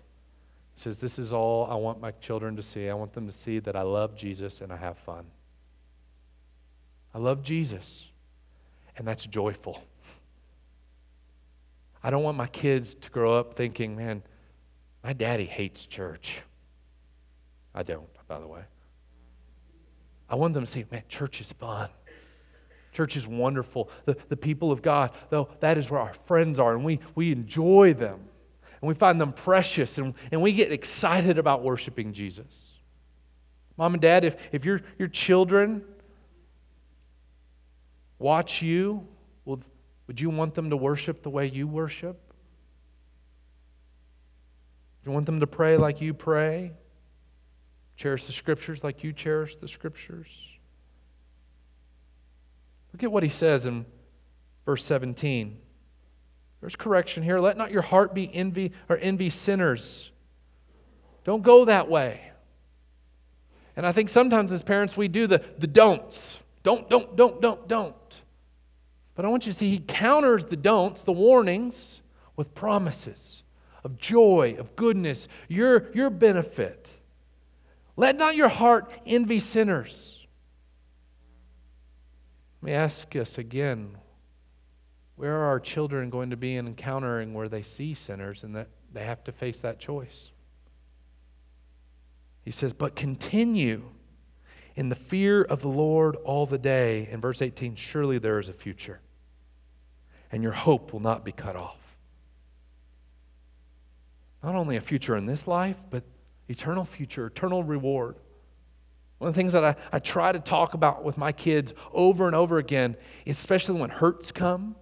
He 0.73 0.79
says, 0.79 1.01
This 1.01 1.19
is 1.19 1.33
all 1.33 1.65
I 1.69 1.75
want 1.75 1.99
my 1.99 2.11
children 2.11 2.55
to 2.55 2.63
see. 2.63 2.89
I 2.89 2.93
want 2.93 3.11
them 3.11 3.25
to 3.25 3.33
see 3.33 3.59
that 3.59 3.75
I 3.75 3.81
love 3.81 4.15
Jesus 4.15 4.61
and 4.61 4.71
I 4.71 4.77
have 4.77 4.97
fun. 4.99 5.25
I 7.16 7.18
love 7.18 7.41
Jesus, 7.41 8.05
and 8.97 9.07
that's 9.07 9.26
joyful. 9.26 9.82
I 12.03 12.09
don't 12.09 12.24
want 12.24 12.36
my 12.36 12.47
kids 12.47 12.93
to 12.93 13.09
grow 13.09 13.39
up 13.39 13.53
thinking, 13.53 13.95
man, 13.95 14.22
my 15.01 15.13
daddy 15.13 15.45
hates 15.45 15.86
church. 15.86 16.41
I 17.74 17.84
don't, 17.84 18.09
by 18.28 18.39
the 18.39 18.47
way. 18.47 18.63
I 20.30 20.36
want 20.36 20.55
them 20.55 20.66
to 20.66 20.70
see, 20.70 20.84
man, 20.91 21.03
church 21.07 21.39
is 21.39 21.53
fun. 21.53 21.88
Church 22.91 23.16
is 23.16 23.26
wonderful. 23.26 23.89
The, 24.03 24.18
the 24.28 24.38
people 24.38 24.74
of 24.74 24.82
God, 24.82 25.11
though, 25.30 25.47
that 25.61 25.78
is 25.78 25.89
where 25.89 26.01
our 26.01 26.13
friends 26.26 26.59
are, 26.59 26.76
and 26.76 26.84
we, 26.84 26.99
we 27.16 27.32
enjoy 27.32 27.93
them. 27.93 28.20
And 28.82 28.89
we 28.89 28.93
find 28.93 29.22
them 29.22 29.32
precious, 29.32 29.97
and, 29.99 30.16
and 30.34 30.41
we 30.41 30.51
get 30.51 30.74
excited 30.74 31.38
about 31.38 31.63
worshiping 31.63 32.11
Jesus. 32.11 32.72
Mom 33.78 33.93
and 33.93 34.01
dad, 34.01 34.26
if, 34.26 34.36
if 34.51 34.66
your, 34.66 34.82
your 34.99 35.07
children 35.07 35.82
watch 38.20 38.61
you, 38.61 39.07
will, 39.45 39.61
would 40.07 40.20
you 40.20 40.30
want 40.30 40.55
them 40.55 40.70
to 40.70 40.78
worship 40.78 41.24
the 41.24 41.30
way 41.30 41.47
you 41.47 41.68
worship? 41.68 42.20
Do 45.03 45.09
you 45.09 45.13
want 45.13 45.26
them 45.26 45.39
to 45.39 45.47
pray 45.47 45.78
like 45.78 46.01
you 46.01 46.13
pray? 46.13 46.72
Cherish 47.95 48.26
the 48.26 48.34
scriptures 48.34 48.84
like 48.84 49.03
you 49.03 49.13
cherish 49.13 49.55
the 49.55 49.68
scriptures? 49.68 50.28
Look 52.91 53.03
at 53.03 53.11
what 53.11 53.24
he 53.24 53.30
says 53.30 53.66
in 53.66 53.86
verse 54.66 54.84
17. 54.84 55.59
There's 56.61 56.76
correction 56.76 57.24
here. 57.24 57.39
Let 57.39 57.57
not 57.57 57.72
your 57.72 57.82
heart 57.82 58.13
be 58.13 58.34
envy 58.34 58.72
or 58.89 58.97
envy 58.97 59.30
sinners. 59.30 60.11
Don't 61.24 61.43
go 61.43 61.66
that 61.66 61.89
way. 61.89 62.32
And 63.76 63.86
I 63.86 63.91
think 63.91 64.09
sometimes 64.09 64.51
as 64.51 64.63
parents 64.63 64.95
we 64.95 65.07
do 65.07 65.28
the, 65.28 65.43
the 65.57 65.68
don'ts. 65.68 66.38
Don't, 66.66 66.89
don't, 66.89 67.16
don't, 67.16 67.39
don't, 67.39 67.68
don't. 67.68 68.22
But 69.13 69.24
I 69.24 69.28
want 69.28 69.45
you 69.45 69.51
to 69.51 69.57
see 69.57 69.70
he 69.70 69.78
counters 69.78 70.45
the 70.45 70.57
don'ts, 70.57 71.03
the 71.03 71.11
warnings, 71.11 72.01
with 72.36 72.55
promises 72.55 73.43
of 73.84 73.99
joy, 73.99 74.55
of 74.57 74.76
goodness, 74.76 75.28
your, 75.47 75.91
your 75.93 76.09
benefit. 76.09 76.89
Let 77.95 78.18
not 78.18 78.36
your 78.36 78.47
heart 78.47 78.91
envy 79.05 79.39
sinners. 79.39 80.26
Let 82.63 82.66
me 82.66 82.74
ask 82.74 83.16
us 83.16 83.38
again 83.38 83.99
where 85.18 85.36
are 85.36 85.45
our 85.45 85.59
children 85.59 86.09
going 86.09 86.32
to 86.32 86.38
be 86.38 86.55
in 86.55 86.66
encountering 86.66 87.36
where 87.36 87.47
they 87.47 87.61
see 87.61 87.93
sinners 87.93 88.43
and 88.43 88.55
that 88.55 88.70
they 88.91 89.03
have 89.03 89.24
to 89.26 89.32
face 89.32 89.61
that 89.61 89.80
choice? 89.80 90.32
He 92.43 92.49
says, 92.49 92.74
But 92.74 92.95
continue 92.95 93.84
in 94.76 94.89
the 94.89 94.95
fear 94.95 95.41
of 95.41 95.61
the 95.61 95.67
Lord 95.67 96.15
all 96.17 96.45
the 96.45 96.57
day. 96.57 97.07
In 97.11 97.21
verse 97.21 97.41
18, 97.41 97.76
surely 97.76 98.17
there 98.17 98.39
is 98.39 98.49
a 98.49 98.53
future 98.53 98.99
and 100.32 100.43
your 100.43 100.51
hope 100.51 100.91
will 100.91 100.99
not 100.99 101.23
be 101.23 101.32
cut 101.32 101.55
off. 101.55 101.78
Not 104.43 104.55
only 104.55 104.76
a 104.76 104.82
future 104.82 105.15
in 105.15 105.26
this 105.26 105.47
life, 105.47 105.78
but 105.89 106.03
eternal 106.49 106.86
future, 106.86 107.28
eternal 107.28 107.63
reward. 107.63 108.15
One 109.17 109.30
of 109.30 109.34
the 109.34 109.39
things 109.39 109.53
that 109.53 109.63
I, 109.63 109.76
I 109.93 109.99
try 109.99 110.32
to 110.32 110.39
talk 110.39 110.73
about 110.73 111.03
with 111.03 111.17
my 111.17 111.32
kids 111.32 111.73
over 111.93 112.28
and 112.28 112.36
over 112.36 112.57
again, 112.57 112.97
especially 113.26 113.80
when 113.80 113.89
hurts 113.89 114.32
come, 114.32 114.76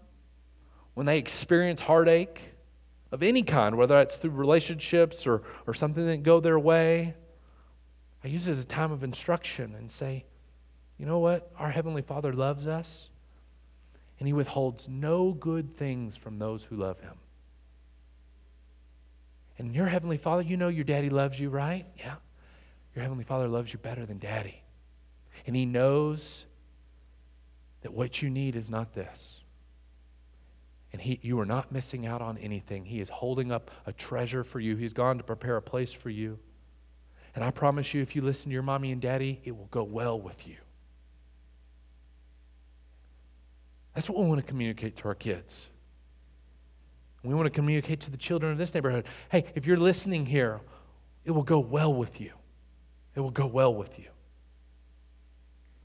when 0.95 1.05
they 1.05 1.17
experience 1.17 1.81
heartache 1.81 2.41
of 3.11 3.21
any 3.21 3.43
kind, 3.43 3.77
whether 3.77 3.93
that's 3.95 4.17
through 4.17 4.31
relationships 4.31 5.27
or, 5.27 5.43
or 5.67 5.73
something 5.73 6.05
that 6.07 6.23
go 6.23 6.39
their 6.39 6.57
way, 6.57 7.13
I 8.23 8.27
use 8.27 8.47
it 8.47 8.51
as 8.51 8.61
a 8.61 8.65
time 8.65 8.91
of 8.91 9.03
instruction 9.03 9.75
and 9.75 9.91
say, 9.91 10.25
you 10.97 11.05
know 11.05 11.19
what? 11.19 11.51
Our 11.57 11.71
Heavenly 11.71 12.01
Father 12.01 12.33
loves 12.33 12.67
us 12.67 13.09
and 14.19 14.27
he 14.27 14.33
withholds 14.33 14.87
no 14.87 15.31
good 15.33 15.75
things 15.75 16.15
from 16.15 16.39
those 16.39 16.63
who 16.63 16.77
love 16.77 16.99
him. 17.01 17.15
And 19.57 19.75
your 19.75 19.87
Heavenly 19.87 20.17
Father, 20.17 20.41
you 20.41 20.57
know 20.57 20.69
your 20.69 20.85
daddy 20.85 21.09
loves 21.09 21.39
you, 21.39 21.49
right? 21.49 21.85
Yeah. 21.97 22.15
Your 22.95 23.03
Heavenly 23.03 23.23
Father 23.23 23.47
loves 23.47 23.73
you 23.73 23.79
better 23.79 24.05
than 24.05 24.19
daddy. 24.19 24.61
And 25.45 25.55
he 25.55 25.65
knows 25.65 26.45
that 27.81 27.93
what 27.93 28.21
you 28.21 28.29
need 28.29 28.55
is 28.55 28.69
not 28.69 28.93
this. 28.93 29.41
And 30.93 31.01
he, 31.01 31.19
you 31.21 31.39
are 31.39 31.45
not 31.45 31.71
missing 31.71 32.05
out 32.05 32.21
on 32.21 32.37
anything. 32.37 32.85
He 32.85 33.01
is 33.01 33.09
holding 33.09 33.51
up 33.51 33.71
a 33.85 33.91
treasure 33.91 34.43
for 34.43 34.59
you. 34.59 34.75
He's 34.75 34.93
gone 34.93 35.17
to 35.17 35.23
prepare 35.23 35.57
a 35.57 35.61
place 35.61 35.91
for 35.91 36.09
you. 36.09 36.39
And 37.35 37.43
I 37.43 37.51
promise 37.51 37.93
you, 37.93 38.01
if 38.01 38.15
you 38.15 38.21
listen 38.21 38.49
to 38.49 38.53
your 38.53 38.63
mommy 38.63 38.91
and 38.91 39.01
daddy, 39.01 39.41
it 39.43 39.57
will 39.57 39.67
go 39.71 39.83
well 39.83 40.19
with 40.19 40.47
you. 40.47 40.57
That's 43.95 44.09
what 44.09 44.19
we 44.19 44.27
want 44.27 44.41
to 44.41 44.47
communicate 44.47 44.97
to 44.97 45.07
our 45.07 45.15
kids. 45.15 45.67
We 47.23 47.33
want 47.33 47.45
to 47.45 47.51
communicate 47.51 48.01
to 48.01 48.11
the 48.11 48.17
children 48.17 48.51
of 48.51 48.57
this 48.57 48.73
neighborhood 48.73 49.05
hey, 49.29 49.45
if 49.55 49.65
you're 49.65 49.77
listening 49.77 50.25
here, 50.25 50.59
it 51.23 51.31
will 51.31 51.43
go 51.43 51.59
well 51.59 51.93
with 51.93 52.19
you. 52.19 52.31
It 53.15 53.21
will 53.21 53.31
go 53.31 53.45
well 53.45 53.73
with 53.73 53.97
you. 53.97 54.05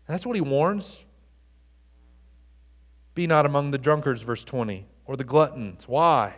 And 0.06 0.14
that's 0.14 0.26
what 0.26 0.34
he 0.34 0.42
warns. 0.42 1.04
Be 3.14 3.26
not 3.26 3.46
among 3.46 3.70
the 3.70 3.78
drunkards, 3.78 4.22
verse 4.22 4.44
20, 4.44 4.86
or 5.04 5.16
the 5.16 5.24
gluttons. 5.24 5.86
Why? 5.86 6.34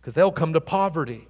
Because 0.00 0.14
they'll 0.14 0.32
come 0.32 0.52
to 0.52 0.60
poverty. 0.60 1.26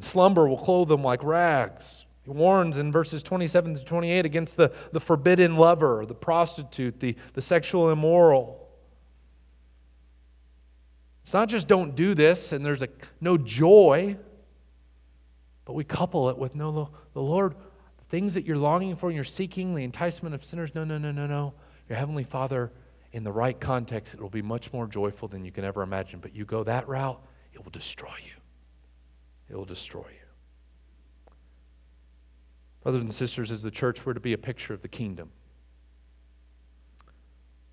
Slumber 0.00 0.48
will 0.48 0.58
clothe 0.58 0.88
them 0.88 1.02
like 1.02 1.22
rags. 1.22 2.06
He 2.24 2.30
warns 2.30 2.78
in 2.78 2.92
verses 2.92 3.22
27 3.22 3.76
to 3.76 3.84
28 3.84 4.24
against 4.24 4.56
the, 4.56 4.72
the 4.92 5.00
forbidden 5.00 5.56
lover, 5.56 6.06
the 6.06 6.14
prostitute, 6.14 7.00
the, 7.00 7.16
the 7.34 7.42
sexual 7.42 7.90
immoral. 7.90 8.68
It's 11.24 11.32
not 11.32 11.48
just 11.48 11.68
don't 11.68 11.94
do 11.94 12.14
this 12.14 12.52
and 12.52 12.64
there's 12.64 12.82
a, 12.82 12.88
no 13.20 13.36
joy, 13.36 14.16
but 15.64 15.74
we 15.74 15.84
couple 15.84 16.28
it 16.30 16.38
with 16.38 16.54
no, 16.54 16.90
the 17.12 17.22
Lord, 17.22 17.54
the 17.98 18.04
things 18.08 18.34
that 18.34 18.44
you're 18.44 18.56
longing 18.56 18.96
for 18.96 19.08
and 19.08 19.14
you're 19.14 19.24
seeking, 19.24 19.74
the 19.74 19.84
enticement 19.84 20.34
of 20.34 20.44
sinners. 20.44 20.74
No, 20.74 20.84
no, 20.84 20.98
no, 20.98 21.10
no, 21.10 21.26
no. 21.26 21.54
Your 21.88 21.98
Heavenly 21.98 22.24
Father, 22.24 22.72
in 23.12 23.24
the 23.24 23.32
right 23.32 23.58
context, 23.58 24.14
it 24.14 24.20
will 24.20 24.30
be 24.30 24.42
much 24.42 24.72
more 24.72 24.86
joyful 24.86 25.28
than 25.28 25.44
you 25.44 25.52
can 25.52 25.64
ever 25.64 25.82
imagine. 25.82 26.20
But 26.20 26.34
you 26.34 26.44
go 26.44 26.64
that 26.64 26.88
route, 26.88 27.20
it 27.52 27.62
will 27.62 27.70
destroy 27.70 28.14
you. 28.24 28.41
It 29.52 29.56
will 29.56 29.66
destroy 29.66 30.00
you. 30.00 31.34
Brothers 32.82 33.02
and 33.02 33.14
sisters, 33.14 33.52
as 33.52 33.62
the 33.62 33.70
church, 33.70 34.04
we're 34.04 34.14
to 34.14 34.20
be 34.20 34.32
a 34.32 34.38
picture 34.38 34.72
of 34.72 34.80
the 34.80 34.88
kingdom. 34.88 35.30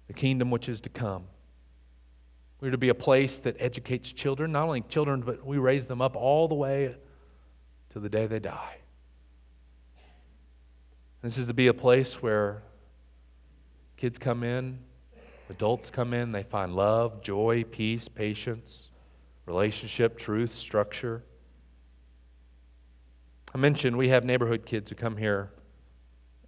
The 0.08 0.14
kingdom 0.14 0.52
which 0.52 0.68
is 0.68 0.82
to 0.82 0.90
come. 0.90 1.24
We're 2.60 2.72
to 2.72 2.78
be 2.78 2.90
a 2.90 2.96
place 2.96 3.40
that 3.40 3.56
educates 3.60 4.12
children, 4.12 4.52
not 4.52 4.66
only 4.66 4.82
children, 4.82 5.22
but 5.22 5.46
we 5.46 5.58
raise 5.58 5.86
them 5.86 6.02
up 6.02 6.18
all 6.18 6.50
the 6.50 6.56
way 6.56 6.96
to 7.92 8.00
the 8.02 8.10
day 8.10 8.28
they 8.28 8.40
die. 8.40 8.80
This 11.22 11.38
is 11.38 11.48
to 11.48 11.54
be 11.54 11.68
a 11.68 11.74
place 11.74 12.22
where 12.22 12.62
kids 13.96 14.18
come 14.18 14.44
in, 14.44 14.80
adults 15.50 15.90
come 15.90 16.14
in, 16.14 16.34
they 16.34 16.44
find 16.44 16.76
love, 16.76 17.22
joy, 17.22 17.64
peace, 17.64 18.10
patience, 18.10 18.90
relationship, 19.46 20.18
truth, 20.18 20.56
structure. 20.56 21.24
I 23.54 23.58
mentioned 23.58 23.97
we 23.97 24.10
have 24.10 24.24
neighborhood 24.24 24.66
kids 24.66 24.89
who 24.89 24.95
come 24.95 25.18
here 25.18 25.52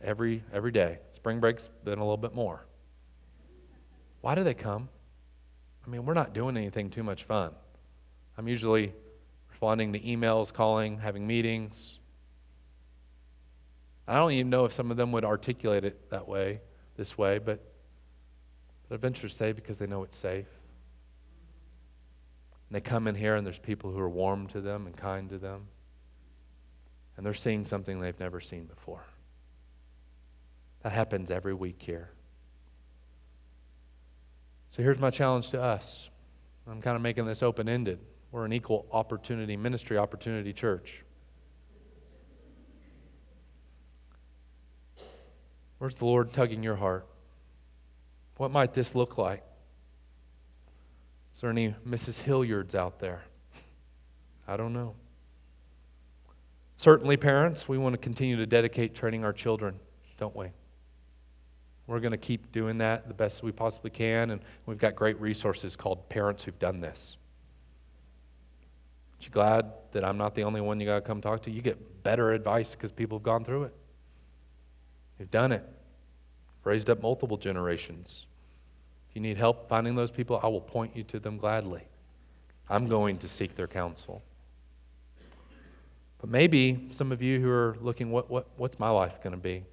every, 0.02 0.44
every 0.54 0.72
day. 0.72 1.00
Spring 1.14 1.40
break's 1.40 1.70
been 1.84 1.98
a 1.98 2.04
little 2.04 2.18
bit 2.18 2.36
more. 2.36 2.66
Why 4.22 4.36
do 4.36 4.44
they 4.44 4.54
come? 4.54 4.90
I 5.86 5.90
mean, 5.90 6.06
we're 6.06 6.14
not 6.14 6.34
doing 6.34 6.58
anything 6.58 6.92
too 6.92 7.02
much 7.02 7.24
fun. 7.24 7.54
I'm 8.38 8.48
usually 8.48 8.94
responding 9.50 9.94
to 9.94 10.00
emails, 10.00 10.54
calling, 10.54 11.00
having 11.00 11.26
meetings. 11.26 12.00
I 14.08 14.16
don't 14.16 14.32
even 14.34 14.50
know 14.50 14.66
if 14.66 14.74
some 14.74 14.92
of 14.92 14.98
them 14.98 15.12
would 15.12 15.26
articulate 15.26 15.86
it 15.86 16.10
that 16.12 16.28
way, 16.28 16.62
this 16.98 17.18
way, 17.18 17.40
but, 17.40 17.64
but 18.88 18.96
I 18.96 18.98
venture 18.98 19.28
to 19.28 19.34
say 19.34 19.54
because 19.54 19.80
they 19.80 19.88
know 19.88 20.04
it's 20.04 20.18
safe. 20.18 20.48
And 22.70 22.76
they 22.76 22.82
come 22.82 23.08
in 23.08 23.16
here 23.16 23.36
and 23.36 23.46
there's 23.46 23.60
people 23.60 23.92
who 23.92 24.00
are 24.00 24.10
warm 24.10 24.48
to 24.48 24.62
them 24.62 24.86
and 24.86 24.96
kind 24.96 25.30
to 25.30 25.40
them. 25.40 25.68
And 27.22 27.26
they're 27.28 27.36
seeing 27.36 27.66
something 27.66 28.00
they've 28.00 28.20
never 28.20 28.42
seen 28.42 28.64
before. 28.64 29.06
That 30.82 30.92
happens 30.92 31.30
every 31.30 31.54
week 31.54 31.76
here. 31.80 32.10
So 34.70 34.82
here's 34.82 34.98
my 34.98 35.12
challenge 35.12 35.52
to 35.52 35.62
us. 35.62 36.10
I'm 36.68 36.82
kind 36.82 36.96
of 36.96 37.04
making 37.04 37.28
this 37.28 37.44
open 37.44 37.70
ended. 37.70 38.00
We're 38.32 38.46
an 38.46 38.54
equal 38.54 38.88
opportunity 38.92 39.56
ministry, 39.56 40.00
opportunity 40.00 40.52
church. 40.52 41.04
Where's 45.78 45.94
the 45.94 46.06
Lord 46.06 46.34
tugging 46.34 46.64
your 46.64 46.76
heart? 46.76 47.06
What 48.38 48.50
might 48.50 48.74
this 48.74 48.96
look 48.96 49.20
like? 49.20 49.44
Is 51.36 51.42
there 51.42 51.52
any 51.52 51.76
Mrs. 51.88 52.24
Hillyards 52.24 52.74
out 52.74 52.98
there? 52.98 53.22
I 54.48 54.58
don't 54.58 54.74
know. 54.74 54.96
Certainly, 56.82 57.18
parents, 57.18 57.70
we 57.70 57.78
want 57.78 57.94
to 57.94 58.00
continue 58.00 58.38
to 58.38 58.48
dedicate 58.48 58.96
training 58.96 59.24
our 59.24 59.34
children, 59.34 59.80
don't 60.18 60.36
we? 60.36 60.48
We're 61.86 62.00
going 62.00 62.10
to 62.10 62.18
keep 62.18 62.52
doing 62.52 62.80
that 62.80 63.08
the 63.08 63.14
best 63.14 63.44
we 63.44 63.52
possibly 63.52 63.92
can, 63.92 64.32
and 64.32 64.42
we've 64.66 64.80
got 64.80 64.96
great 64.96 65.22
resources 65.22 65.76
called 65.76 66.10
Parents 66.10 66.44
Who've 66.44 66.58
Done 66.58 66.82
This. 66.82 67.18
Aren't 69.14 69.26
you 69.26 69.32
glad 69.32 69.72
that 69.92 70.04
I'm 70.04 70.18
not 70.18 70.34
the 70.34 70.42
only 70.42 70.60
one 70.60 70.80
you 70.80 70.88
got 70.88 70.96
to 70.96 71.02
come 71.02 71.22
talk 71.22 71.44
to? 71.44 71.52
You 71.52 71.62
get 71.62 72.02
better 72.02 72.32
advice 72.32 72.72
because 72.72 72.92
people 72.92 73.20
have 73.20 73.24
gone 73.24 73.46
through 73.46 73.66
it. 73.66 73.76
they've 75.20 75.30
done 75.30 75.52
it, 75.52 75.64
raised 76.64 76.90
up 76.90 77.04
multiple 77.04 77.38
generations. 77.38 78.26
If 79.08 79.16
you 79.16 79.22
need 79.22 79.38
help 79.38 79.70
finding 79.70 79.94
those 79.94 80.10
people, 80.10 80.40
I 80.42 80.48
will 80.48 80.62
point 80.62 80.98
you 80.98 81.04
to 81.04 81.20
them 81.20 81.38
gladly. 81.38 81.84
I'm 82.68 82.88
going 82.88 83.20
to 83.20 83.28
seek 83.28 83.56
their 83.56 83.68
counsel. 83.68 84.24
But 86.22 86.30
maybe 86.30 86.88
some 86.92 87.12
of 87.12 87.24
you 87.24 87.40
who 87.40 87.50
are 87.50 87.76
looking, 87.82 88.12
what, 88.12 88.30
what, 88.30 88.48
what's 88.56 88.80
my 88.80 88.92
life 88.92 89.22
going 89.24 89.32
to 89.34 89.42
be? 89.42 89.66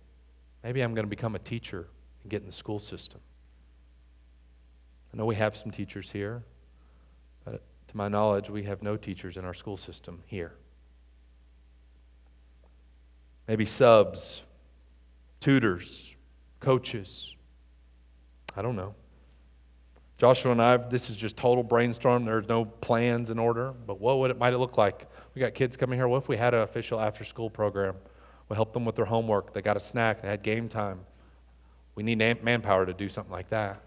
Maybe 0.65 0.81
I'm 0.81 0.95
going 0.95 1.05
to 1.05 1.11
become 1.11 1.35
a 1.35 1.39
teacher 1.39 1.87
and 2.23 2.31
get 2.31 2.41
in 2.41 2.47
the 2.47 2.53
school 2.53 2.79
system. 2.79 3.21
I 5.13 5.19
know 5.19 5.27
we 5.27 5.37
have 5.37 5.57
some 5.57 5.71
teachers 5.71 6.11
here, 6.11 6.43
but 7.45 7.63
to 7.89 7.97
my 7.97 8.09
knowledge, 8.09 8.49
we 8.49 8.63
have 8.63 8.83
no 8.83 8.97
teachers 8.97 9.37
in 9.37 9.45
our 9.45 9.53
school 9.53 9.77
system 9.77 10.23
here. 10.27 10.55
Maybe 13.47 13.67
subs, 13.67 14.43
tutors, 15.41 16.15
coaches. 16.61 17.35
I 18.57 18.63
don't 18.63 18.77
know. 18.77 18.95
Joshua 20.19 20.53
and 20.53 20.61
I, 20.61 20.77
this 20.79 21.11
is 21.11 21.17
just 21.17 21.37
total 21.37 21.63
brainstorm. 21.63 22.25
There's 22.25 22.49
no 22.49 22.65
plans 22.65 23.31
in 23.31 23.39
order, 23.39 23.73
but 23.87 24.01
what 24.01 24.19
would 24.19 24.31
it 24.31 24.39
might 24.39 24.53
it 24.53 24.59
look 24.59 24.77
like? 24.77 25.07
We 25.39 25.45
got 25.45 25.55
kids 25.55 25.77
coming 25.77 25.97
here. 25.97 26.09
What 26.09 26.25
if 26.25 26.29
we 26.29 26.37
had 26.37 26.53
an 26.53 26.63
official 26.63 26.99
after 26.99 27.23
school 27.23 27.49
program? 27.49 27.95
We 28.49 28.57
help 28.57 28.73
them 28.73 28.85
with 28.85 28.97
their 28.97 29.05
homework. 29.05 29.55
They 29.55 29.63
got 29.63 29.77
a 29.77 29.81
snack. 29.81 30.21
They 30.21 30.27
had 30.27 30.43
game 30.43 30.69
time. 30.69 30.99
We 31.95 32.03
need 32.03 32.19
manpower 32.43 32.85
to 32.85 32.93
do 32.93 33.09
something 33.09 33.31
like 33.31 33.49
that. 33.51 33.81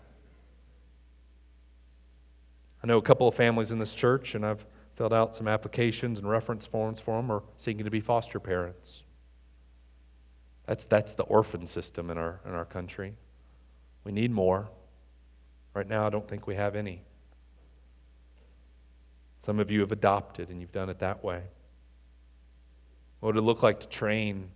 I 2.81 2.87
know 2.87 2.99
a 2.99 3.01
couple 3.01 3.27
of 3.27 3.35
families 3.35 3.71
in 3.71 3.79
this 3.79 3.93
church, 3.93 4.33
and 4.33 4.45
I've 4.45 4.65
filled 4.95 5.11
out 5.11 5.35
some 5.35 5.49
applications 5.49 6.19
and 6.19 6.29
reference 6.29 6.65
forms 6.65 7.01
for 7.01 7.17
them, 7.17 7.29
are 7.29 7.43
seeking 7.57 7.83
to 7.83 7.91
be 7.91 7.99
foster 7.99 8.39
parents. 8.39 9.03
That's, 10.67 10.85
that's 10.85 11.15
the 11.15 11.23
orphan 11.23 11.67
system 11.67 12.09
in 12.09 12.17
our, 12.17 12.39
in 12.45 12.53
our 12.53 12.63
country. 12.63 13.13
We 14.05 14.13
need 14.13 14.31
more. 14.31 14.69
Right 15.73 15.89
now, 15.89 16.07
I 16.07 16.11
don't 16.11 16.29
think 16.29 16.47
we 16.47 16.55
have 16.55 16.77
any. 16.77 17.01
Some 19.45 19.59
of 19.59 19.71
you 19.71 19.79
have 19.81 19.91
adopted, 19.91 20.49
and 20.49 20.61
you've 20.61 20.71
done 20.71 20.89
it 20.89 20.99
that 20.99 21.23
way. 21.23 21.41
What 23.19 23.35
would 23.35 23.37
it 23.37 23.45
look 23.45 23.63
like 23.63 23.79
to 23.81 23.87
train, 23.87 24.49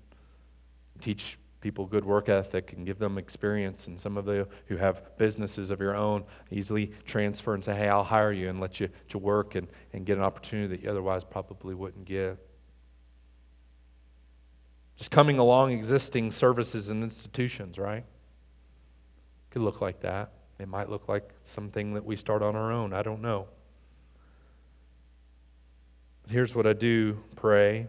teach 0.99 1.37
people 1.65 1.87
good 1.87 2.05
work 2.05 2.29
ethic 2.29 2.73
and 2.73 2.85
give 2.85 2.99
them 2.99 3.17
experience. 3.17 3.87
And 3.87 3.99
some 3.99 4.17
of 4.17 4.27
you 4.27 4.47
who 4.67 4.77
have 4.77 5.17
businesses 5.17 5.71
of 5.71 5.79
your 5.79 5.95
own 5.95 6.23
easily 6.51 6.91
transfer 7.07 7.55
and 7.55 7.65
say, 7.65 7.73
hey, 7.73 7.89
I'll 7.89 8.03
hire 8.03 8.31
you 8.31 8.49
and 8.49 8.59
let 8.59 8.79
you 8.79 8.87
to 9.09 9.17
work 9.17 9.55
and, 9.55 9.67
and 9.91 10.05
get 10.05 10.19
an 10.19 10.23
opportunity 10.23 10.67
that 10.67 10.83
you 10.83 10.91
otherwise 10.91 11.23
probably 11.23 11.73
wouldn't 11.73 12.05
get. 12.05 12.37
Just 14.95 15.09
coming 15.09 15.39
along 15.39 15.71
existing 15.71 16.31
services 16.31 16.91
and 16.91 17.03
institutions, 17.03 17.79
right? 17.79 18.05
Could 19.49 19.63
look 19.63 19.81
like 19.81 20.01
that. 20.01 20.33
It 20.59 20.67
might 20.67 20.91
look 20.91 21.09
like 21.09 21.27
something 21.41 21.95
that 21.95 22.05
we 22.05 22.15
start 22.15 22.43
on 22.43 22.55
our 22.55 22.71
own. 22.71 22.93
I 22.93 23.01
don't 23.01 23.23
know. 23.23 23.47
But 26.25 26.33
here's 26.33 26.55
what 26.55 26.65
I 26.65 26.73
do 26.73 27.19
pray. 27.35 27.87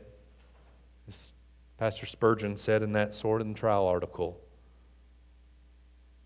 As 1.08 1.32
Pastor 1.78 2.04
Spurgeon 2.04 2.54
said 2.56 2.82
in 2.82 2.92
that 2.92 3.14
Sword 3.14 3.40
and 3.40 3.56
Trowel 3.56 3.86
article 3.86 4.38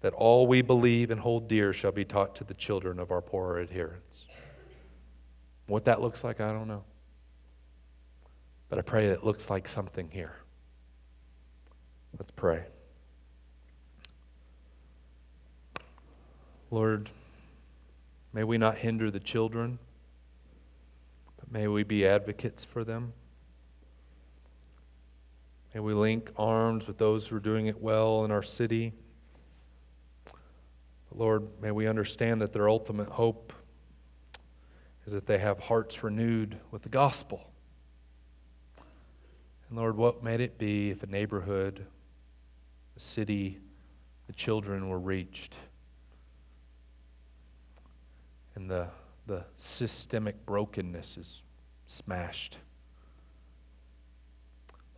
that 0.01 0.13
all 0.15 0.49
we 0.49 0.61
believe 0.61 1.13
and 1.13 1.21
hold 1.21 1.47
dear 1.47 1.73
shall 1.73 1.93
be 1.93 2.05
taught 2.05 2.35
to 2.37 2.45
the 2.45 2.55
children 2.55 2.99
of 2.99 3.13
our 3.13 3.21
poorer 3.21 3.61
adherents. 3.61 4.25
What 5.69 5.85
that 5.85 6.01
looks 6.01 6.25
like, 6.25 6.41
I 6.41 6.51
don't 6.51 6.67
know. 6.67 6.83
But 8.69 8.81
I 8.81 8.83
pray 8.83 9.07
it 9.07 9.23
looks 9.23 9.49
like 9.49 9.69
something 9.69 10.11
here. 10.11 10.35
Let's 12.19 12.33
pray. 12.33 12.65
Lord, 16.73 17.09
may 18.33 18.43
we 18.43 18.59
not 18.59 18.79
hinder 18.79 19.13
the 19.13 19.21
children, 19.21 19.79
may 21.51 21.67
we 21.69 21.83
be 21.83 22.07
advocates 22.07 22.65
for 22.65 22.85
them. 22.85 23.13
May 25.75 25.81
we 25.81 25.95
link 25.95 26.31
arms 26.37 26.87
with 26.87 26.99
those 26.99 27.27
who 27.27 27.37
are 27.37 27.41
doing 27.41 27.67
it 27.67 27.81
well 27.81 28.25
in 28.25 28.31
our 28.31 28.43
city. 28.43 28.93
But 30.25 31.19
Lord, 31.19 31.49
may 31.61 31.71
we 31.71 31.87
understand 31.87 32.41
that 32.41 32.53
their 32.53 32.69
ultimate 32.69 33.09
hope 33.09 33.53
is 35.07 35.13
that 35.13 35.27
they 35.27 35.39
have 35.39 35.59
hearts 35.59 36.03
renewed 36.03 36.59
with 36.71 36.83
the 36.83 36.89
gospel. 36.89 37.51
And 39.69 39.79
Lord, 39.79 39.97
what 39.97 40.23
might 40.23 40.41
it 40.41 40.59
be 40.59 40.91
if 40.91 41.03
a 41.03 41.07
neighborhood, 41.07 41.87
a 42.97 43.01
city, 43.01 43.59
the 44.27 44.33
children 44.33 44.89
were 44.89 44.99
reached 44.99 45.57
and 48.61 48.71
the, 48.71 48.89
the 49.27 49.45
systemic 49.57 50.45
brokenness 50.47 51.17
is 51.17 51.43
smashed? 51.87 52.59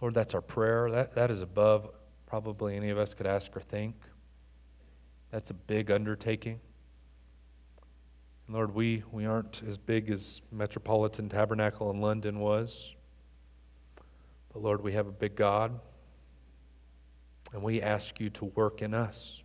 Lord, 0.00 0.14
that's 0.14 0.34
our 0.34 0.40
prayer. 0.40 0.90
That, 0.90 1.14
that 1.14 1.30
is 1.30 1.42
above 1.42 1.88
probably 2.26 2.76
any 2.76 2.90
of 2.90 2.98
us 2.98 3.14
could 3.14 3.26
ask 3.26 3.56
or 3.56 3.60
think. 3.60 3.94
That's 5.30 5.50
a 5.50 5.54
big 5.54 5.90
undertaking. 5.90 6.60
And 8.46 8.56
Lord, 8.56 8.74
we, 8.74 9.04
we 9.12 9.26
aren't 9.26 9.62
as 9.66 9.78
big 9.78 10.10
as 10.10 10.42
Metropolitan 10.50 11.28
Tabernacle 11.28 11.90
in 11.90 12.00
London 12.00 12.40
was. 12.40 12.94
But 14.52 14.62
Lord, 14.62 14.82
we 14.82 14.92
have 14.92 15.06
a 15.06 15.12
big 15.12 15.36
God. 15.36 15.78
And 17.52 17.62
we 17.62 17.80
ask 17.80 18.18
you 18.18 18.30
to 18.30 18.46
work 18.46 18.82
in 18.82 18.94
us, 18.94 19.42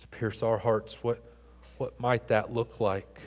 to 0.00 0.08
pierce 0.08 0.42
our 0.42 0.58
hearts. 0.58 0.98
What, 1.02 1.22
what 1.76 2.00
might 2.00 2.28
that 2.28 2.52
look 2.52 2.80
like? 2.80 3.20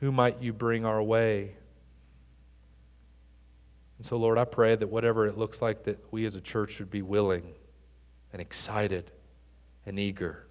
Who 0.00 0.12
might 0.12 0.40
you 0.40 0.52
bring 0.52 0.84
our 0.84 1.02
way? 1.02 1.54
And 3.96 4.06
so, 4.06 4.16
Lord, 4.16 4.38
I 4.38 4.44
pray 4.44 4.74
that 4.74 4.88
whatever 4.88 5.26
it 5.26 5.38
looks 5.38 5.62
like, 5.62 5.84
that 5.84 5.98
we 6.10 6.26
as 6.26 6.34
a 6.34 6.40
church 6.40 6.78
would 6.78 6.90
be 6.90 7.02
willing 7.02 7.54
and 8.32 8.42
excited 8.42 9.10
and 9.86 9.98
eager 9.98 10.46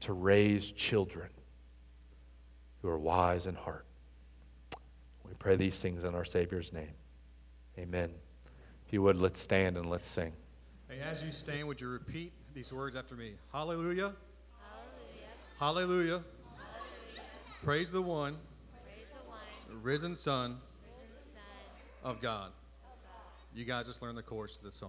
to 0.00 0.12
raise 0.12 0.72
children 0.72 1.28
who 2.82 2.88
are 2.88 2.98
wise 2.98 3.46
in 3.46 3.54
heart. 3.54 3.86
We 5.24 5.32
pray 5.38 5.56
these 5.56 5.80
things 5.80 6.04
in 6.04 6.14
our 6.14 6.24
Savior's 6.24 6.72
name. 6.72 6.92
Amen. 7.78 8.10
If 8.86 8.92
you 8.92 9.02
would, 9.02 9.16
let's 9.16 9.40
stand 9.40 9.76
and 9.76 9.88
let's 9.88 10.06
sing. 10.06 10.32
As 11.02 11.22
you 11.22 11.32
stand, 11.32 11.66
would 11.66 11.80
you 11.80 11.88
repeat 11.88 12.32
these 12.54 12.72
words 12.72 12.96
after 12.96 13.14
me? 13.14 13.34
Hallelujah. 13.52 14.12
Hallelujah. 15.58 16.18
Hallelujah. 16.18 16.22
Praise 17.66 17.90
the 17.90 18.00
one, 18.00 18.36
Praise 18.84 19.08
the 19.10 19.28
one, 19.28 19.82
risen 19.82 20.14
Son 20.14 20.60
risen 21.00 21.32
Son. 21.34 22.08
of 22.08 22.20
God. 22.20 22.52
You 23.56 23.64
guys 23.64 23.86
just 23.86 24.00
learned 24.00 24.16
the 24.16 24.22
chorus 24.22 24.56
to 24.58 24.64
this 24.66 24.76
song. 24.76 24.84